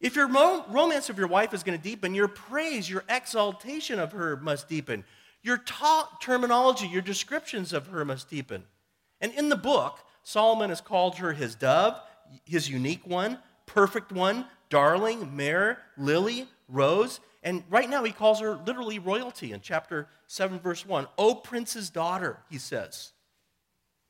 If 0.00 0.16
your 0.16 0.28
romance 0.28 1.10
of 1.10 1.18
your 1.18 1.28
wife 1.28 1.52
is 1.52 1.62
going 1.62 1.76
to 1.76 1.84
deepen, 1.84 2.14
your 2.14 2.28
praise, 2.28 2.88
your 2.88 3.04
exaltation 3.10 3.98
of 3.98 4.12
her 4.12 4.38
must 4.38 4.70
deepen. 4.70 5.04
Your 5.42 5.58
ta- 5.58 6.08
terminology, 6.18 6.86
your 6.86 7.02
descriptions 7.02 7.74
of 7.74 7.88
her 7.88 8.06
must 8.06 8.30
deepen. 8.30 8.64
And 9.20 9.34
in 9.34 9.50
the 9.50 9.56
book, 9.56 9.98
Solomon 10.26 10.70
has 10.70 10.80
called 10.80 11.18
her 11.18 11.32
his 11.34 11.54
dove, 11.54 12.00
his 12.44 12.68
unique 12.68 13.06
one, 13.06 13.38
perfect 13.64 14.10
one, 14.10 14.44
darling, 14.70 15.36
mare, 15.36 15.78
lily, 15.96 16.48
rose. 16.68 17.20
And 17.44 17.62
right 17.70 17.88
now 17.88 18.02
he 18.02 18.10
calls 18.10 18.40
her 18.40 18.58
literally 18.66 18.98
royalty 18.98 19.52
in 19.52 19.60
chapter 19.60 20.08
7, 20.26 20.58
verse 20.58 20.84
1. 20.84 21.06
O 21.16 21.36
prince's 21.36 21.90
daughter, 21.90 22.40
he 22.50 22.58
says. 22.58 23.12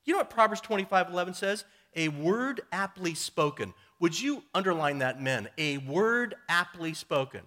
You 0.06 0.14
know 0.14 0.20
what 0.20 0.30
Proverbs 0.30 0.62
25, 0.62 1.10
11 1.10 1.34
says? 1.34 1.66
A 1.94 2.08
word 2.08 2.62
aptly 2.72 3.12
spoken. 3.12 3.74
Would 4.00 4.18
you 4.18 4.42
underline 4.54 5.00
that, 5.00 5.20
men? 5.20 5.50
A 5.58 5.76
word 5.76 6.34
aptly 6.48 6.94
spoken 6.94 7.42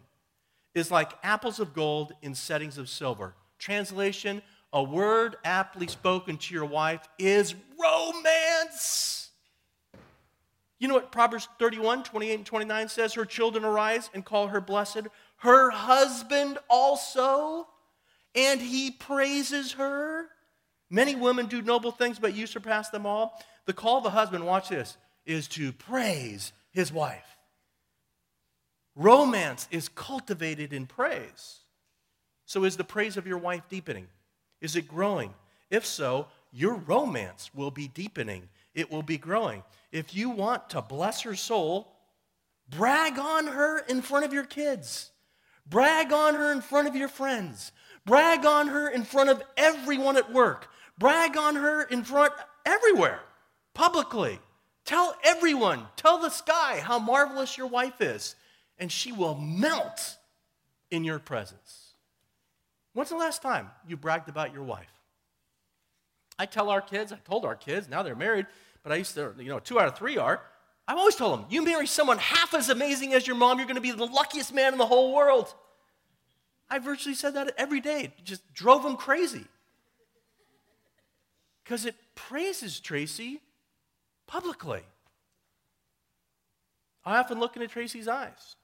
is 0.76 0.92
like 0.92 1.14
apples 1.24 1.60
of 1.60 1.74
gold 1.74 2.14
in 2.22 2.36
settings 2.36 2.78
of 2.78 2.88
silver. 2.88 3.34
Translation 3.58 4.44
a 4.72 4.84
word 4.84 5.36
aptly 5.44 5.88
spoken 5.88 6.38
to 6.38 6.54
your 6.54 6.66
wife 6.66 7.08
is 7.18 7.56
romance. 7.80 9.30
You 10.80 10.88
know 10.88 10.94
what 10.94 11.12
Proverbs 11.12 11.48
31, 11.60 12.04
28, 12.04 12.34
and 12.34 12.46
29 12.46 12.90
says? 12.90 13.14
Her 13.14 13.26
children 13.26 13.66
arise 13.66 14.10
and 14.14 14.24
call 14.24 14.48
her 14.48 14.62
blessed. 14.62 15.08
Her 15.38 15.72
husband 15.72 16.58
also, 16.70 17.68
and 18.34 18.62
he 18.62 18.92
praises 18.92 19.74
her. 19.74 20.28
Many 20.90 21.16
women 21.16 21.48
do 21.48 21.62
noble 21.62 21.92
things, 21.92 22.18
but 22.18 22.34
you 22.34 22.48
surpass 22.48 22.90
them 22.90 23.06
all. 23.06 23.44
The 23.66 23.74
call 23.74 23.98
of 23.98 24.04
the 24.04 24.10
husband, 24.12 24.46
watch 24.46 24.70
this, 24.70 24.98
is 25.26 25.48
to 25.50 25.74
praise 25.74 26.54
his 26.72 26.94
wife. 26.94 27.38
Romance 28.96 29.68
is 29.72 29.90
cultivated 29.90 30.74
in 30.74 30.86
praise. 30.86 31.60
So, 32.46 32.64
is 32.64 32.78
the 32.78 32.84
praise 32.84 33.16
of 33.16 33.28
your 33.28 33.38
wife 33.38 33.64
deepening? 33.70 34.08
Is 34.62 34.76
it 34.76 34.88
growing? 34.88 35.34
If 35.70 35.86
so, 35.86 36.28
your 36.52 36.76
romance 36.76 37.52
will 37.54 37.72
be 37.72 37.88
deepening, 37.88 38.50
it 38.74 38.92
will 38.92 39.04
be 39.04 39.18
growing. 39.18 39.64
If 39.92 40.16
you 40.16 40.30
want 40.30 40.70
to 40.72 40.82
bless 40.82 41.22
her 41.22 41.36
soul, 41.36 41.96
brag 42.70 43.18
on 43.18 43.48
her 43.48 43.80
in 43.80 44.02
front 44.02 44.26
of 44.26 44.34
your 44.34 44.46
kids. 44.46 45.12
Brag 45.68 46.12
on 46.12 46.36
her 46.36 46.52
in 46.52 46.62
front 46.62 46.88
of 46.88 46.96
your 46.96 47.08
friends. 47.08 47.72
Brag 48.06 48.46
on 48.46 48.68
her 48.68 48.90
in 48.90 49.04
front 49.04 49.30
of 49.30 49.44
everyone 49.56 50.18
at 50.18 50.32
work. 50.32 50.70
Brag 50.98 51.38
on 51.38 51.56
her 51.56 51.84
in 51.84 52.04
front 52.04 52.34
everywhere, 52.66 53.20
publicly. 53.74 54.40
Tell 54.86 55.16
everyone, 55.24 55.86
tell 55.96 56.18
the 56.18 56.30
sky 56.30 56.82
how 56.84 56.98
marvelous 56.98 57.58
your 57.58 57.68
wife 57.68 58.02
is, 58.02 58.36
and 58.80 58.92
she 58.92 59.12
will 59.12 59.36
melt 59.36 60.18
in 60.90 61.04
your 61.04 61.20
presence. 61.20 61.89
When's 62.94 63.10
the 63.10 63.16
last 63.16 63.42
time 63.42 63.70
you 63.88 63.98
bragged 63.98 64.30
about 64.30 64.54
your 64.54 64.64
wife? 64.64 64.92
I 66.38 66.46
tell 66.46 66.70
our 66.70 66.82
kids, 66.82 67.12
I 67.12 67.18
told 67.18 67.46
our 67.46 67.56
kids, 67.56 67.90
now 67.90 68.02
they're 68.02 68.16
married, 68.16 68.48
but 68.84 68.92
I 68.92 68.96
used 68.96 69.14
to, 69.16 69.34
you 69.38 69.50
know, 69.50 69.60
two 69.60 69.80
out 69.80 69.88
of 69.88 69.98
three 69.98 70.18
are. 70.18 70.42
I've 70.88 70.98
always 70.98 71.16
told 71.16 71.38
them, 71.38 71.46
you 71.50 71.64
marry 71.64 71.86
someone 71.86 72.18
half 72.18 72.54
as 72.54 72.70
amazing 72.70 73.14
as 73.14 73.28
your 73.28 73.36
mom, 73.36 73.58
you're 73.60 73.68
going 73.68 73.76
to 73.76 73.82
be 73.82 73.92
the 73.92 74.06
luckiest 74.06 74.54
man 74.54 74.74
in 74.74 74.80
the 74.80 74.86
whole 74.86 75.14
world. 75.14 75.54
I 76.70 76.80
virtually 76.80 77.16
said 77.16 77.34
that 77.36 77.54
every 77.58 77.80
day. 77.80 78.06
It 78.06 78.24
just 78.24 78.54
drove 78.54 78.84
them 78.84 78.96
crazy. 78.96 79.46
Because 81.64 81.86
it 81.86 81.96
praises 82.16 82.80
Tracy 82.80 83.42
publicly. 84.28 84.82
I 87.06 87.18
often 87.18 87.40
look 87.40 87.56
into 87.56 87.68
Tracy's 87.68 88.08
eyes 88.08 88.56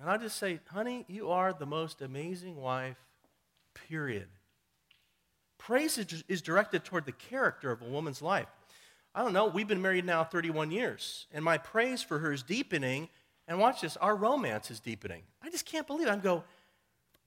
and 0.00 0.10
I 0.10 0.16
just 0.18 0.36
say, 0.36 0.60
honey, 0.72 1.04
you 1.08 1.30
are 1.30 1.52
the 1.52 1.66
most 1.66 2.02
amazing 2.02 2.56
wife, 2.56 2.96
period. 3.88 4.28
Praise 5.58 5.98
is 6.28 6.42
directed 6.42 6.84
toward 6.84 7.06
the 7.06 7.12
character 7.12 7.70
of 7.70 7.82
a 7.82 7.86
woman's 7.86 8.22
life. 8.22 8.48
I 9.14 9.22
don't 9.22 9.32
know, 9.32 9.46
we've 9.46 9.66
been 9.66 9.82
married 9.82 10.04
now 10.04 10.24
31 10.24 10.70
years, 10.70 11.26
and 11.32 11.44
my 11.44 11.58
praise 11.58 12.02
for 12.02 12.18
her 12.18 12.32
is 12.32 12.42
deepening. 12.42 13.08
And 13.48 13.58
watch 13.58 13.80
this, 13.80 13.96
our 13.98 14.14
romance 14.14 14.70
is 14.70 14.80
deepening. 14.80 15.22
I 15.42 15.50
just 15.50 15.66
can't 15.66 15.86
believe 15.86 16.08
it. 16.08 16.10
I'm 16.10 16.20
go, 16.20 16.44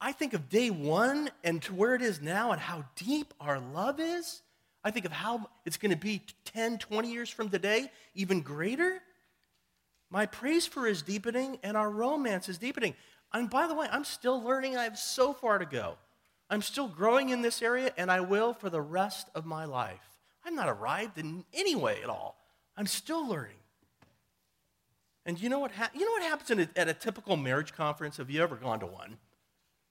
I 0.02 0.12
think 0.12 0.34
of 0.34 0.50
day 0.50 0.70
one 0.70 1.30
and 1.44 1.62
to 1.64 1.74
where 1.74 1.96
it 1.96 2.02
is 2.02 2.22
now 2.22 2.52
and 2.52 2.62
how 2.62 2.86
deep 2.96 3.34
our 3.40 3.60
love 3.60 4.00
is. 4.00 4.42
I 4.84 4.92
think 4.92 5.06
of 5.06 5.12
how 5.12 5.50
it's 5.66 5.78
going 5.78 5.92
to 5.92 5.98
be 5.98 6.22
10, 6.46 6.78
20 6.78 7.12
years 7.12 7.30
from 7.30 7.50
today, 7.50 7.92
even 8.16 8.42
greater. 8.42 9.02
My 10.10 10.26
praise 10.26 10.66
for 10.66 10.88
is 10.88 11.02
deepening 11.02 11.60
and 11.64 11.76
our 11.76 11.90
romance 11.90 12.50
is 12.50 12.58
deepening. 12.58 12.96
And 13.34 13.50
by 13.50 13.68
the 13.68 13.76
way, 13.76 13.88
I'm 13.92 14.06
still 14.06 14.42
learning. 14.42 14.78
I 14.78 14.84
have 14.84 14.98
so 14.98 15.34
far 15.34 15.58
to 15.58 15.66
go. 15.66 15.98
I'm 16.50 16.62
still 16.62 16.88
growing 16.88 17.30
in 17.30 17.42
this 17.42 17.62
area, 17.62 17.94
and 17.98 18.12
I 18.12 18.22
will 18.22 18.54
for 18.54 18.70
the 18.70 18.82
rest 18.82 19.30
of 19.36 19.46
my 19.46 19.66
life. 19.66 20.18
I'm 20.46 20.56
not 20.56 20.70
arrived 20.70 21.18
in 21.18 21.46
any 21.54 21.76
way 21.76 22.02
at 22.02 22.10
all. 22.10 22.38
I'm 22.76 22.88
still 22.88 23.28
learning. 23.28 23.58
And 25.26 25.40
you 25.40 25.50
know 25.50 25.60
what, 25.60 25.72
ha- 25.72 25.92
you 25.94 26.06
know 26.06 26.12
what 26.12 26.24
happens 26.24 26.70
a, 26.76 26.80
at 26.80 26.88
a 26.88 26.94
typical 26.94 27.38
marriage 27.38 27.74
conference? 27.74 28.18
Have 28.18 28.32
you 28.32 28.42
ever 28.42 28.56
gone 28.56 28.80
to 28.80 28.88
one? 28.88 29.18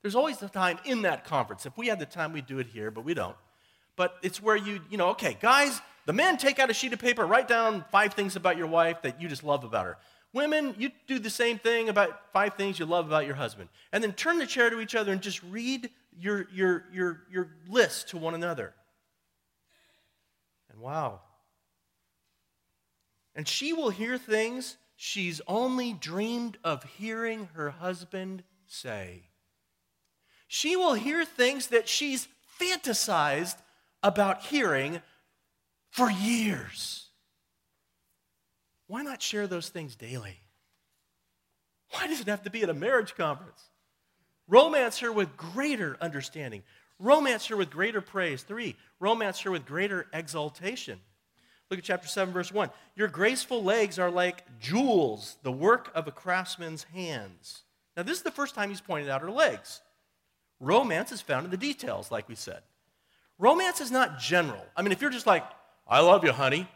There's 0.02 0.14
always 0.14 0.38
the 0.38 0.48
time 0.48 0.78
in 0.84 1.02
that 1.02 1.24
conference. 1.24 1.66
If 1.66 1.76
we 1.76 1.88
had 1.88 1.98
the 1.98 2.06
time, 2.06 2.32
we'd 2.32 2.46
do 2.46 2.58
it 2.58 2.66
here, 2.66 2.90
but 2.90 3.04
we 3.04 3.14
don't. 3.14 3.36
But 3.94 4.16
it's 4.22 4.42
where 4.42 4.56
you, 4.56 4.80
you 4.90 4.96
know, 4.96 5.08
okay, 5.10 5.36
guys, 5.40 5.80
the 6.06 6.12
men 6.12 6.38
take 6.38 6.58
out 6.58 6.70
a 6.70 6.74
sheet 6.74 6.92
of 6.92 6.98
paper, 6.98 7.26
write 7.26 7.48
down 7.48 7.84
five 7.92 8.14
things 8.14 8.36
about 8.36 8.56
your 8.56 8.66
wife 8.66 9.02
that 9.02 9.20
you 9.20 9.28
just 9.28 9.44
love 9.44 9.64
about 9.64 9.86
her. 9.86 9.98
Women, 10.32 10.74
you 10.78 10.90
do 11.06 11.18
the 11.18 11.30
same 11.30 11.58
thing 11.58 11.88
about 11.88 12.32
five 12.32 12.54
things 12.54 12.78
you 12.78 12.86
love 12.86 13.06
about 13.06 13.26
your 13.26 13.34
husband. 13.34 13.68
And 13.92 14.02
then 14.02 14.12
turn 14.12 14.38
the 14.38 14.46
chair 14.46 14.70
to 14.70 14.80
each 14.80 14.94
other 14.94 15.12
and 15.12 15.20
just 15.20 15.42
read 15.42 15.90
your, 16.18 16.48
your, 16.52 16.84
your, 16.92 17.22
your 17.30 17.48
list 17.68 18.08
to 18.10 18.18
one 18.18 18.34
another. 18.34 18.74
And 20.70 20.80
wow. 20.80 21.20
And 23.34 23.46
she 23.46 23.72
will 23.72 23.90
hear 23.90 24.18
things 24.18 24.76
she's 24.96 25.40
only 25.46 25.92
dreamed 25.92 26.58
of 26.64 26.82
hearing 26.82 27.48
her 27.54 27.70
husband 27.70 28.42
say. 28.66 29.28
She 30.48 30.76
will 30.76 30.94
hear 30.94 31.24
things 31.24 31.68
that 31.68 31.88
she's 31.88 32.26
fantasized 32.60 33.56
about 34.02 34.42
hearing 34.42 35.02
for 35.90 36.10
years. 36.10 37.06
Why 38.86 39.02
not 39.02 39.22
share 39.22 39.46
those 39.46 39.68
things 39.68 39.94
daily? 39.94 40.40
Why 41.90 42.06
does 42.06 42.20
it 42.20 42.28
have 42.28 42.42
to 42.42 42.50
be 42.50 42.62
at 42.62 42.70
a 42.70 42.74
marriage 42.74 43.14
conference? 43.14 43.62
Romance 44.48 44.98
her 45.00 45.12
with 45.12 45.36
greater 45.36 45.96
understanding. 46.00 46.62
Romance 46.98 47.46
her 47.46 47.56
with 47.56 47.70
greater 47.70 48.00
praise. 48.00 48.42
Three, 48.42 48.74
romance 48.98 49.40
her 49.40 49.50
with 49.50 49.66
greater 49.66 50.06
exaltation. 50.12 50.98
Look 51.70 51.78
at 51.78 51.84
chapter 51.84 52.08
7, 52.08 52.32
verse 52.32 52.50
1. 52.50 52.70
Your 52.96 53.08
graceful 53.08 53.62
legs 53.62 53.98
are 53.98 54.10
like 54.10 54.44
jewels, 54.58 55.36
the 55.42 55.52
work 55.52 55.92
of 55.94 56.08
a 56.08 56.10
craftsman's 56.10 56.84
hands. 56.94 57.62
Now, 57.96 58.04
this 58.04 58.16
is 58.16 58.22
the 58.22 58.30
first 58.30 58.54
time 58.54 58.70
he's 58.70 58.80
pointed 58.80 59.10
out 59.10 59.20
her 59.20 59.30
legs. 59.30 59.82
Romance 60.60 61.12
is 61.12 61.20
found 61.20 61.44
in 61.44 61.50
the 61.50 61.56
details, 61.56 62.10
like 62.10 62.28
we 62.28 62.34
said. 62.34 62.62
Romance 63.38 63.80
is 63.80 63.90
not 63.90 64.18
general. 64.18 64.64
I 64.76 64.82
mean, 64.82 64.92
if 64.92 65.00
you're 65.00 65.10
just 65.10 65.26
like, 65.26 65.44
I 65.86 66.00
love 66.00 66.24
you, 66.24 66.32
honey. 66.32 66.66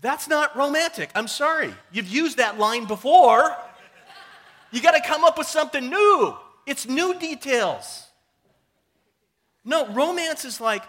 That's 0.00 0.28
not 0.28 0.54
romantic. 0.56 1.10
I'm 1.14 1.28
sorry. 1.28 1.72
You've 1.90 2.08
used 2.08 2.36
that 2.36 2.58
line 2.58 2.84
before. 2.84 3.56
You 4.70 4.82
got 4.82 4.92
to 4.92 5.06
come 5.06 5.24
up 5.24 5.38
with 5.38 5.46
something 5.46 5.88
new. 5.88 6.36
It's 6.66 6.86
new 6.86 7.18
details. 7.18 8.06
No, 9.64 9.86
romance 9.92 10.44
is 10.44 10.60
like, 10.60 10.82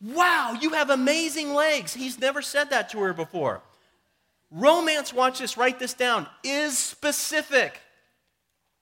wow, 0.00 0.56
you 0.60 0.70
have 0.70 0.90
amazing 0.90 1.54
legs. 1.54 1.94
He's 1.94 2.18
never 2.18 2.42
said 2.42 2.70
that 2.70 2.90
to 2.90 3.00
her 3.00 3.12
before. 3.12 3.62
Romance, 4.50 5.12
watch 5.12 5.38
this, 5.38 5.56
write 5.56 5.78
this 5.78 5.94
down, 5.94 6.26
is 6.42 6.76
specific. 6.76 7.80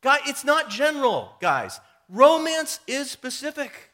Guy, 0.00 0.18
it's 0.26 0.44
not 0.44 0.70
general, 0.70 1.32
guys. 1.40 1.80
Romance 2.08 2.80
is 2.86 3.10
specific. 3.10 3.90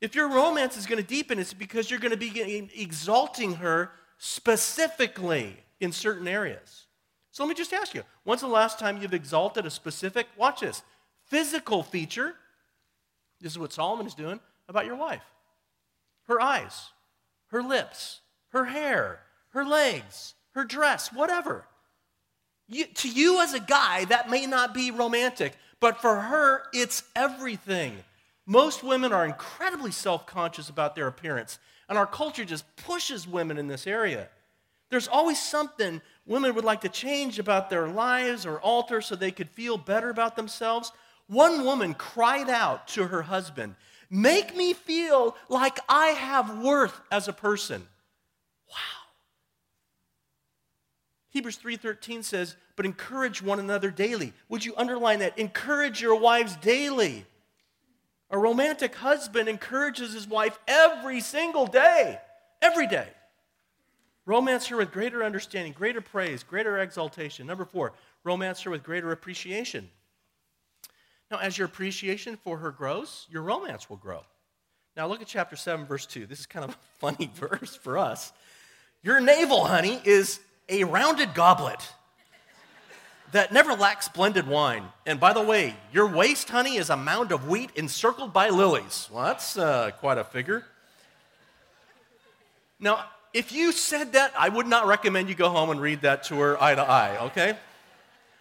If 0.00 0.14
your 0.14 0.28
romance 0.28 0.76
is 0.76 0.86
going 0.86 1.00
to 1.00 1.08
deepen, 1.08 1.38
it's 1.38 1.54
because 1.54 1.90
you're 1.90 2.00
going 2.00 2.10
to 2.12 2.16
be 2.16 2.70
exalting 2.74 3.54
her 3.54 3.90
specifically 4.18 5.56
in 5.80 5.92
certain 5.92 6.28
areas. 6.28 6.86
So 7.32 7.42
let 7.42 7.48
me 7.48 7.54
just 7.54 7.72
ask 7.72 7.94
you 7.94 8.02
when's 8.24 8.42
the 8.42 8.46
last 8.46 8.78
time 8.78 9.00
you've 9.00 9.14
exalted 9.14 9.66
a 9.66 9.70
specific, 9.70 10.28
watch 10.36 10.60
this, 10.60 10.82
physical 11.26 11.82
feature? 11.82 12.34
This 13.40 13.52
is 13.52 13.58
what 13.58 13.72
Solomon 13.72 14.06
is 14.06 14.14
doing 14.14 14.38
about 14.68 14.86
your 14.86 14.96
wife 14.96 15.22
her 16.28 16.40
eyes, 16.40 16.90
her 17.48 17.62
lips, 17.62 18.20
her 18.50 18.66
hair, 18.66 19.20
her 19.48 19.64
legs, 19.64 20.34
her 20.54 20.64
dress, 20.64 21.12
whatever. 21.12 21.64
You, 22.68 22.84
to 22.86 23.08
you 23.08 23.40
as 23.40 23.54
a 23.54 23.60
guy, 23.60 24.04
that 24.06 24.30
may 24.30 24.46
not 24.46 24.72
be 24.72 24.90
romantic, 24.90 25.54
but 25.80 26.00
for 26.00 26.20
her, 26.20 26.62
it's 26.72 27.02
everything. 27.16 27.96
Most 28.46 28.84
women 28.84 29.12
are 29.12 29.24
incredibly 29.24 29.90
self 29.90 30.26
conscious 30.26 30.68
about 30.68 30.94
their 30.94 31.06
appearance, 31.06 31.58
and 31.88 31.98
our 31.98 32.06
culture 32.06 32.44
just 32.44 32.64
pushes 32.76 33.26
women 33.26 33.58
in 33.58 33.68
this 33.68 33.86
area. 33.86 34.28
There's 34.90 35.08
always 35.08 35.42
something 35.42 36.02
women 36.26 36.54
would 36.54 36.64
like 36.64 36.80
to 36.82 36.88
change 36.88 37.38
about 37.38 37.70
their 37.70 37.88
lives 37.88 38.46
or 38.46 38.60
alter 38.60 39.00
so 39.00 39.16
they 39.16 39.30
could 39.30 39.50
feel 39.50 39.76
better 39.76 40.10
about 40.10 40.36
themselves. 40.36 40.92
One 41.26 41.64
woman 41.64 41.94
cried 41.94 42.48
out 42.48 42.88
to 42.88 43.06
her 43.06 43.22
husband, 43.22 43.74
Make 44.10 44.54
me 44.54 44.74
feel 44.74 45.34
like 45.48 45.78
I 45.88 46.08
have 46.08 46.58
worth 46.58 47.00
as 47.10 47.28
a 47.28 47.32
person. 47.32 47.88
Wow. 48.68 48.76
Hebrews 51.30 51.56
3:13 51.56 52.22
says, 52.22 52.56
"But 52.76 52.84
encourage 52.84 53.40
one 53.40 53.58
another 53.58 53.90
daily." 53.90 54.34
Would 54.50 54.66
you 54.66 54.76
underline 54.76 55.20
that? 55.20 55.38
Encourage 55.38 56.02
your 56.02 56.16
wives 56.16 56.56
daily. 56.56 57.24
A 58.28 58.36
romantic 58.36 58.94
husband 58.96 59.48
encourages 59.48 60.12
his 60.12 60.26
wife 60.26 60.58
every 60.68 61.22
single 61.22 61.66
day, 61.66 62.20
every 62.60 62.86
day. 62.86 63.14
Romance 64.24 64.66
her 64.68 64.76
with 64.76 64.92
greater 64.92 65.24
understanding, 65.24 65.72
greater 65.72 66.00
praise, 66.00 66.42
greater 66.42 66.78
exaltation. 66.78 67.46
Number 67.46 67.64
four, 67.64 67.92
romance 68.22 68.62
her 68.62 68.70
with 68.70 68.84
greater 68.84 69.10
appreciation. 69.10 69.90
Now, 71.30 71.38
as 71.38 71.58
your 71.58 71.66
appreciation 71.66 72.36
for 72.36 72.58
her 72.58 72.70
grows, 72.70 73.26
your 73.30 73.42
romance 73.42 73.88
will 73.90 73.96
grow. 73.96 74.22
Now, 74.96 75.06
look 75.06 75.22
at 75.22 75.26
chapter 75.26 75.56
7, 75.56 75.86
verse 75.86 76.06
2. 76.06 76.26
This 76.26 76.40
is 76.40 76.46
kind 76.46 76.64
of 76.64 76.70
a 76.70 76.76
funny 76.98 77.30
verse 77.34 77.74
for 77.74 77.98
us. 77.98 78.32
Your 79.02 79.20
navel, 79.20 79.64
honey, 79.64 80.00
is 80.04 80.40
a 80.68 80.84
rounded 80.84 81.34
goblet 81.34 81.80
that 83.32 83.50
never 83.50 83.72
lacks 83.72 84.08
blended 84.08 84.46
wine. 84.46 84.84
And 85.06 85.18
by 85.18 85.32
the 85.32 85.42
way, 85.42 85.74
your 85.92 86.06
waist, 86.06 86.50
honey, 86.50 86.76
is 86.76 86.90
a 86.90 86.96
mound 86.96 87.32
of 87.32 87.48
wheat 87.48 87.70
encircled 87.74 88.32
by 88.32 88.50
lilies. 88.50 89.08
Well, 89.10 89.24
that's 89.24 89.56
uh, 89.56 89.90
quite 89.98 90.18
a 90.18 90.24
figure. 90.24 90.64
Now, 92.78 93.06
if 93.34 93.52
you 93.52 93.72
said 93.72 94.12
that, 94.12 94.32
I 94.36 94.48
would 94.48 94.66
not 94.66 94.86
recommend 94.86 95.28
you 95.28 95.34
go 95.34 95.48
home 95.48 95.70
and 95.70 95.80
read 95.80 96.02
that 96.02 96.24
to 96.24 96.36
her 96.36 96.62
eye 96.62 96.74
to 96.74 96.82
eye, 96.82 97.18
okay? 97.26 97.56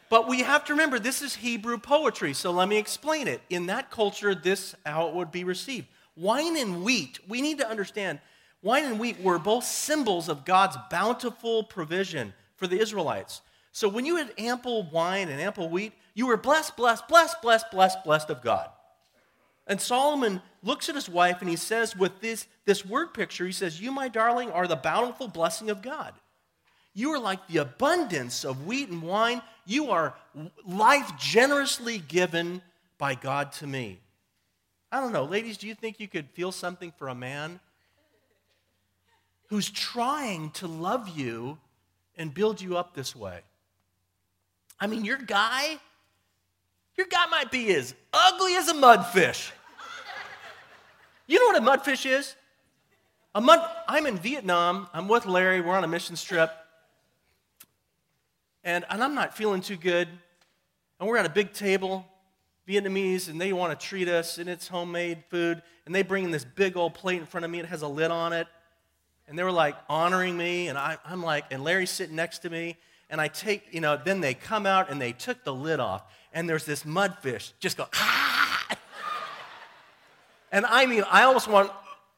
But 0.09 0.27
we 0.27 0.41
have 0.41 0.65
to 0.65 0.73
remember 0.73 0.99
this 0.99 1.21
is 1.21 1.35
Hebrew 1.35 1.77
poetry, 1.77 2.33
so 2.33 2.51
let 2.51 2.67
me 2.67 2.77
explain 2.77 3.29
it. 3.29 3.41
In 3.49 3.67
that 3.67 3.89
culture, 3.89 4.35
this 4.35 4.75
how 4.85 5.07
it 5.07 5.15
would 5.15 5.31
be 5.31 5.45
received. 5.45 5.87
Wine 6.17 6.57
and 6.57 6.83
wheat, 6.83 7.19
we 7.29 7.41
need 7.41 7.59
to 7.59 7.69
understand, 7.69 8.19
wine 8.61 8.83
and 8.83 8.99
wheat 8.99 9.21
were 9.21 9.39
both 9.39 9.63
symbols 9.63 10.27
of 10.27 10.43
God's 10.43 10.77
bountiful 10.89 11.63
provision 11.63 12.33
for 12.57 12.67
the 12.67 12.79
Israelites. 12.79 13.41
So 13.71 13.87
when 13.87 14.05
you 14.05 14.17
had 14.17 14.33
ample 14.37 14.83
wine 14.91 15.29
and 15.29 15.39
ample 15.39 15.69
wheat, 15.69 15.93
you 16.13 16.27
were 16.27 16.35
blessed, 16.35 16.75
blessed, 16.75 17.07
blessed, 17.07 17.41
blessed, 17.41 17.71
blessed, 17.71 18.03
blessed 18.03 18.29
of 18.29 18.41
God. 18.41 18.69
And 19.65 19.79
Solomon 19.79 20.41
looks 20.63 20.89
at 20.89 20.95
his 20.95 21.09
wife 21.09 21.41
and 21.41 21.49
he 21.49 21.55
says, 21.55 21.95
with 21.95 22.21
this, 22.21 22.47
this 22.65 22.85
word 22.85 23.13
picture, 23.13 23.45
he 23.45 23.51
says, 23.51 23.81
You, 23.81 23.91
my 23.91 24.07
darling, 24.07 24.51
are 24.51 24.67
the 24.67 24.75
bountiful 24.75 25.27
blessing 25.27 25.69
of 25.69 25.81
God. 25.81 26.13
You 26.93 27.11
are 27.11 27.19
like 27.19 27.47
the 27.47 27.57
abundance 27.57 28.43
of 28.43 28.65
wheat 28.65 28.89
and 28.89 29.01
wine. 29.01 29.41
You 29.65 29.91
are 29.91 30.13
life 30.65 31.11
generously 31.17 31.99
given 31.99 32.61
by 32.97 33.15
God 33.15 33.53
to 33.53 33.67
me. 33.67 33.99
I 34.91 34.99
don't 34.99 35.13
know, 35.13 35.23
ladies, 35.23 35.57
do 35.57 35.67
you 35.67 35.75
think 35.75 35.99
you 35.99 36.07
could 36.07 36.29
feel 36.31 36.51
something 36.51 36.91
for 36.97 37.07
a 37.07 37.15
man 37.15 37.61
who's 39.47 39.69
trying 39.69 40.51
to 40.51 40.67
love 40.67 41.07
you 41.09 41.57
and 42.17 42.33
build 42.33 42.59
you 42.61 42.77
up 42.77 42.93
this 42.93 43.15
way? 43.15 43.39
I 44.79 44.87
mean, 44.87 45.05
your 45.05 45.17
guy, 45.17 45.77
your 46.97 47.07
guy 47.07 47.25
might 47.27 47.51
be 47.51 47.73
as 47.73 47.95
ugly 48.11 48.55
as 48.55 48.67
a 48.67 48.73
mudfish. 48.73 49.51
You 51.31 51.39
know 51.39 51.57
what 51.61 51.85
a 51.85 51.89
mudfish 51.89 52.05
is? 52.05 52.35
A 53.33 53.39
mud, 53.39 53.65
I'm 53.87 54.05
in 54.05 54.17
Vietnam. 54.17 54.89
I'm 54.93 55.07
with 55.07 55.25
Larry. 55.25 55.61
We're 55.61 55.77
on 55.77 55.85
a 55.85 55.87
mission 55.87 56.17
trip. 56.17 56.51
And, 58.65 58.83
and 58.89 59.01
I'm 59.01 59.15
not 59.15 59.37
feeling 59.37 59.61
too 59.61 59.77
good. 59.77 60.09
And 60.99 61.07
we're 61.07 61.15
at 61.15 61.25
a 61.25 61.29
big 61.29 61.53
table, 61.53 62.05
Vietnamese, 62.67 63.29
and 63.29 63.39
they 63.39 63.53
want 63.53 63.79
to 63.79 63.87
treat 63.87 64.09
us, 64.09 64.39
and 64.39 64.49
it's 64.49 64.67
homemade 64.67 65.23
food. 65.29 65.63
And 65.85 65.95
they 65.95 66.01
bring 66.01 66.25
in 66.25 66.31
this 66.31 66.43
big 66.43 66.75
old 66.75 66.95
plate 66.95 67.21
in 67.21 67.25
front 67.25 67.45
of 67.45 67.49
me. 67.49 67.61
It 67.61 67.65
has 67.67 67.81
a 67.81 67.87
lid 67.87 68.11
on 68.11 68.33
it. 68.33 68.47
And 69.29 69.39
they 69.39 69.43
were 69.43 69.53
like 69.53 69.77
honoring 69.87 70.35
me. 70.35 70.67
And 70.67 70.77
I, 70.77 70.97
I'm 71.05 71.23
like, 71.23 71.45
and 71.49 71.63
Larry's 71.63 71.91
sitting 71.91 72.17
next 72.17 72.39
to 72.39 72.49
me. 72.49 72.75
And 73.09 73.21
I 73.21 73.29
take, 73.29 73.73
you 73.73 73.79
know, 73.79 73.97
then 74.03 74.19
they 74.19 74.33
come 74.33 74.65
out 74.65 74.91
and 74.91 75.01
they 75.01 75.13
took 75.13 75.45
the 75.45 75.53
lid 75.53 75.79
off. 75.79 76.03
And 76.33 76.49
there's 76.49 76.65
this 76.65 76.83
mudfish 76.83 77.53
just 77.61 77.77
go, 77.77 77.87
ah! 77.93 78.40
And 80.51 80.65
I 80.65 80.85
mean, 80.85 81.03
I 81.09 81.23
almost 81.23 81.47
want, 81.47 81.71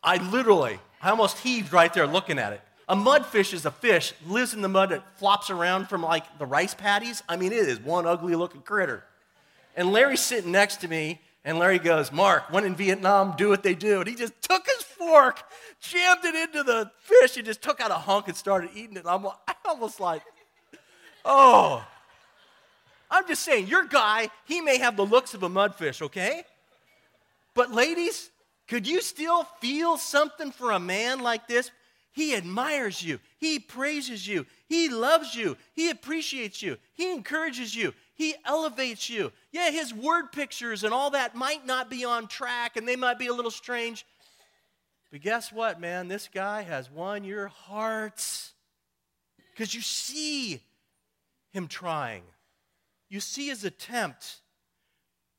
I 0.04 0.18
literally, 0.32 0.80
I 1.02 1.10
almost 1.10 1.38
heaved 1.40 1.72
right 1.72 1.94
there 1.94 2.08
looking 2.08 2.40
at 2.40 2.54
it. 2.54 2.62
A 2.90 2.96
mudfish 2.96 3.54
is 3.54 3.66
a 3.66 3.72
fish, 3.72 4.14
lives 4.28 4.54
in 4.54 4.62
the 4.62 4.68
mud, 4.68 4.92
it 4.92 5.02
flops 5.16 5.50
around 5.50 5.88
from 5.88 6.02
like 6.02 6.38
the 6.38 6.46
rice 6.46 6.74
paddies. 6.74 7.24
I 7.30 7.38
mean, 7.38 7.54
it 7.54 7.68
is 7.68 7.80
one 7.80 8.06
ugly 8.06 8.36
looking 8.36 8.62
critter. 8.62 9.04
And 9.76 9.92
Larry's 9.92 10.20
sitting 10.22 10.52
next 10.52 10.78
to 10.82 10.88
me, 10.88 11.22
and 11.46 11.60
Larry 11.60 11.80
goes, 11.80 12.12
Mark, 12.12 12.52
when 12.52 12.66
in 12.66 12.76
Vietnam, 12.76 13.36
do 13.38 13.50
what 13.50 13.64
they 13.64 13.74
do. 13.74 14.00
And 14.00 14.08
he 14.08 14.16
just 14.16 14.34
took 14.42 14.66
his 14.66 14.84
fork, 14.84 15.44
jammed 15.80 16.24
it 16.24 16.36
into 16.36 16.64
the 16.64 16.92
fish, 17.00 17.38
and 17.38 17.46
just 17.46 17.62
took 17.62 17.80
out 17.80 17.92
a 17.92 17.96
hunk 17.96 18.28
and 18.28 18.38
started 18.38 18.72
eating 18.76 18.96
it. 18.96 19.00
And 19.00 19.10
I'm, 19.10 19.26
I 19.26 19.56
almost 19.66 20.00
like, 20.00 20.22
oh. 21.26 21.86
I'm 23.10 23.28
just 23.28 23.44
saying, 23.44 23.68
your 23.68 23.86
guy, 23.86 24.30
he 24.46 24.60
may 24.60 24.78
have 24.80 24.98
the 24.98 25.06
looks 25.06 25.34
of 25.34 25.44
a 25.44 25.50
mudfish, 25.50 26.02
okay? 26.02 26.44
But 27.54 27.72
ladies, 27.72 28.32
could 28.68 28.88
you 28.88 29.02
still 29.02 29.44
feel 29.60 29.98
something 29.98 30.52
for 30.52 30.72
a 30.72 30.80
man 30.80 31.20
like 31.20 31.48
this? 31.48 31.72
He 32.12 32.36
admires 32.36 33.04
you. 33.04 33.20
He 33.38 33.60
praises 33.60 34.28
you. 34.28 34.46
He 34.68 34.88
loves 34.90 35.36
you. 35.36 35.58
He 35.74 35.90
appreciates 35.90 36.62
you. 36.62 36.78
He 36.94 37.12
encourages 37.12 37.76
you. 37.76 37.94
He 38.16 38.36
elevates 38.46 39.10
you. 39.10 39.32
Yeah, 39.52 39.72
his 39.72 39.94
word 39.94 40.32
pictures 40.32 40.84
and 40.84 40.94
all 40.94 41.10
that 41.12 41.36
might 41.36 41.66
not 41.66 41.90
be 41.90 42.06
on 42.06 42.28
track 42.28 42.78
and 42.78 42.88
they 42.88 42.96
might 42.96 43.18
be 43.18 43.28
a 43.28 43.34
little 43.34 43.52
strange. 43.52 44.06
But 45.12 45.22
guess 45.22 45.52
what, 45.52 45.80
man? 45.80 46.08
This 46.08 46.30
guy 46.32 46.62
has 46.62 46.90
won 46.90 47.24
your 47.24 47.48
hearts 47.48 48.54
because 49.52 49.74
you 49.74 49.82
see 49.82 50.62
him 51.52 51.68
trying. 51.68 52.24
You 53.10 53.20
see 53.20 53.48
his 53.48 53.64
attempt. 53.64 54.42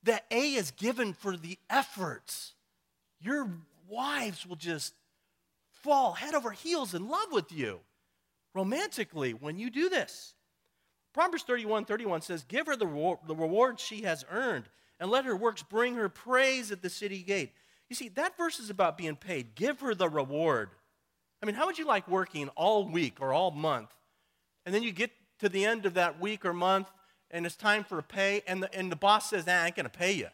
That 0.04 0.24
A 0.30 0.54
is 0.54 0.70
given 0.70 1.12
for 1.12 1.36
the 1.36 1.58
efforts. 1.68 2.52
Your 3.20 3.50
wives 3.88 4.46
will 4.46 4.56
just 4.56 4.94
fall 5.72 6.12
head 6.12 6.34
over 6.34 6.50
heels 6.50 6.94
in 6.94 7.08
love 7.08 7.28
with 7.30 7.52
you 7.52 7.80
romantically 8.54 9.32
when 9.32 9.58
you 9.58 9.70
do 9.70 9.88
this. 9.88 10.34
Proverbs 11.12 11.44
31 11.44 11.84
31 11.84 12.22
says, 12.22 12.44
Give 12.44 12.66
her 12.66 12.76
the, 12.76 13.16
the 13.26 13.34
reward 13.34 13.78
she 13.78 14.02
has 14.02 14.24
earned, 14.30 14.64
and 14.98 15.10
let 15.10 15.24
her 15.24 15.36
works 15.36 15.62
bring 15.62 15.94
her 15.94 16.08
praise 16.08 16.72
at 16.72 16.82
the 16.82 16.90
city 16.90 17.22
gate. 17.22 17.52
You 17.88 17.96
see, 17.96 18.08
that 18.10 18.36
verse 18.36 18.58
is 18.58 18.70
about 18.70 18.98
being 18.98 19.16
paid. 19.16 19.54
Give 19.54 19.80
her 19.80 19.94
the 19.94 20.08
reward. 20.08 20.70
I 21.42 21.46
mean, 21.46 21.54
how 21.54 21.66
would 21.66 21.78
you 21.78 21.86
like 21.86 22.08
working 22.08 22.48
all 22.56 22.88
week 22.88 23.18
or 23.20 23.32
all 23.32 23.50
month, 23.50 23.90
and 24.64 24.74
then 24.74 24.82
you 24.82 24.92
get 24.92 25.10
to 25.40 25.48
the 25.48 25.64
end 25.64 25.86
of 25.86 25.94
that 25.94 26.20
week 26.20 26.44
or 26.44 26.52
month, 26.52 26.90
and 27.30 27.46
it's 27.46 27.56
time 27.56 27.84
for 27.84 27.98
a 27.98 28.02
pay, 28.02 28.42
and 28.46 28.62
the, 28.62 28.74
and 28.74 28.90
the 28.90 28.96
boss 28.96 29.30
says, 29.30 29.46
nah, 29.46 29.62
I 29.62 29.66
ain't 29.66 29.76
going 29.76 29.84
to 29.84 29.90
pay 29.90 30.12
you. 30.12 30.28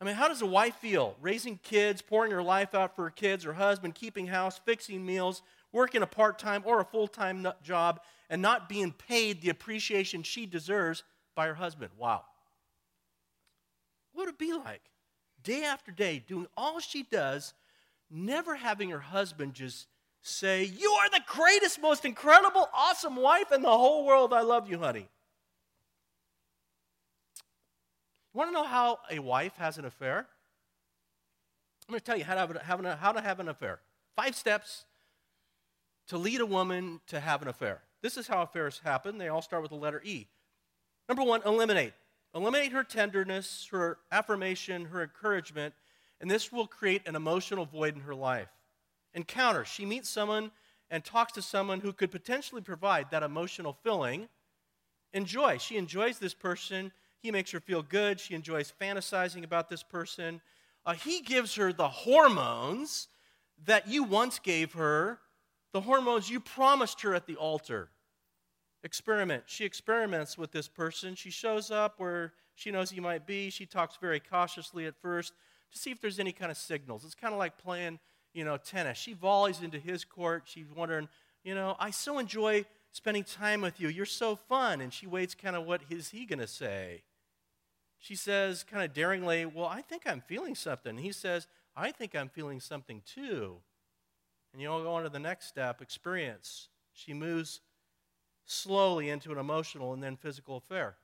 I 0.00 0.04
mean, 0.04 0.14
how 0.14 0.28
does 0.28 0.42
a 0.42 0.46
wife 0.46 0.76
feel? 0.76 1.16
Raising 1.20 1.58
kids, 1.62 2.02
pouring 2.02 2.30
her 2.32 2.42
life 2.42 2.74
out 2.74 2.94
for 2.94 3.04
her 3.04 3.10
kids, 3.10 3.44
her 3.44 3.54
husband, 3.54 3.94
keeping 3.94 4.26
house, 4.26 4.60
fixing 4.64 5.06
meals, 5.06 5.42
working 5.72 6.02
a 6.02 6.06
part 6.06 6.38
time 6.38 6.62
or 6.66 6.80
a 6.80 6.84
full 6.84 7.08
time 7.08 7.46
job, 7.62 8.00
and 8.28 8.42
not 8.42 8.68
being 8.68 8.92
paid 8.92 9.40
the 9.40 9.48
appreciation 9.48 10.22
she 10.22 10.44
deserves 10.44 11.02
by 11.34 11.46
her 11.46 11.54
husband. 11.54 11.92
Wow. 11.96 12.24
What 14.12 14.26
would 14.26 14.34
it 14.34 14.38
be 14.38 14.52
like? 14.52 14.82
Day 15.42 15.64
after 15.64 15.92
day, 15.92 16.22
doing 16.26 16.46
all 16.56 16.80
she 16.80 17.02
does, 17.04 17.54
never 18.10 18.56
having 18.56 18.90
her 18.90 19.00
husband 19.00 19.54
just 19.54 19.86
say, 20.26 20.64
You 20.64 20.90
are 20.90 21.10
the 21.10 21.22
greatest, 21.26 21.80
most 21.80 22.04
incredible, 22.04 22.68
awesome 22.74 23.16
wife 23.16 23.52
in 23.52 23.62
the 23.62 23.70
whole 23.70 24.04
world. 24.04 24.32
I 24.32 24.42
love 24.42 24.68
you, 24.68 24.78
honey. 24.78 25.08
You 28.34 28.38
Want 28.38 28.50
to 28.50 28.52
know 28.52 28.64
how 28.64 28.98
a 29.10 29.18
wife 29.18 29.56
has 29.56 29.78
an 29.78 29.84
affair? 29.84 30.26
I'm 31.88 31.92
going 31.92 32.00
to 32.00 32.04
tell 32.04 32.18
you 32.18 32.24
how 32.24 32.34
to 32.34 32.40
have, 32.40 32.56
have 32.62 32.80
an, 32.80 32.98
how 32.98 33.12
to 33.12 33.20
have 33.20 33.40
an 33.40 33.48
affair. 33.48 33.78
Five 34.16 34.34
steps 34.34 34.84
to 36.08 36.18
lead 36.18 36.40
a 36.40 36.46
woman 36.46 37.00
to 37.06 37.20
have 37.20 37.42
an 37.42 37.48
affair. 37.48 37.82
This 38.02 38.16
is 38.16 38.26
how 38.26 38.42
affairs 38.42 38.80
happen. 38.84 39.18
They 39.18 39.28
all 39.28 39.42
start 39.42 39.62
with 39.62 39.70
the 39.70 39.76
letter 39.76 40.02
E. 40.04 40.26
Number 41.08 41.22
one, 41.22 41.42
eliminate. 41.46 41.92
Eliminate 42.34 42.72
her 42.72 42.84
tenderness, 42.84 43.68
her 43.70 43.98
affirmation, 44.12 44.86
her 44.86 45.02
encouragement, 45.02 45.74
and 46.20 46.30
this 46.30 46.52
will 46.52 46.66
create 46.66 47.06
an 47.06 47.16
emotional 47.16 47.64
void 47.64 47.94
in 47.94 48.02
her 48.02 48.14
life. 48.14 48.48
Encounter. 49.16 49.64
She 49.64 49.84
meets 49.84 50.08
someone 50.08 50.52
and 50.88 51.04
talks 51.04 51.32
to 51.32 51.42
someone 51.42 51.80
who 51.80 51.92
could 51.92 52.12
potentially 52.12 52.62
provide 52.62 53.10
that 53.10 53.24
emotional 53.24 53.76
filling. 53.82 54.28
Enjoy. 55.12 55.58
She 55.58 55.76
enjoys 55.76 56.20
this 56.20 56.34
person 56.34 56.92
he 57.26 57.32
makes 57.32 57.50
her 57.50 57.60
feel 57.60 57.82
good. 57.82 58.20
She 58.20 58.34
enjoys 58.34 58.72
fantasizing 58.80 59.42
about 59.42 59.68
this 59.68 59.82
person. 59.82 60.40
Uh, 60.86 60.94
he 60.94 61.20
gives 61.20 61.56
her 61.56 61.72
the 61.72 61.88
hormones 61.88 63.08
that 63.64 63.88
you 63.88 64.04
once 64.04 64.38
gave 64.38 64.74
her, 64.74 65.18
the 65.72 65.80
hormones 65.80 66.30
you 66.30 66.38
promised 66.38 67.00
her 67.00 67.14
at 67.14 67.26
the 67.26 67.34
altar. 67.34 67.90
Experiment. 68.84 69.42
She 69.46 69.64
experiments 69.64 70.38
with 70.38 70.52
this 70.52 70.68
person. 70.68 71.16
She 71.16 71.30
shows 71.30 71.72
up 71.72 71.94
where 71.98 72.34
she 72.54 72.70
knows 72.70 72.90
he 72.90 73.00
might 73.00 73.26
be. 73.26 73.50
She 73.50 73.66
talks 73.66 73.96
very 74.00 74.20
cautiously 74.20 74.86
at 74.86 74.94
first 75.02 75.32
to 75.72 75.78
see 75.78 75.90
if 75.90 76.00
there's 76.00 76.20
any 76.20 76.32
kind 76.32 76.52
of 76.52 76.56
signals. 76.56 77.04
It's 77.04 77.16
kind 77.16 77.34
of 77.34 77.38
like 77.38 77.58
playing, 77.58 77.98
you 78.36 78.44
know, 78.44 78.56
tennis. 78.56 78.98
She 78.98 79.14
volleys 79.14 79.62
into 79.62 79.78
his 79.78 80.04
court. 80.04 80.42
She's 80.46 80.70
wondering, 80.74 81.08
you 81.42 81.54
know, 81.54 81.76
I 81.78 81.90
so 81.90 82.18
enjoy 82.18 82.64
spending 82.92 83.24
time 83.24 83.60
with 83.60 83.80
you. 83.80 83.88
You're 83.88 84.06
so 84.06 84.36
fun. 84.36 84.80
And 84.80 84.92
she 84.92 85.06
waits 85.06 85.34
kind 85.34 85.56
of 85.56 85.64
what 85.64 85.82
is 85.90 86.10
he 86.10 86.26
going 86.26 86.38
to 86.38 86.46
say? 86.46 87.02
she 87.98 88.14
says, 88.14 88.62
kind 88.62 88.84
of 88.84 88.92
daringly, 88.92 89.46
Well, 89.46 89.66
I 89.66 89.82
think 89.82 90.02
I'm 90.06 90.20
feeling 90.20 90.54
something. 90.54 90.98
He 90.98 91.12
says, 91.12 91.46
I 91.74 91.90
think 91.90 92.14
I'm 92.14 92.28
feeling 92.28 92.60
something 92.60 93.02
too. 93.04 93.56
And 94.52 94.62
you 94.62 94.70
all 94.70 94.82
go 94.82 94.94
on 94.94 95.02
to 95.02 95.08
the 95.08 95.18
next 95.18 95.46
step 95.48 95.82
experience. 95.82 96.68
She 96.92 97.12
moves 97.12 97.60
slowly 98.46 99.10
into 99.10 99.32
an 99.32 99.38
emotional 99.38 99.92
and 99.92 100.02
then 100.02 100.16
physical 100.16 100.56
affair. 100.56 100.96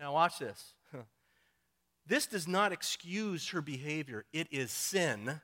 Now, 0.00 0.14
watch 0.14 0.38
this. 0.38 0.74
this 2.06 2.26
does 2.26 2.48
not 2.48 2.72
excuse 2.72 3.50
her 3.50 3.62
behavior, 3.62 4.24
it 4.32 4.48
is 4.50 4.70
sin. 4.70 5.40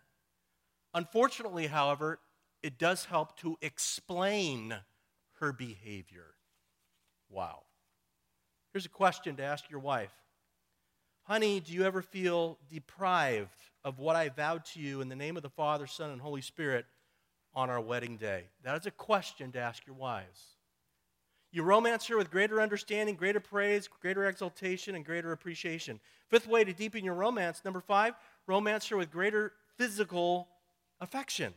Unfortunately, 0.98 1.68
however, 1.68 2.18
it 2.60 2.76
does 2.76 3.04
help 3.04 3.38
to 3.38 3.56
explain 3.62 4.74
her 5.38 5.52
behavior. 5.52 6.34
Wow. 7.30 7.60
Here's 8.72 8.84
a 8.84 8.88
question 8.88 9.36
to 9.36 9.44
ask 9.44 9.70
your 9.70 9.78
wife 9.78 10.10
Honey, 11.22 11.60
do 11.60 11.72
you 11.72 11.84
ever 11.84 12.02
feel 12.02 12.58
deprived 12.68 13.60
of 13.84 14.00
what 14.00 14.16
I 14.16 14.28
vowed 14.28 14.64
to 14.72 14.80
you 14.80 15.00
in 15.00 15.08
the 15.08 15.14
name 15.14 15.36
of 15.36 15.44
the 15.44 15.48
Father, 15.48 15.86
Son, 15.86 16.10
and 16.10 16.20
Holy 16.20 16.42
Spirit 16.42 16.84
on 17.54 17.70
our 17.70 17.80
wedding 17.80 18.16
day? 18.16 18.46
That 18.64 18.76
is 18.80 18.86
a 18.86 18.90
question 18.90 19.52
to 19.52 19.60
ask 19.60 19.86
your 19.86 19.94
wives. 19.94 20.56
You 21.52 21.62
romance 21.62 22.08
her 22.08 22.16
with 22.16 22.32
greater 22.32 22.60
understanding, 22.60 23.14
greater 23.14 23.38
praise, 23.38 23.86
greater 23.86 24.26
exaltation, 24.26 24.96
and 24.96 25.04
greater 25.04 25.30
appreciation. 25.30 26.00
Fifth 26.26 26.48
way 26.48 26.64
to 26.64 26.72
deepen 26.72 27.04
your 27.04 27.14
romance, 27.14 27.62
number 27.64 27.80
five, 27.80 28.14
romance 28.48 28.88
her 28.88 28.96
with 28.96 29.12
greater 29.12 29.52
physical 29.76 30.48
affection. 31.00 31.54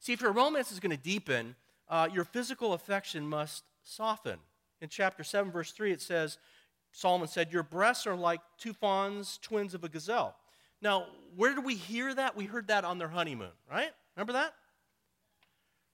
See, 0.00 0.12
if 0.12 0.20
your 0.20 0.32
romance 0.32 0.72
is 0.72 0.80
going 0.80 0.96
to 0.96 1.02
deepen, 1.02 1.54
uh, 1.88 2.08
your 2.12 2.24
physical 2.24 2.72
affection 2.72 3.28
must 3.28 3.64
soften. 3.82 4.38
In 4.80 4.88
chapter 4.88 5.22
7, 5.22 5.52
verse 5.52 5.72
3, 5.72 5.92
it 5.92 6.02
says, 6.02 6.38
Solomon 6.90 7.28
said, 7.28 7.52
Your 7.52 7.62
breasts 7.62 8.06
are 8.06 8.16
like 8.16 8.40
two 8.58 8.72
fawns, 8.72 9.38
twins 9.42 9.74
of 9.74 9.84
a 9.84 9.88
gazelle. 9.88 10.36
Now, 10.80 11.06
where 11.36 11.54
did 11.54 11.64
we 11.64 11.76
hear 11.76 12.12
that? 12.12 12.36
We 12.36 12.46
heard 12.46 12.68
that 12.68 12.84
on 12.84 12.98
their 12.98 13.08
honeymoon, 13.08 13.52
right? 13.70 13.90
Remember 14.16 14.32
that? 14.34 14.54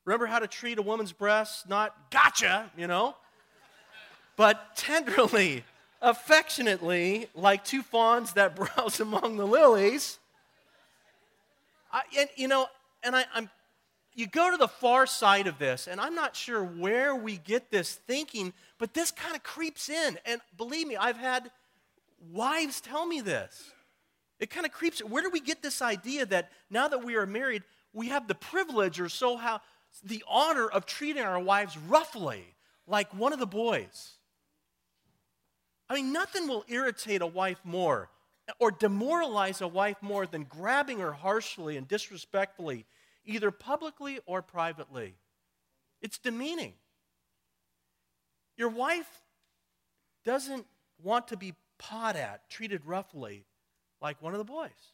Remember 0.05 0.25
how 0.25 0.39
to 0.39 0.47
treat 0.47 0.79
a 0.79 0.83
woman's 0.83 1.13
breasts? 1.13 1.65
Not 1.69 2.11
gotcha, 2.11 2.71
you 2.79 2.87
know, 2.87 3.15
but 4.37 4.75
tenderly, 4.75 5.65
affectionately, 6.03 7.29
like 7.35 7.63
two 7.63 7.83
fawns 7.83 8.33
that 8.33 8.57
browse 8.77 9.01
among 9.01 9.37
the 9.37 9.47
lilies. 9.47 10.19
I, 11.91 12.03
and, 12.19 12.29
you 12.37 12.49
know, 12.49 12.67
and 13.03 13.17
I, 13.17 13.25
I'm, 13.35 13.51
you 14.15 14.27
go 14.27 14.51
to 14.51 14.57
the 14.57 14.69
far 14.69 15.07
side 15.07 15.47
of 15.47 15.59
this, 15.59 15.87
and 15.87 16.01
I'm 16.01 16.15
not 16.15 16.35
sure 16.35 16.63
where 16.63 17.15
we 17.15 17.39
get 17.39 17.71
this 17.71 17.95
thinking, 17.95 18.53
but 18.79 18.95
this 18.95 19.11
kind 19.11 19.37
of 19.37 19.43
creeps 19.43 19.89
in. 19.89 20.19
And 20.27 20.41
believe 20.57 20.89
me, 20.89 20.97
I've 20.97 21.17
had 21.17 21.51
wives 22.33 22.81
tell 22.81 23.07
me 23.07 23.21
this. 23.21 23.71
It 24.41 24.51
kind 24.51 24.67
of 24.67 24.73
creeps. 24.73 25.01
Where 25.01 25.23
do 25.23 25.31
we 25.31 25.41
get 25.41 25.63
this 25.63 25.83
idea 25.83 26.27
that 26.27 26.51
now 26.71 26.89
that 26.89 27.05
we 27.05 27.17
are 27.17 27.27
married, 27.27 27.63
we 27.93 28.09
have 28.09 28.29
the 28.29 28.35
privilege 28.35 29.01
or 29.01 29.09
so 29.09 29.37
how 29.37 29.61
the 30.05 30.23
honor 30.29 30.69
of 30.69 30.87
treating 30.87 31.23
our 31.23 31.41
wives 31.41 31.77
roughly, 31.77 32.45
like 32.87 33.13
one 33.15 33.33
of 33.33 33.39
the 33.39 33.47
boys? 33.47 34.15
I 35.89 35.95
mean, 35.95 36.13
nothing 36.13 36.47
will 36.49 36.65
irritate 36.69 37.23
a 37.23 37.27
wife 37.27 37.61
more 37.65 38.11
or 38.59 38.71
demoralize 38.71 39.61
a 39.61 39.69
wife 39.69 39.97
more 40.01 40.27
than 40.27 40.45
grabbing 40.45 40.99
her 41.01 41.13
harshly 41.13 41.77
and 41.77 41.87
disrespectfully, 41.87 42.87
either 43.25 43.51
publicly 43.51 44.21
or 44.27 44.43
privately. 44.43 45.15
It's 46.01 46.19
demeaning. 46.19 46.75
Your 48.57 48.69
wife 48.69 49.23
doesn't 50.25 50.67
want 51.03 51.29
to 51.29 51.37
be 51.37 51.55
pawed 51.79 52.17
at, 52.17 52.49
treated 52.51 52.85
roughly, 52.85 53.45
like 54.01 54.21
one 54.21 54.35
of 54.35 54.39
the 54.39 54.45
boys. 54.45 54.93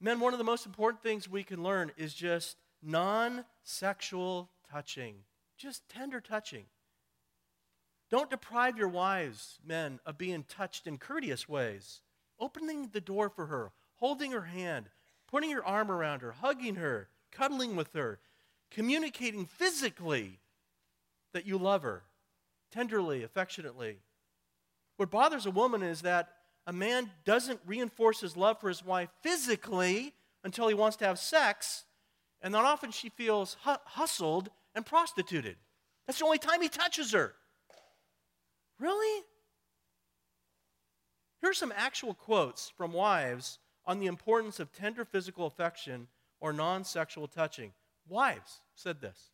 Men, 0.00 0.20
one 0.20 0.32
of 0.32 0.38
the 0.38 0.44
most 0.44 0.64
important 0.64 1.02
things 1.02 1.28
we 1.28 1.42
can 1.42 1.62
learn 1.62 1.92
is 1.96 2.14
just 2.14 2.56
non 2.82 3.44
sexual 3.62 4.50
touching, 4.70 5.16
just 5.58 5.88
tender 5.88 6.20
touching. 6.20 6.64
Don't 8.10 8.28
deprive 8.28 8.76
your 8.76 8.88
wives, 8.88 9.60
men, 9.64 10.00
of 10.04 10.18
being 10.18 10.42
touched 10.42 10.86
in 10.86 10.98
courteous 10.98 11.48
ways. 11.48 12.00
Opening 12.40 12.90
the 12.92 13.00
door 13.00 13.28
for 13.28 13.46
her, 13.46 13.70
holding 13.96 14.32
her 14.32 14.42
hand, 14.42 14.86
putting 15.28 15.50
your 15.50 15.64
arm 15.64 15.90
around 15.90 16.20
her, 16.20 16.32
hugging 16.32 16.74
her, 16.74 17.08
cuddling 17.30 17.76
with 17.76 17.92
her, 17.94 18.18
communicating 18.70 19.46
physically 19.46 20.40
that 21.32 21.46
you 21.46 21.56
love 21.56 21.82
her, 21.82 22.02
tenderly, 22.72 23.22
affectionately. 23.22 23.98
What 24.96 25.10
bothers 25.10 25.46
a 25.46 25.50
woman 25.50 25.82
is 25.82 26.02
that 26.02 26.30
a 26.66 26.72
man 26.72 27.10
doesn't 27.24 27.60
reinforce 27.64 28.20
his 28.20 28.36
love 28.36 28.60
for 28.60 28.68
his 28.68 28.84
wife 28.84 29.10
physically 29.22 30.14
until 30.42 30.66
he 30.68 30.74
wants 30.74 30.96
to 30.96 31.06
have 31.06 31.18
sex, 31.18 31.84
and 32.42 32.52
then 32.52 32.64
often 32.64 32.90
she 32.90 33.08
feels 33.08 33.56
hu- 33.64 33.76
hustled 33.84 34.50
and 34.74 34.84
prostituted. 34.84 35.56
That's 36.06 36.18
the 36.18 36.24
only 36.24 36.38
time 36.38 36.60
he 36.60 36.68
touches 36.68 37.12
her. 37.12 37.34
Really? 38.80 39.24
Here's 41.40 41.58
some 41.58 41.72
actual 41.76 42.14
quotes 42.14 42.70
from 42.70 42.92
wives 42.92 43.58
on 43.84 44.00
the 44.00 44.06
importance 44.06 44.58
of 44.58 44.72
tender 44.72 45.04
physical 45.04 45.46
affection 45.46 46.08
or 46.40 46.52
non 46.52 46.84
sexual 46.84 47.28
touching. 47.28 47.72
Wives 48.08 48.62
said 48.74 49.00
this 49.00 49.30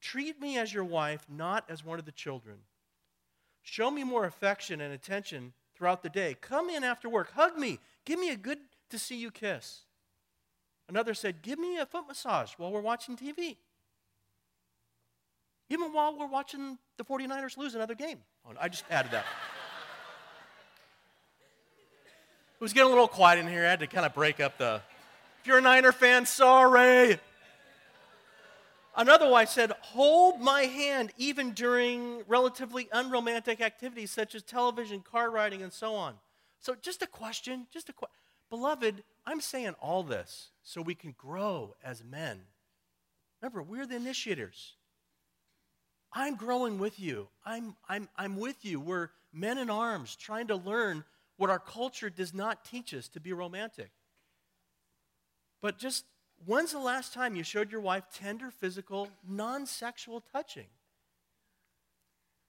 Treat 0.00 0.40
me 0.40 0.58
as 0.58 0.72
your 0.72 0.84
wife, 0.84 1.26
not 1.28 1.64
as 1.68 1.84
one 1.84 1.98
of 1.98 2.04
the 2.04 2.12
children. 2.12 2.58
Show 3.62 3.90
me 3.90 4.04
more 4.04 4.26
affection 4.26 4.82
and 4.82 4.92
attention 4.92 5.54
throughout 5.74 6.02
the 6.02 6.10
day. 6.10 6.36
Come 6.40 6.68
in 6.68 6.84
after 6.84 7.08
work, 7.08 7.32
hug 7.32 7.56
me, 7.56 7.78
give 8.04 8.20
me 8.20 8.30
a 8.30 8.36
good 8.36 8.58
to 8.90 8.98
see 8.98 9.16
you 9.16 9.30
kiss. 9.30 9.84
Another 10.88 11.14
said, 11.14 11.40
Give 11.40 11.58
me 11.58 11.78
a 11.78 11.86
foot 11.86 12.04
massage 12.06 12.52
while 12.58 12.70
we're 12.70 12.80
watching 12.80 13.16
TV. 13.16 13.56
Even 15.70 15.92
while 15.92 16.18
we're 16.18 16.26
watching 16.26 16.78
the 16.96 17.04
49ers 17.04 17.56
lose 17.56 17.74
another 17.74 17.94
game. 17.94 18.18
Oh, 18.46 18.52
I 18.60 18.68
just 18.68 18.84
added 18.90 19.12
that. 19.12 19.24
it 22.54 22.60
was 22.60 22.72
getting 22.72 22.86
a 22.86 22.90
little 22.90 23.08
quiet 23.08 23.38
in 23.38 23.48
here. 23.48 23.64
I 23.64 23.70
had 23.70 23.80
to 23.80 23.86
kind 23.86 24.04
of 24.04 24.14
break 24.14 24.40
up 24.40 24.58
the. 24.58 24.82
If 25.40 25.46
you're 25.46 25.58
a 25.58 25.62
Niner 25.62 25.92
fan, 25.92 26.26
sorry. 26.26 27.18
Another 28.96 29.28
wife 29.28 29.48
said, 29.48 29.72
Hold 29.80 30.40
my 30.40 30.62
hand 30.62 31.12
even 31.16 31.52
during 31.52 32.22
relatively 32.28 32.88
unromantic 32.92 33.60
activities 33.60 34.10
such 34.10 34.34
as 34.34 34.42
television, 34.42 35.00
car 35.00 35.30
riding, 35.30 35.62
and 35.62 35.72
so 35.72 35.94
on. 35.94 36.14
So, 36.60 36.74
just 36.80 37.02
a 37.02 37.06
question, 37.06 37.66
just 37.72 37.88
a 37.88 37.92
question. 37.92 38.14
Beloved, 38.50 39.02
I'm 39.26 39.40
saying 39.40 39.74
all 39.80 40.02
this 40.02 40.50
so 40.62 40.80
we 40.80 40.94
can 40.94 41.14
grow 41.18 41.74
as 41.82 42.04
men. 42.04 42.42
Remember, 43.42 43.62
we're 43.62 43.86
the 43.86 43.96
initiators. 43.96 44.74
I'm 46.14 46.36
growing 46.36 46.78
with 46.78 47.00
you. 47.00 47.28
I'm, 47.44 47.74
I'm, 47.88 48.08
I'm 48.16 48.36
with 48.36 48.64
you. 48.64 48.78
We're 48.78 49.08
men 49.32 49.58
in 49.58 49.68
arms 49.68 50.14
trying 50.14 50.46
to 50.46 50.56
learn 50.56 51.04
what 51.36 51.50
our 51.50 51.58
culture 51.58 52.08
does 52.08 52.32
not 52.32 52.64
teach 52.64 52.94
us 52.94 53.08
to 53.08 53.20
be 53.20 53.32
romantic. 53.32 53.90
But 55.60 55.76
just 55.76 56.04
when's 56.46 56.70
the 56.70 56.78
last 56.78 57.12
time 57.12 57.34
you 57.34 57.42
showed 57.42 57.72
your 57.72 57.80
wife 57.80 58.04
tender, 58.14 58.52
physical, 58.52 59.08
non 59.26 59.66
sexual 59.66 60.22
touching? 60.32 60.66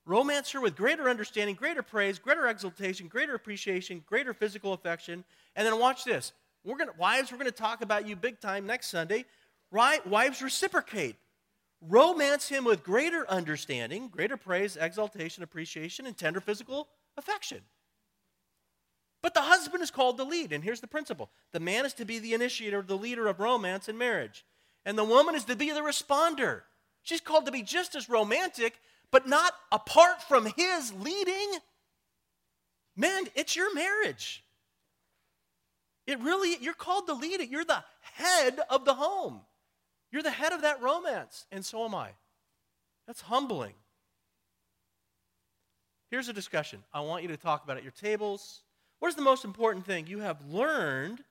Romance 0.06 0.52
her 0.52 0.62
with 0.62 0.76
greater 0.76 1.10
understanding, 1.10 1.56
greater 1.56 1.82
praise, 1.82 2.20
greater 2.20 2.46
exaltation, 2.46 3.08
greater 3.08 3.34
appreciation, 3.34 4.04
greater 4.06 4.36
physical 4.36 4.74
affection. 4.74 5.24
And 5.56 5.66
then 5.66 5.80
watch 5.80 6.04
this. 6.04 6.34
We're 6.64 6.78
gonna, 6.78 6.92
wives, 7.00 7.32
we're 7.32 7.40
going 7.40 7.50
to 7.50 7.58
talk 7.58 7.82
about 7.82 8.08
you 8.08 8.16
big 8.16 8.40
time 8.40 8.68
next 8.68 8.90
Sunday. 8.90 9.26
Right? 9.72 10.06
Wives 10.06 10.44
reciprocate 10.44 11.16
romance 11.82 12.50
him 12.50 12.64
with 12.64 12.84
greater 12.84 13.30
understanding, 13.30 14.08
greater 14.08 14.38
praise, 14.38 14.78
exaltation, 14.80 15.44
appreciation, 15.44 16.06
and 16.06 16.18
tender 16.18 16.40
physical 16.40 16.88
affection. 17.18 17.62
But 19.22 19.34
the 19.34 19.42
husband 19.42 19.82
is 19.82 19.92
called 19.92 20.18
to 20.18 20.24
lead, 20.24 20.54
and 20.54 20.64
here's 20.64 20.82
the 20.82 20.88
principle 20.88 21.32
the 21.52 21.60
man 21.60 21.86
is 21.86 21.94
to 21.96 22.06
be 22.06 22.20
the 22.20 22.34
initiator, 22.34 22.82
the 22.82 22.98
leader 22.98 23.28
of 23.28 23.40
romance 23.40 23.90
in 23.90 23.98
marriage, 23.98 24.46
and 24.86 24.98
the 24.98 25.04
woman 25.04 25.36
is 25.36 25.46
to 25.46 25.56
be 25.56 25.72
the 25.72 25.82
responder. 25.82 26.62
She's 27.02 27.22
called 27.22 27.46
to 27.46 27.52
be 27.52 27.62
just 27.62 27.96
as 27.96 28.10
romantic, 28.10 28.80
but 29.12 29.28
not 29.28 29.54
apart 29.72 30.22
from 30.24 30.46
his 30.58 30.94
leading. 30.94 31.54
Man, 32.96 33.26
it's 33.36 33.56
your 33.56 33.74
marriage. 33.74 34.44
It 36.08 36.20
really, 36.20 36.58
you're 36.62 36.74
called 36.74 37.08
to 37.08 37.14
lead 37.14 37.40
it. 37.42 37.50
You're 37.50 37.66
the 37.66 37.84
head 38.02 38.60
of 38.70 38.86
the 38.86 38.94
home. 38.94 39.42
You're 40.16 40.24
the 40.24 40.32
head 40.32 40.54
of 40.54 40.62
that 40.62 40.82
romance, 40.82 41.46
and 41.52 41.66
so 41.66 41.84
am 41.84 41.94
I. 41.94 42.12
That's 43.06 43.20
humbling. 43.20 43.74
Here's 46.10 46.30
a 46.30 46.34
discussion. 46.34 46.82
I 46.94 47.02
want 47.02 47.24
you 47.24 47.28
to 47.28 47.36
talk 47.36 47.66
about 47.66 47.76
at 47.76 47.84
your 47.84 47.92
tables. 47.92 48.62
What 49.00 49.10
is 49.10 49.16
the 49.16 49.22
most 49.22 49.44
important 49.44 49.86
thing 49.86 50.08
you 50.08 50.20
have 50.20 50.38
learned 50.50 51.22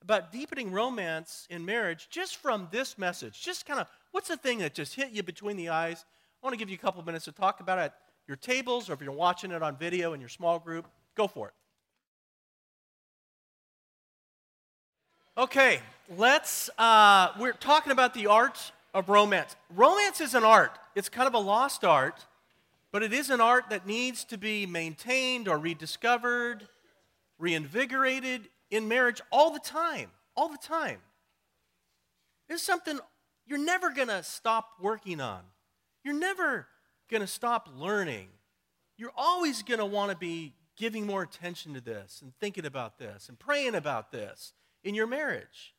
about 0.00 0.32
deepening 0.32 0.72
romance 0.72 1.46
in 1.50 1.66
marriage 1.66 2.08
just 2.08 2.36
from 2.36 2.68
this 2.72 2.96
message? 2.96 3.38
Just 3.38 3.66
kind 3.66 3.78
of, 3.78 3.86
what's 4.12 4.28
the 4.28 4.38
thing 4.38 4.60
that 4.60 4.72
just 4.72 4.94
hit 4.94 5.10
you 5.10 5.22
between 5.22 5.58
the 5.58 5.68
eyes? 5.68 6.06
I 6.42 6.46
want 6.46 6.54
to 6.54 6.58
give 6.58 6.70
you 6.70 6.76
a 6.76 6.78
couple 6.78 7.04
minutes 7.04 7.26
to 7.26 7.32
talk 7.32 7.60
about 7.60 7.78
it 7.80 7.82
at 7.82 7.96
your 8.26 8.38
tables, 8.38 8.88
or 8.88 8.94
if 8.94 9.02
you're 9.02 9.12
watching 9.12 9.50
it 9.50 9.62
on 9.62 9.76
video 9.76 10.14
in 10.14 10.20
your 10.20 10.30
small 10.30 10.58
group, 10.58 10.88
go 11.18 11.28
for 11.28 11.48
it. 11.48 11.54
Okay, 15.38 15.80
let's, 16.14 16.68
uh, 16.76 17.28
we're 17.40 17.54
talking 17.54 17.90
about 17.90 18.12
the 18.12 18.26
art 18.26 18.70
of 18.92 19.08
romance. 19.08 19.56
Romance 19.74 20.20
is 20.20 20.34
an 20.34 20.44
art, 20.44 20.78
it's 20.94 21.08
kind 21.08 21.26
of 21.26 21.32
a 21.32 21.38
lost 21.38 21.84
art, 21.84 22.26
but 22.90 23.02
it 23.02 23.14
is 23.14 23.30
an 23.30 23.40
art 23.40 23.70
that 23.70 23.86
needs 23.86 24.24
to 24.24 24.36
be 24.36 24.66
maintained 24.66 25.48
or 25.48 25.56
rediscovered, 25.56 26.68
reinvigorated 27.38 28.50
in 28.70 28.88
marriage 28.88 29.22
all 29.30 29.50
the 29.50 29.58
time. 29.58 30.10
All 30.36 30.50
the 30.50 30.58
time. 30.58 30.98
It's 32.50 32.62
something 32.62 33.00
you're 33.46 33.58
never 33.58 33.88
going 33.88 34.08
to 34.08 34.22
stop 34.22 34.68
working 34.82 35.18
on. 35.18 35.40
You're 36.04 36.12
never 36.12 36.66
going 37.10 37.22
to 37.22 37.26
stop 37.26 37.70
learning. 37.74 38.28
You're 38.98 39.12
always 39.16 39.62
going 39.62 39.80
to 39.80 39.86
want 39.86 40.10
to 40.10 40.16
be 40.16 40.52
giving 40.76 41.06
more 41.06 41.22
attention 41.22 41.72
to 41.72 41.80
this 41.80 42.20
and 42.20 42.34
thinking 42.38 42.66
about 42.66 42.98
this 42.98 43.30
and 43.30 43.38
praying 43.38 43.74
about 43.74 44.12
this 44.12 44.52
in 44.84 44.94
your 44.94 45.06
marriage. 45.06 45.74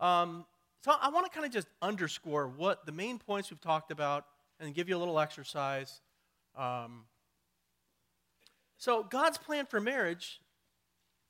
Um, 0.00 0.46
so 0.84 0.94
I 1.00 1.08
want 1.10 1.26
to 1.26 1.32
kind 1.32 1.44
of 1.44 1.52
just 1.52 1.68
underscore 1.82 2.48
what 2.48 2.86
the 2.86 2.92
main 2.92 3.18
points 3.18 3.50
we've 3.50 3.60
talked 3.60 3.90
about 3.90 4.26
and 4.60 4.74
give 4.74 4.88
you 4.88 4.96
a 4.96 4.98
little 4.98 5.18
exercise. 5.18 6.00
Um, 6.56 7.04
so 8.76 9.02
God's 9.02 9.38
plan 9.38 9.66
for 9.66 9.80
marriage, 9.80 10.40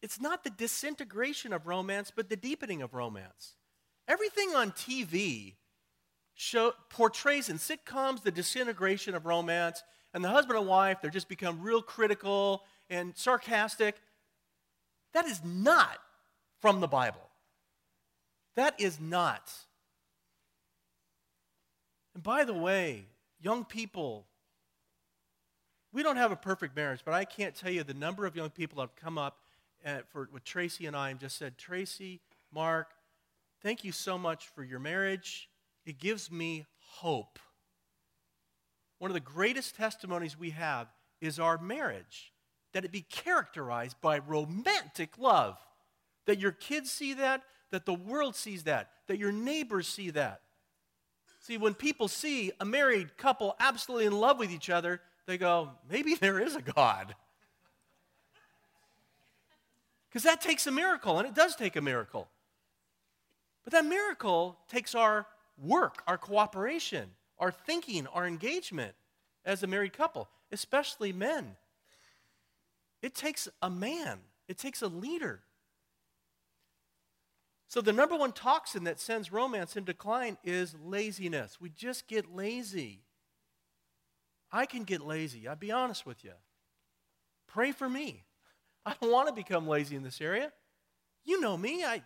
it's 0.03 0.21
not 0.21 0.45
the 0.45 0.51
disintegration 0.51 1.53
of 1.53 1.67
romance, 1.67 2.13
but 2.15 2.29
the 2.29 2.37
deepening 2.37 2.83
of 2.83 2.95
romance. 2.95 3.55
Everything 4.07 4.55
on 4.55 4.71
TV 4.73 5.55
show, 6.35 6.73
portrays 6.89 7.49
in 7.49 7.57
sitcoms 7.57 8.23
the 8.23 8.31
disintegration 8.31 9.15
of 9.15 9.27
romance, 9.27 9.83
and 10.15 10.25
the 10.25 10.29
husband 10.29 10.59
and 10.59 10.69
wife, 10.69 10.99
they're 11.03 11.11
just 11.11 11.29
become 11.29 11.61
real 11.61 11.83
critical 11.83 12.65
and 12.89 13.17
sarcastic. 13.17 13.97
That 15.15 15.27
is 15.27 15.43
not 15.45 15.99
from 16.61 16.81
the 16.81 16.89
Bible. 16.89 17.29
That 18.57 18.81
is 18.81 18.99
not. 19.01 19.53
And 22.15 22.23
by 22.23 22.45
the 22.45 22.55
way, 22.55 23.05
young 23.41 23.65
people, 23.65 24.27
we 25.93 26.03
don't 26.03 26.17
have 26.17 26.33
a 26.33 26.37
perfect 26.37 26.75
marriage, 26.75 27.03
but 27.05 27.15
I 27.15 27.25
can't 27.25 27.55
tell 27.55 27.71
you 27.71 27.85
the 27.85 27.95
number 27.95 28.27
of 28.27 28.35
young 28.35 28.51
people 28.51 28.77
that 28.77 28.83
have 28.83 28.97
come 28.97 29.19
up 29.19 29.37
at, 29.85 30.11
for, 30.11 30.29
with 30.33 30.45
Tracy 30.45 30.87
and 30.87 30.97
I 30.97 31.11
and 31.11 31.21
just 31.21 31.39
said, 31.39 31.57
Tracy, 31.57 32.21
Mark, 32.53 32.89
thank 33.63 33.85
you 33.85 33.93
so 33.93 34.19
much 34.19 34.49
for 34.49 34.65
your 34.65 34.81
marriage. 34.81 35.49
It 35.87 35.99
gives 35.99 36.31
me 36.31 36.67
hope. 36.79 37.39
One 38.99 39.11
of 39.11 39.15
the 39.15 39.21
greatest 39.21 39.77
testimonies 39.77 40.37
we 40.37 40.51
have 40.51 40.89
is 41.21 41.39
our 41.39 41.59
marriage, 41.59 42.33
that 42.73 42.85
it 42.85 42.91
be 42.91 43.03
characterized 43.03 44.01
by 44.01 44.19
romantic 44.19 45.17
love. 45.19 45.57
That 46.29 46.39
your 46.39 46.53
kids 46.53 46.91
see 46.91 47.15
that, 47.15 47.43
that 47.71 47.87
the 47.87 47.95
world 47.95 48.37
sees 48.37 48.65
that, 48.65 48.91
that 49.07 49.19
your 49.19 49.33
neighbors 49.33 49.89
see 49.89 50.11
that. 50.11 50.43
See, 51.41 51.57
when 51.57 51.73
people 51.73 52.07
see 52.07 52.53
a 52.61 52.67
married 52.67 53.17
couple 53.17 53.57
absolutely 53.59 54.05
in 54.05 54.13
love 54.13 54.39
with 54.39 54.51
each 54.51 54.69
other, 54.69 55.01
they 55.25 55.39
go, 55.39 55.71
maybe 55.91 56.15
there 56.15 56.39
is 56.39 56.55
a 56.55 56.61
God. 56.61 57.15
Because 60.11 60.25
that 60.25 60.43
takes 60.43 60.67
a 60.67 60.71
miracle, 60.71 61.19
and 61.19 61.27
it 61.27 61.35
does 61.35 61.57
take 61.57 61.77
a 61.77 61.81
miracle. 61.81 62.29
But 63.65 63.73
that 63.73 63.87
miracle 63.87 64.59
takes 64.69 64.95
our 64.95 65.27
work, 65.57 66.03
our 66.07 66.19
cooperation, 66.19 67.09
our 67.39 67.51
thinking, 67.51 68.07
our 68.09 68.27
engagement 68.27 68.93
as 69.47 69.63
a 69.63 69.67
married 69.67 69.95
couple, 69.95 70.29
especially 70.53 71.15
men. 71.15 71.57
It 73.01 73.15
takes 73.15 73.49
a 73.63 73.71
man, 73.71 74.19
it 74.47 74.59
takes 74.59 74.83
a 74.83 74.89
leader. 74.89 75.41
So, 77.69 77.83
the 77.83 77.93
number 77.93 78.17
one 78.17 78.33
toxin 78.33 78.85
that 78.85 78.99
sends 78.99 79.31
romance 79.31 79.77
in 79.77 79.85
decline 79.85 80.39
is 80.43 80.75
laziness. 80.83 81.61
We 81.61 81.69
just 81.69 82.09
get 82.09 82.35
lazy. 82.35 83.03
I 84.51 84.65
can 84.65 84.85
get 84.85 85.03
lazy, 85.03 85.47
I'll 85.47 85.57
be 85.57 85.71
honest 85.71 86.07
with 86.07 86.25
you. 86.25 86.33
Pray 87.47 87.73
for 87.73 87.87
me. 87.87 88.25
I 88.87 88.95
don't 88.99 89.13
want 89.13 89.29
to 89.29 89.35
become 89.35 89.69
lazy 89.69 89.97
in 89.97 90.03
this 90.03 90.23
area. 90.23 90.51
You 91.25 91.43
know 91.43 91.59
me, 91.59 91.85
I, 91.85 92.03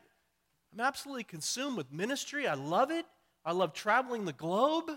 I'm 0.73 0.81
absolutely 0.81 1.23
consumed 1.23 1.77
with 1.77 1.93
ministry. 1.93 2.49
I 2.49 2.55
love 2.55 2.91
it. 2.91 3.07
I 3.45 3.53
love 3.53 3.73
traveling 3.73 4.25
the 4.25 4.33
globe. 4.33 4.91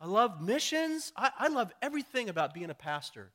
I 0.00 0.06
love 0.06 0.40
missions. 0.40 1.12
I, 1.16 1.30
I 1.36 1.48
love 1.48 1.72
everything 1.82 2.28
about 2.28 2.54
being 2.54 2.70
a 2.70 2.74
pastor. 2.74 3.32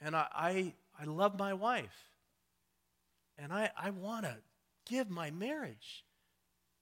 And 0.00 0.16
I, 0.16 0.26
I, 0.32 0.74
I 0.98 1.04
love 1.04 1.38
my 1.38 1.52
wife. 1.52 2.13
And 3.38 3.52
I, 3.52 3.70
I 3.76 3.90
want 3.90 4.24
to 4.24 4.36
give 4.86 5.10
my 5.10 5.30
marriage 5.30 6.04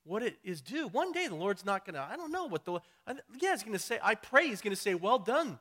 what 0.04 0.22
it 0.22 0.36
is 0.42 0.60
due. 0.60 0.88
One 0.88 1.12
day 1.12 1.28
the 1.28 1.34
Lord's 1.34 1.64
not 1.64 1.84
going 1.84 1.94
to, 1.94 2.00
I 2.00 2.16
don't 2.16 2.32
know 2.32 2.46
what 2.46 2.64
the, 2.64 2.80
yeah, 3.40 3.52
he's 3.52 3.62
going 3.62 3.72
to 3.72 3.78
say, 3.78 3.98
I 4.02 4.14
pray 4.14 4.48
he's 4.48 4.60
going 4.60 4.74
to 4.74 4.80
say, 4.80 4.94
well 4.94 5.18
done. 5.18 5.58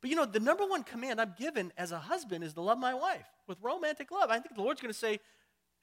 But 0.00 0.10
you 0.10 0.16
know, 0.16 0.26
the 0.26 0.40
number 0.40 0.64
one 0.66 0.82
command 0.82 1.20
I'm 1.20 1.34
given 1.38 1.72
as 1.76 1.92
a 1.92 1.98
husband 1.98 2.44
is 2.44 2.54
to 2.54 2.60
love 2.60 2.78
my 2.78 2.94
wife 2.94 3.26
with 3.46 3.58
romantic 3.62 4.10
love. 4.10 4.30
I 4.30 4.38
think 4.38 4.54
the 4.54 4.62
Lord's 4.62 4.80
going 4.80 4.92
to 4.92 4.98
say, 4.98 5.20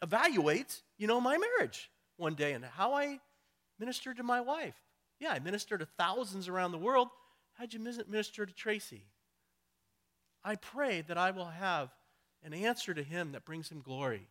evaluate, 0.02 0.82
you 0.98 1.08
know, 1.08 1.22
my 1.22 1.38
marriage 1.38 1.89
one 2.18 2.36
day 2.36 2.54
and 2.54 2.66
how 2.66 2.94
I 2.94 3.20
ministered 3.80 4.18
to 4.18 4.24
my 4.24 4.41
wife. 4.41 4.76
Yeah, 5.20 5.32
I 5.32 5.39
ministered 5.39 5.80
to 5.80 5.86
thousands 5.98 6.48
around 6.48 6.72
the 6.72 6.78
world. 6.78 7.10
How'd 7.54 7.74
you 7.74 7.80
minister 7.80 8.46
to 8.46 8.54
Tracy? 8.54 9.06
I 10.44 10.56
pray 10.56 11.02
that 11.08 11.18
I 11.18 11.32
will 11.32 11.46
have 11.46 11.89
an 12.44 12.54
answer 12.54 12.94
to 12.94 13.04
him 13.04 13.32
that 13.32 13.46
brings 13.46 13.70
him 13.70 13.82
glory 13.82 14.28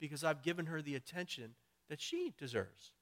because 0.00 0.24
I've 0.24 0.42
given 0.42 0.66
her 0.66 0.82
the 0.82 0.94
attention 0.94 1.54
that 1.88 2.00
she 2.00 2.32
deserves. 2.38 2.92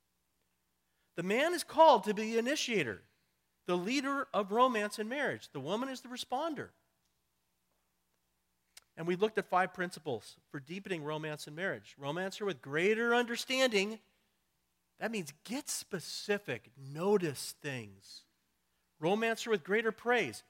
The 1.17 1.23
man 1.23 1.55
is 1.55 1.65
called 1.65 2.05
to 2.05 2.15
be 2.15 2.33
the 2.33 2.39
initiator, 2.39 3.03
the 3.67 3.77
leader 3.77 4.27
of 4.33 4.53
romance 4.53 4.99
and 4.99 5.09
marriage. 5.09 5.49
The 5.53 5.61
woman 5.61 5.89
is 5.89 6.01
the 6.01 6.09
responder. 6.09 6.69
And 8.97 9.07
we 9.07 9.15
looked 9.15 9.39
at 9.39 9.49
five 9.49 9.73
principles 9.75 10.37
for 10.51 10.59
deepening 10.59 11.05
romance 11.05 11.47
and 11.47 11.55
marriage. 11.55 11.95
Romance 11.99 12.39
her 12.39 12.45
with 12.47 12.61
greater 12.61 13.15
understanding. 13.15 14.01
That 14.99 15.13
means 15.13 15.33
get 15.45 15.69
specific, 15.69 16.71
notice 16.93 17.55
things. 17.63 18.23
Romance 18.99 19.45
her 19.45 19.53
with 19.53 19.63
greater 19.63 19.93
praise. 19.93 20.43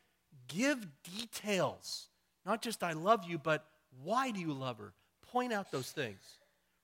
Give 0.48 0.86
details. 1.02 2.08
Not 2.46 2.62
just 2.62 2.82
I 2.82 2.94
love 2.94 3.24
you, 3.28 3.36
but 3.36 3.66
why 4.02 4.30
do 4.30 4.40
you 4.40 4.54
love 4.54 4.78
her? 4.78 4.94
Point 5.30 5.52
out 5.52 5.70
those 5.70 5.90
things. 5.90 6.37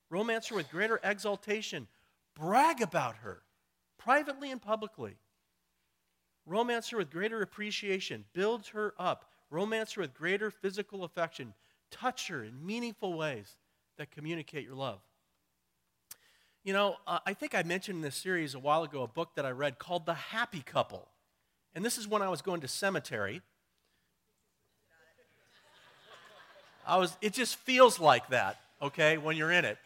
Romance 0.09 0.47
her 0.47 0.55
with 0.55 0.69
greater 0.69 0.99
exaltation. 1.03 1.87
Brag 2.35 2.81
about 2.81 3.17
her, 3.17 3.41
privately 3.97 4.51
and 4.51 4.61
publicly. 4.61 5.17
Romance 6.45 6.89
her 6.89 6.97
with 6.97 7.09
greater 7.09 7.41
appreciation. 7.41 8.25
Build 8.33 8.67
her 8.67 8.93
up. 8.99 9.25
Romance 9.49 9.93
her 9.93 10.01
with 10.01 10.13
greater 10.13 10.51
physical 10.51 11.03
affection. 11.03 11.53
Touch 11.91 12.27
her 12.27 12.43
in 12.43 12.65
meaningful 12.65 13.13
ways 13.13 13.55
that 13.97 14.11
communicate 14.11 14.65
your 14.65 14.75
love. 14.75 14.99
You 16.63 16.73
know, 16.73 16.97
uh, 17.05 17.19
I 17.25 17.33
think 17.33 17.53
I 17.55 17.63
mentioned 17.63 17.97
in 17.97 18.01
this 18.01 18.15
series 18.15 18.55
a 18.55 18.59
while 18.59 18.83
ago 18.83 19.03
a 19.03 19.07
book 19.07 19.35
that 19.35 19.45
I 19.45 19.51
read 19.51 19.77
called 19.79 20.05
The 20.05 20.15
Happy 20.15 20.61
Couple. 20.61 21.07
And 21.73 21.85
this 21.85 21.97
is 21.97 22.07
when 22.07 22.21
I 22.21 22.29
was 22.29 22.41
going 22.41 22.61
to 22.61 22.67
cemetery. 22.67 23.41
I 26.87 26.97
was, 26.97 27.15
it 27.21 27.33
just 27.33 27.55
feels 27.57 27.99
like 27.99 28.29
that, 28.29 28.59
okay, 28.81 29.17
when 29.17 29.37
you're 29.37 29.51
in 29.51 29.65
it. 29.65 29.77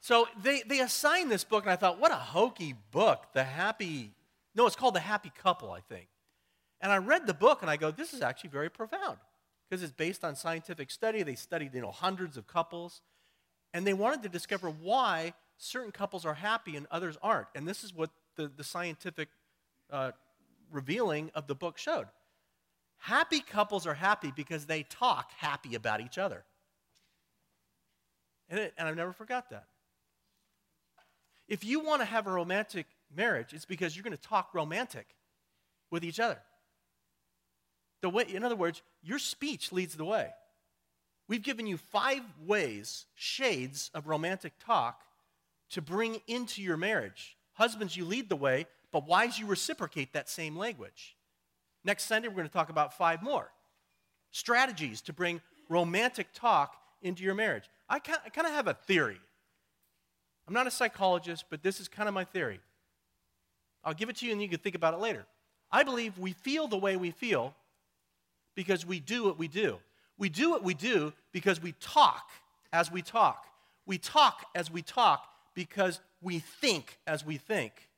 So 0.00 0.28
they, 0.42 0.62
they 0.62 0.80
assigned 0.80 1.30
this 1.30 1.44
book, 1.44 1.64
and 1.64 1.72
I 1.72 1.76
thought, 1.76 1.98
what 1.98 2.12
a 2.12 2.16
hokey 2.16 2.74
book. 2.92 3.26
The 3.34 3.44
Happy, 3.44 4.12
no, 4.54 4.66
it's 4.66 4.76
called 4.76 4.94
The 4.94 5.00
Happy 5.00 5.32
Couple, 5.42 5.72
I 5.72 5.80
think. 5.80 6.08
And 6.80 6.92
I 6.92 6.98
read 6.98 7.26
the 7.26 7.34
book, 7.34 7.62
and 7.62 7.70
I 7.70 7.76
go, 7.76 7.90
this 7.90 8.14
is 8.14 8.22
actually 8.22 8.50
very 8.50 8.70
profound 8.70 9.18
because 9.68 9.82
it's 9.82 9.92
based 9.92 10.24
on 10.24 10.36
scientific 10.36 10.90
study. 10.90 11.22
They 11.22 11.34
studied, 11.34 11.74
you 11.74 11.80
know, 11.80 11.90
hundreds 11.90 12.36
of 12.36 12.46
couples, 12.46 13.02
and 13.74 13.86
they 13.86 13.92
wanted 13.92 14.22
to 14.22 14.28
discover 14.28 14.70
why 14.70 15.34
certain 15.58 15.90
couples 15.90 16.24
are 16.24 16.34
happy 16.34 16.76
and 16.76 16.86
others 16.90 17.18
aren't. 17.20 17.48
And 17.54 17.66
this 17.66 17.82
is 17.82 17.92
what 17.92 18.10
the, 18.36 18.48
the 18.48 18.64
scientific 18.64 19.28
uh, 19.90 20.12
revealing 20.70 21.30
of 21.34 21.48
the 21.48 21.54
book 21.54 21.76
showed. 21.76 22.06
Happy 22.98 23.40
couples 23.40 23.86
are 23.86 23.94
happy 23.94 24.32
because 24.34 24.66
they 24.66 24.84
talk 24.84 25.30
happy 25.36 25.74
about 25.74 26.00
each 26.00 26.18
other. 26.18 26.44
And, 28.48 28.60
it, 28.60 28.74
and 28.78 28.88
I've 28.88 28.96
never 28.96 29.12
forgot 29.12 29.50
that. 29.50 29.66
If 31.48 31.64
you 31.64 31.80
want 31.80 32.02
to 32.02 32.04
have 32.04 32.26
a 32.26 32.30
romantic 32.30 32.86
marriage, 33.14 33.52
it's 33.52 33.64
because 33.64 33.96
you're 33.96 34.02
going 34.02 34.16
to 34.16 34.22
talk 34.22 34.54
romantic 34.54 35.06
with 35.90 36.04
each 36.04 36.20
other. 36.20 36.38
The 38.02 38.10
way, 38.10 38.24
in 38.32 38.44
other 38.44 38.56
words, 38.56 38.82
your 39.02 39.18
speech 39.18 39.72
leads 39.72 39.94
the 39.96 40.04
way. 40.04 40.28
We've 41.26 41.42
given 41.42 41.66
you 41.66 41.76
five 41.76 42.22
ways, 42.46 43.06
shades 43.14 43.90
of 43.94 44.06
romantic 44.06 44.52
talk 44.64 45.02
to 45.70 45.82
bring 45.82 46.20
into 46.26 46.62
your 46.62 46.76
marriage. 46.76 47.36
Husbands, 47.54 47.96
you 47.96 48.04
lead 48.04 48.28
the 48.28 48.36
way, 48.36 48.66
but 48.92 49.06
wives, 49.06 49.38
you 49.38 49.46
reciprocate 49.46 50.12
that 50.12 50.28
same 50.28 50.56
language. 50.56 51.16
Next 51.84 52.04
Sunday, 52.04 52.28
we're 52.28 52.34
going 52.34 52.46
to 52.46 52.52
talk 52.52 52.70
about 52.70 52.96
five 52.96 53.22
more 53.22 53.50
strategies 54.30 55.00
to 55.02 55.12
bring 55.12 55.40
romantic 55.68 56.28
talk 56.34 56.76
into 57.02 57.22
your 57.22 57.34
marriage. 57.34 57.64
I 57.88 57.98
kind 57.98 58.46
of 58.46 58.52
have 58.52 58.68
a 58.68 58.74
theory. 58.74 59.20
I'm 60.48 60.54
not 60.54 60.66
a 60.66 60.70
psychologist, 60.70 61.44
but 61.50 61.62
this 61.62 61.78
is 61.78 61.88
kind 61.88 62.08
of 62.08 62.14
my 62.14 62.24
theory. 62.24 62.60
I'll 63.84 63.92
give 63.92 64.08
it 64.08 64.16
to 64.16 64.26
you 64.26 64.32
and 64.32 64.40
you 64.40 64.48
can 64.48 64.58
think 64.58 64.74
about 64.74 64.94
it 64.94 65.00
later. 65.00 65.26
I 65.70 65.82
believe 65.82 66.18
we 66.18 66.32
feel 66.32 66.66
the 66.66 66.78
way 66.78 66.96
we 66.96 67.10
feel 67.10 67.54
because 68.54 68.86
we 68.86 68.98
do 68.98 69.24
what 69.24 69.38
we 69.38 69.46
do. 69.46 69.78
We 70.16 70.30
do 70.30 70.50
what 70.50 70.64
we 70.64 70.72
do 70.72 71.12
because 71.32 71.62
we 71.62 71.72
talk 71.80 72.30
as 72.72 72.90
we 72.90 73.02
talk. 73.02 73.44
We 73.84 73.98
talk 73.98 74.46
as 74.54 74.70
we 74.70 74.80
talk 74.80 75.28
because 75.54 76.00
we 76.22 76.38
think 76.38 76.98
as 77.06 77.26
we 77.26 77.36
think. 77.36 77.90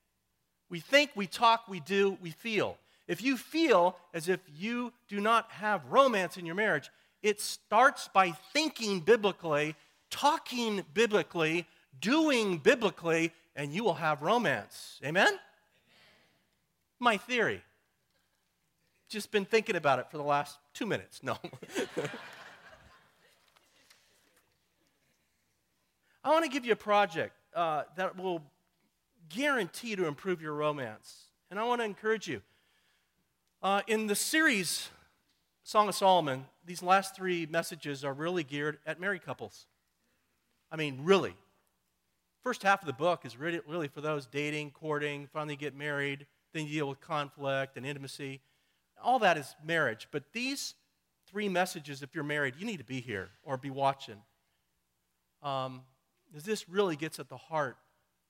We 0.68 0.80
think, 0.80 1.12
we 1.14 1.28
talk, 1.28 1.68
we 1.68 1.78
do, 1.78 2.18
we 2.20 2.30
feel. 2.30 2.78
If 3.07 3.22
you 3.22 3.36
feel 3.36 3.96
as 4.12 4.28
if 4.28 4.40
you 4.59 4.92
do 5.09 5.20
not 5.20 5.51
have 5.53 5.86
romance 5.86 6.36
in 6.36 6.46
your 6.46 6.55
marriage, 6.57 6.90
it 7.22 7.40
starts 7.40 8.09
by 8.12 8.32
thinking 8.53 9.01
biblically, 9.01 9.76
talking 10.11 10.84
biblically, 10.94 11.66
doing 11.99 12.59
biblically, 12.59 13.32
and 13.57 13.72
you 13.72 13.82
will 13.84 13.95
have 13.95 14.22
romance. 14.22 15.01
Amen? 15.05 15.26
Amen? 15.26 15.38
My 16.99 17.16
theory. 17.16 17.62
Just 19.09 19.32
been 19.32 19.45
thinking 19.45 19.76
about 19.76 19.99
it 19.99 20.11
for 20.11 20.18
the 20.18 20.22
last 20.22 20.59
two 20.72 20.86
minutes. 20.86 21.22
No. 21.22 21.36
I 26.22 26.30
want 26.30 26.45
to 26.45 26.51
give 26.51 26.64
you 26.66 26.72
a 26.72 26.76
project 26.76 27.34
uh, 27.55 27.84
that 27.97 28.16
will 28.18 28.43
guarantee 29.30 29.97
to 29.97 30.07
improve 30.07 30.43
your 30.43 30.53
romance. 30.53 31.24
And 31.51 31.59
I 31.59 31.64
want 31.64 31.80
to 31.80 31.84
encourage 31.84 32.28
you. 32.28 32.43
Uh, 33.62 33.82
in 33.86 34.07
the 34.07 34.14
series, 34.14 34.91
Song 35.64 35.88
of 35.88 35.95
Solomon, 35.95 36.47
these 36.64 36.82
last 36.82 37.16
three 37.16 37.47
messages 37.47 38.05
are 38.05 38.12
really 38.12 38.45
geared 38.45 38.78
at 38.86 39.01
married 39.01 39.24
couples. 39.24 39.66
I 40.70 40.76
mean, 40.76 41.01
really. 41.03 41.34
First 42.43 42.62
half 42.62 42.80
of 42.82 42.86
the 42.86 42.93
book 42.93 43.24
is 43.24 43.36
really, 43.36 43.61
really 43.66 43.88
for 43.88 44.01
those 44.01 44.26
dating, 44.26 44.70
courting, 44.70 45.28
finally 45.32 45.57
get 45.57 45.74
married, 45.74 46.26
then 46.55 46.66
deal 46.66 46.88
with 46.88 47.01
conflict 47.01 47.76
and 47.76 47.84
intimacy. 47.84 48.41
All 49.03 49.18
that 49.18 49.36
is 49.36 49.55
marriage. 49.64 50.09
But 50.11 50.32
these 50.32 50.74
three 51.26 51.49
messages, 51.49 52.03
if 52.03 52.14
you're 52.14 52.24
married, 52.24 52.55
you 52.59 52.66
need 52.66 52.78
to 52.78 52.84
be 52.84 53.01
here 53.01 53.28
or 53.43 53.57
be 53.57 53.70
watching. 53.70 54.16
Um, 55.43 55.82
this 56.32 56.68
really 56.68 56.97
gets 56.97 57.18
at 57.18 57.28
the 57.28 57.36
heart 57.36 57.76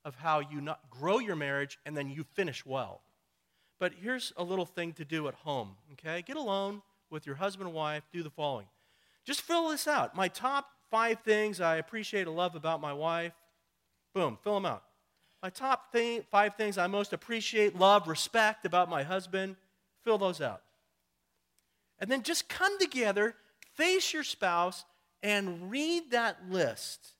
of 0.04 0.14
how 0.16 0.40
you 0.40 0.60
not 0.60 0.90
grow 0.90 1.18
your 1.18 1.36
marriage 1.36 1.78
and 1.86 1.96
then 1.96 2.08
you 2.08 2.24
finish 2.34 2.64
well. 2.64 3.02
But 3.78 3.92
here's 4.00 4.32
a 4.36 4.42
little 4.42 4.66
thing 4.66 4.92
to 4.94 5.04
do 5.04 5.28
at 5.28 5.34
home, 5.34 5.76
okay? 5.92 6.22
Get 6.22 6.36
alone 6.36 6.82
with 7.10 7.26
your 7.26 7.36
husband 7.36 7.68
and 7.68 7.74
wife, 7.74 8.04
do 8.12 8.22
the 8.22 8.30
following. 8.30 8.66
Just 9.24 9.42
fill 9.42 9.68
this 9.68 9.86
out. 9.86 10.14
My 10.14 10.28
top 10.28 10.68
five 10.90 11.20
things 11.20 11.60
I 11.60 11.76
appreciate 11.76 12.26
and 12.26 12.36
love 12.36 12.54
about 12.54 12.80
my 12.80 12.92
wife. 12.92 13.32
Boom, 14.14 14.38
fill 14.42 14.54
them 14.54 14.66
out. 14.66 14.82
My 15.42 15.50
top 15.50 15.92
thing, 15.92 16.22
five 16.30 16.54
things 16.56 16.76
I 16.76 16.86
most 16.86 17.12
appreciate, 17.12 17.78
love, 17.78 18.08
respect 18.08 18.66
about 18.66 18.90
my 18.90 19.02
husband. 19.02 19.56
Fill 20.04 20.18
those 20.18 20.40
out. 20.40 20.62
And 21.98 22.10
then 22.10 22.22
just 22.22 22.48
come 22.48 22.78
together, 22.78 23.34
face 23.74 24.12
your 24.12 24.24
spouse, 24.24 24.84
and 25.22 25.70
read 25.70 26.10
that 26.10 26.50
list. 26.50 27.14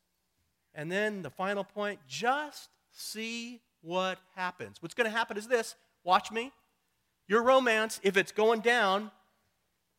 And 0.74 0.91
then 0.91 1.22
the 1.22 1.30
final 1.30 1.64
point 1.64 2.01
just 2.07 2.68
see 2.93 3.61
what 3.82 4.18
happens. 4.34 4.82
What's 4.82 4.95
going 4.95 5.11
to 5.11 5.16
happen 5.16 5.36
is 5.36 5.47
this 5.47 5.74
watch 6.05 6.30
me. 6.30 6.53
Your 7.28 7.43
romance, 7.43 8.01
if 8.03 8.16
it's 8.16 8.32
going 8.32 8.61
down, 8.61 9.11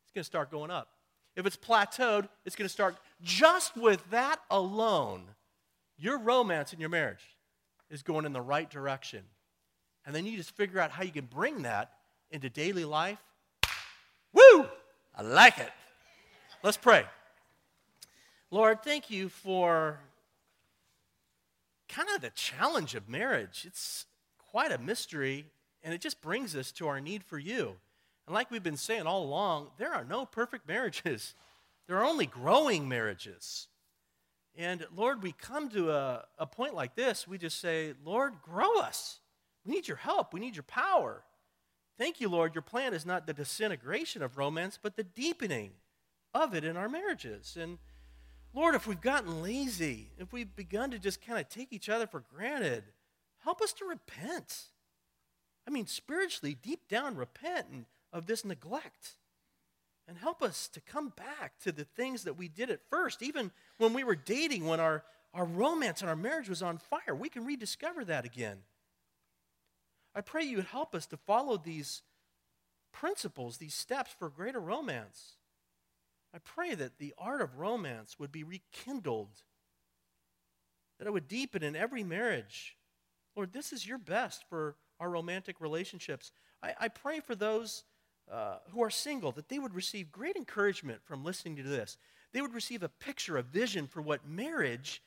it's 0.04 0.12
going 0.14 0.24
to 0.24 0.26
start 0.26 0.52
going 0.52 0.72
up. 0.72 0.90
If 1.36 1.46
it's 1.46 1.56
plateaued, 1.56 2.28
it's 2.46 2.56
going 2.56 2.66
to 2.66 2.74
start. 2.74 2.98
Just 3.22 3.78
with 3.78 4.10
that 4.12 4.42
alone, 4.50 5.24
your 6.02 6.18
romance 6.18 6.74
in 6.74 6.80
your 6.80 6.90
marriage 6.90 7.38
is 7.90 8.02
going 8.02 8.26
in 8.26 8.34
the 8.34 8.42
right 8.42 8.70
direction. 8.70 9.22
And 10.06 10.16
then 10.16 10.26
you 10.26 10.36
just 10.36 10.56
figure 10.56 10.80
out 10.80 10.92
how 10.92 11.04
you 11.04 11.12
can 11.12 11.26
bring 11.26 11.62
that 11.62 11.92
into 12.32 12.50
daily 12.50 12.86
life. 12.86 13.20
Woo! 14.34 14.66
I 15.16 15.22
like 15.22 15.60
it. 15.60 15.70
Let's 16.64 16.78
pray. 16.78 17.06
Lord, 18.50 18.84
thank 18.84 19.12
you 19.12 19.30
for 19.30 20.00
kind 21.88 22.10
of 22.16 22.22
the 22.22 22.32
challenge 22.32 22.96
of 22.96 23.08
marriage. 23.08 23.64
It's 23.68 24.06
quite 24.52 24.72
a 24.72 24.78
mystery, 24.78 25.46
and 25.84 25.94
it 25.94 26.02
just 26.02 26.22
brings 26.22 26.56
us 26.56 26.72
to 26.74 26.88
our 26.88 27.00
need 27.00 27.24
for 27.24 27.38
you. 27.38 27.76
And 28.26 28.34
like 28.34 28.50
we've 28.50 28.64
been 28.64 28.78
saying 28.78 29.08
all 29.08 29.24
along, 29.24 29.68
there 29.78 29.94
are 29.94 30.04
no 30.04 30.26
perfect 30.26 30.68
marriages, 30.68 31.36
there 31.88 31.98
are 31.98 32.06
only 32.06 32.26
growing 32.26 32.90
marriages. 32.90 33.68
And 34.56 34.86
Lord, 34.96 35.24
we 35.24 35.32
come 35.32 35.70
to 35.70 35.92
a, 35.92 36.26
a 36.38 36.46
point 36.46 36.76
like 36.76 36.96
this, 36.96 37.28
we 37.28 37.38
just 37.38 37.60
say, 37.60 37.94
Lord, 38.04 38.42
grow 38.42 38.80
us. 38.80 39.20
We 39.66 39.74
need 39.74 39.88
your 39.88 39.98
help, 39.98 40.34
we 40.34 40.40
need 40.40 40.56
your 40.56 40.64
power. 40.64 41.24
Thank 41.98 42.20
you, 42.20 42.30
Lord. 42.30 42.56
Your 42.56 42.64
plan 42.64 42.94
is 42.94 43.06
not 43.06 43.28
the 43.28 43.34
disintegration 43.34 44.24
of 44.24 44.38
romance, 44.38 44.80
but 44.82 44.96
the 44.96 45.04
deepening 45.04 45.74
of 46.34 46.56
it 46.56 46.64
in 46.64 46.76
our 46.76 46.90
marriages. 46.90 47.58
And 47.60 47.78
Lord, 48.54 48.76
if 48.76 48.88
we've 48.88 49.00
gotten 49.00 49.42
lazy, 49.42 50.10
if 50.18 50.34
we've 50.34 50.56
begun 50.56 50.92
to 50.92 51.00
just 51.00 51.26
kind 51.26 51.40
of 51.40 51.48
take 51.48 51.72
each 51.72 51.90
other 51.90 52.08
for 52.08 52.24
granted, 52.34 52.86
help 53.44 53.62
us 53.62 53.72
to 53.74 53.86
repent. 53.86 54.64
I 55.68 55.72
mean, 55.72 55.88
spiritually, 55.88 56.58
deep 56.60 56.88
down, 56.90 57.16
repent 57.16 57.86
of 58.12 58.26
this 58.26 58.44
neglect. 58.44 59.16
And 60.12 60.20
help 60.20 60.42
us 60.44 60.68
to 60.74 60.82
come 60.82 61.14
back 61.16 61.58
to 61.62 61.72
the 61.72 61.86
things 61.86 62.26
that 62.26 62.38
we 62.38 62.50
did 62.50 62.70
at 62.70 62.82
first, 62.90 63.24
even 63.24 63.50
when 63.78 63.94
we 63.94 64.04
were 64.04 64.18
dating, 64.18 64.68
when 64.68 64.82
our, 64.82 65.06
our 65.34 65.46
romance 65.46 66.02
and 66.02 66.10
our 66.10 66.18
marriage 66.18 66.50
was 66.50 66.62
on 66.62 66.80
fire. 66.80 67.16
We 67.16 67.30
can 67.30 67.46
rediscover 67.46 68.04
that 68.04 68.26
again. 68.26 68.58
I 70.14 70.20
pray 70.20 70.44
you 70.44 70.58
would 70.58 70.66
help 70.66 70.94
us 70.94 71.06
to 71.06 71.16
follow 71.16 71.56
these 71.56 72.02
principles, 72.92 73.56
these 73.56 73.74
steps 73.74 74.12
for 74.20 74.30
greater 74.30 74.60
romance. 74.60 75.38
I 76.36 76.40
pray 76.40 76.76
that 76.76 76.98
the 76.98 77.14
art 77.18 77.40
of 77.40 77.58
romance 77.58 78.20
would 78.20 78.34
be 78.34 78.44
rekindled, 78.44 79.44
that 81.00 81.08
it 81.08 81.14
would 81.14 81.30
deepen 81.30 81.64
in 81.64 81.74
every 81.74 82.04
marriage. 82.04 82.76
Lord, 83.38 83.54
this 83.54 83.72
is 83.72 83.88
your 83.88 83.98
best 83.98 84.44
for 84.50 84.76
our 85.00 85.10
romantic 85.10 85.62
relationships. 85.62 86.34
I, 86.62 86.74
I 86.82 86.88
pray 86.90 87.22
for 87.22 87.34
those 87.34 87.86
uh, 88.32 88.58
who 88.72 88.82
are 88.82 88.90
single 88.90 89.32
that 89.34 89.50
they 89.50 89.60
would 89.60 89.76
receive 89.76 90.12
great 90.12 90.36
encouragement 90.36 91.02
from 91.04 91.24
listening 91.24 91.58
to 91.58 91.64
this. 91.64 91.98
They 92.34 92.42
would 92.42 92.54
receive 92.54 92.82
a 92.82 92.90
picture, 92.90 93.38
a 93.38 93.44
vision 93.44 93.88
for 93.88 94.02
what 94.02 94.28
marriage 94.28 95.02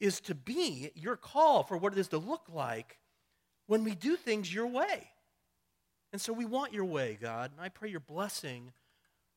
is 0.00 0.20
to 0.20 0.34
be, 0.34 0.90
your 0.94 1.16
call 1.16 1.64
for 1.64 1.76
what 1.76 1.92
it 1.92 1.98
is 1.98 2.08
to 2.08 2.18
look 2.18 2.46
like 2.52 2.98
when 3.66 3.82
we 3.82 3.94
do 3.94 4.16
things 4.16 4.52
your 4.52 4.68
way. 4.68 5.10
And 6.12 6.20
so 6.20 6.32
we 6.32 6.44
want 6.44 6.72
your 6.72 6.84
way, 6.84 7.18
God. 7.20 7.50
And 7.52 7.60
I 7.60 7.68
pray 7.68 7.90
your 7.90 8.00
blessing 8.00 8.72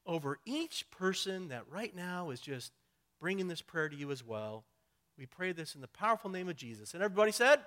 over 0.06 0.40
each 0.46 0.90
person 0.92 1.50
that 1.50 1.64
right 1.70 1.96
now 1.96 2.30
is 2.30 2.40
just 2.40 2.72
bringing 3.20 3.48
this 3.48 3.62
prayer 3.62 3.90
to 3.90 3.96
you 3.96 4.12
as 4.12 4.24
well. 4.24 4.64
We 5.18 5.26
pray 5.26 5.52
this 5.52 5.76
in 5.76 5.82
the 5.82 5.88
powerful 5.88 6.30
name 6.30 6.48
of 6.48 6.56
Jesus. 6.56 6.94
And 6.94 7.04
everybody 7.04 7.32
said, 7.32 7.60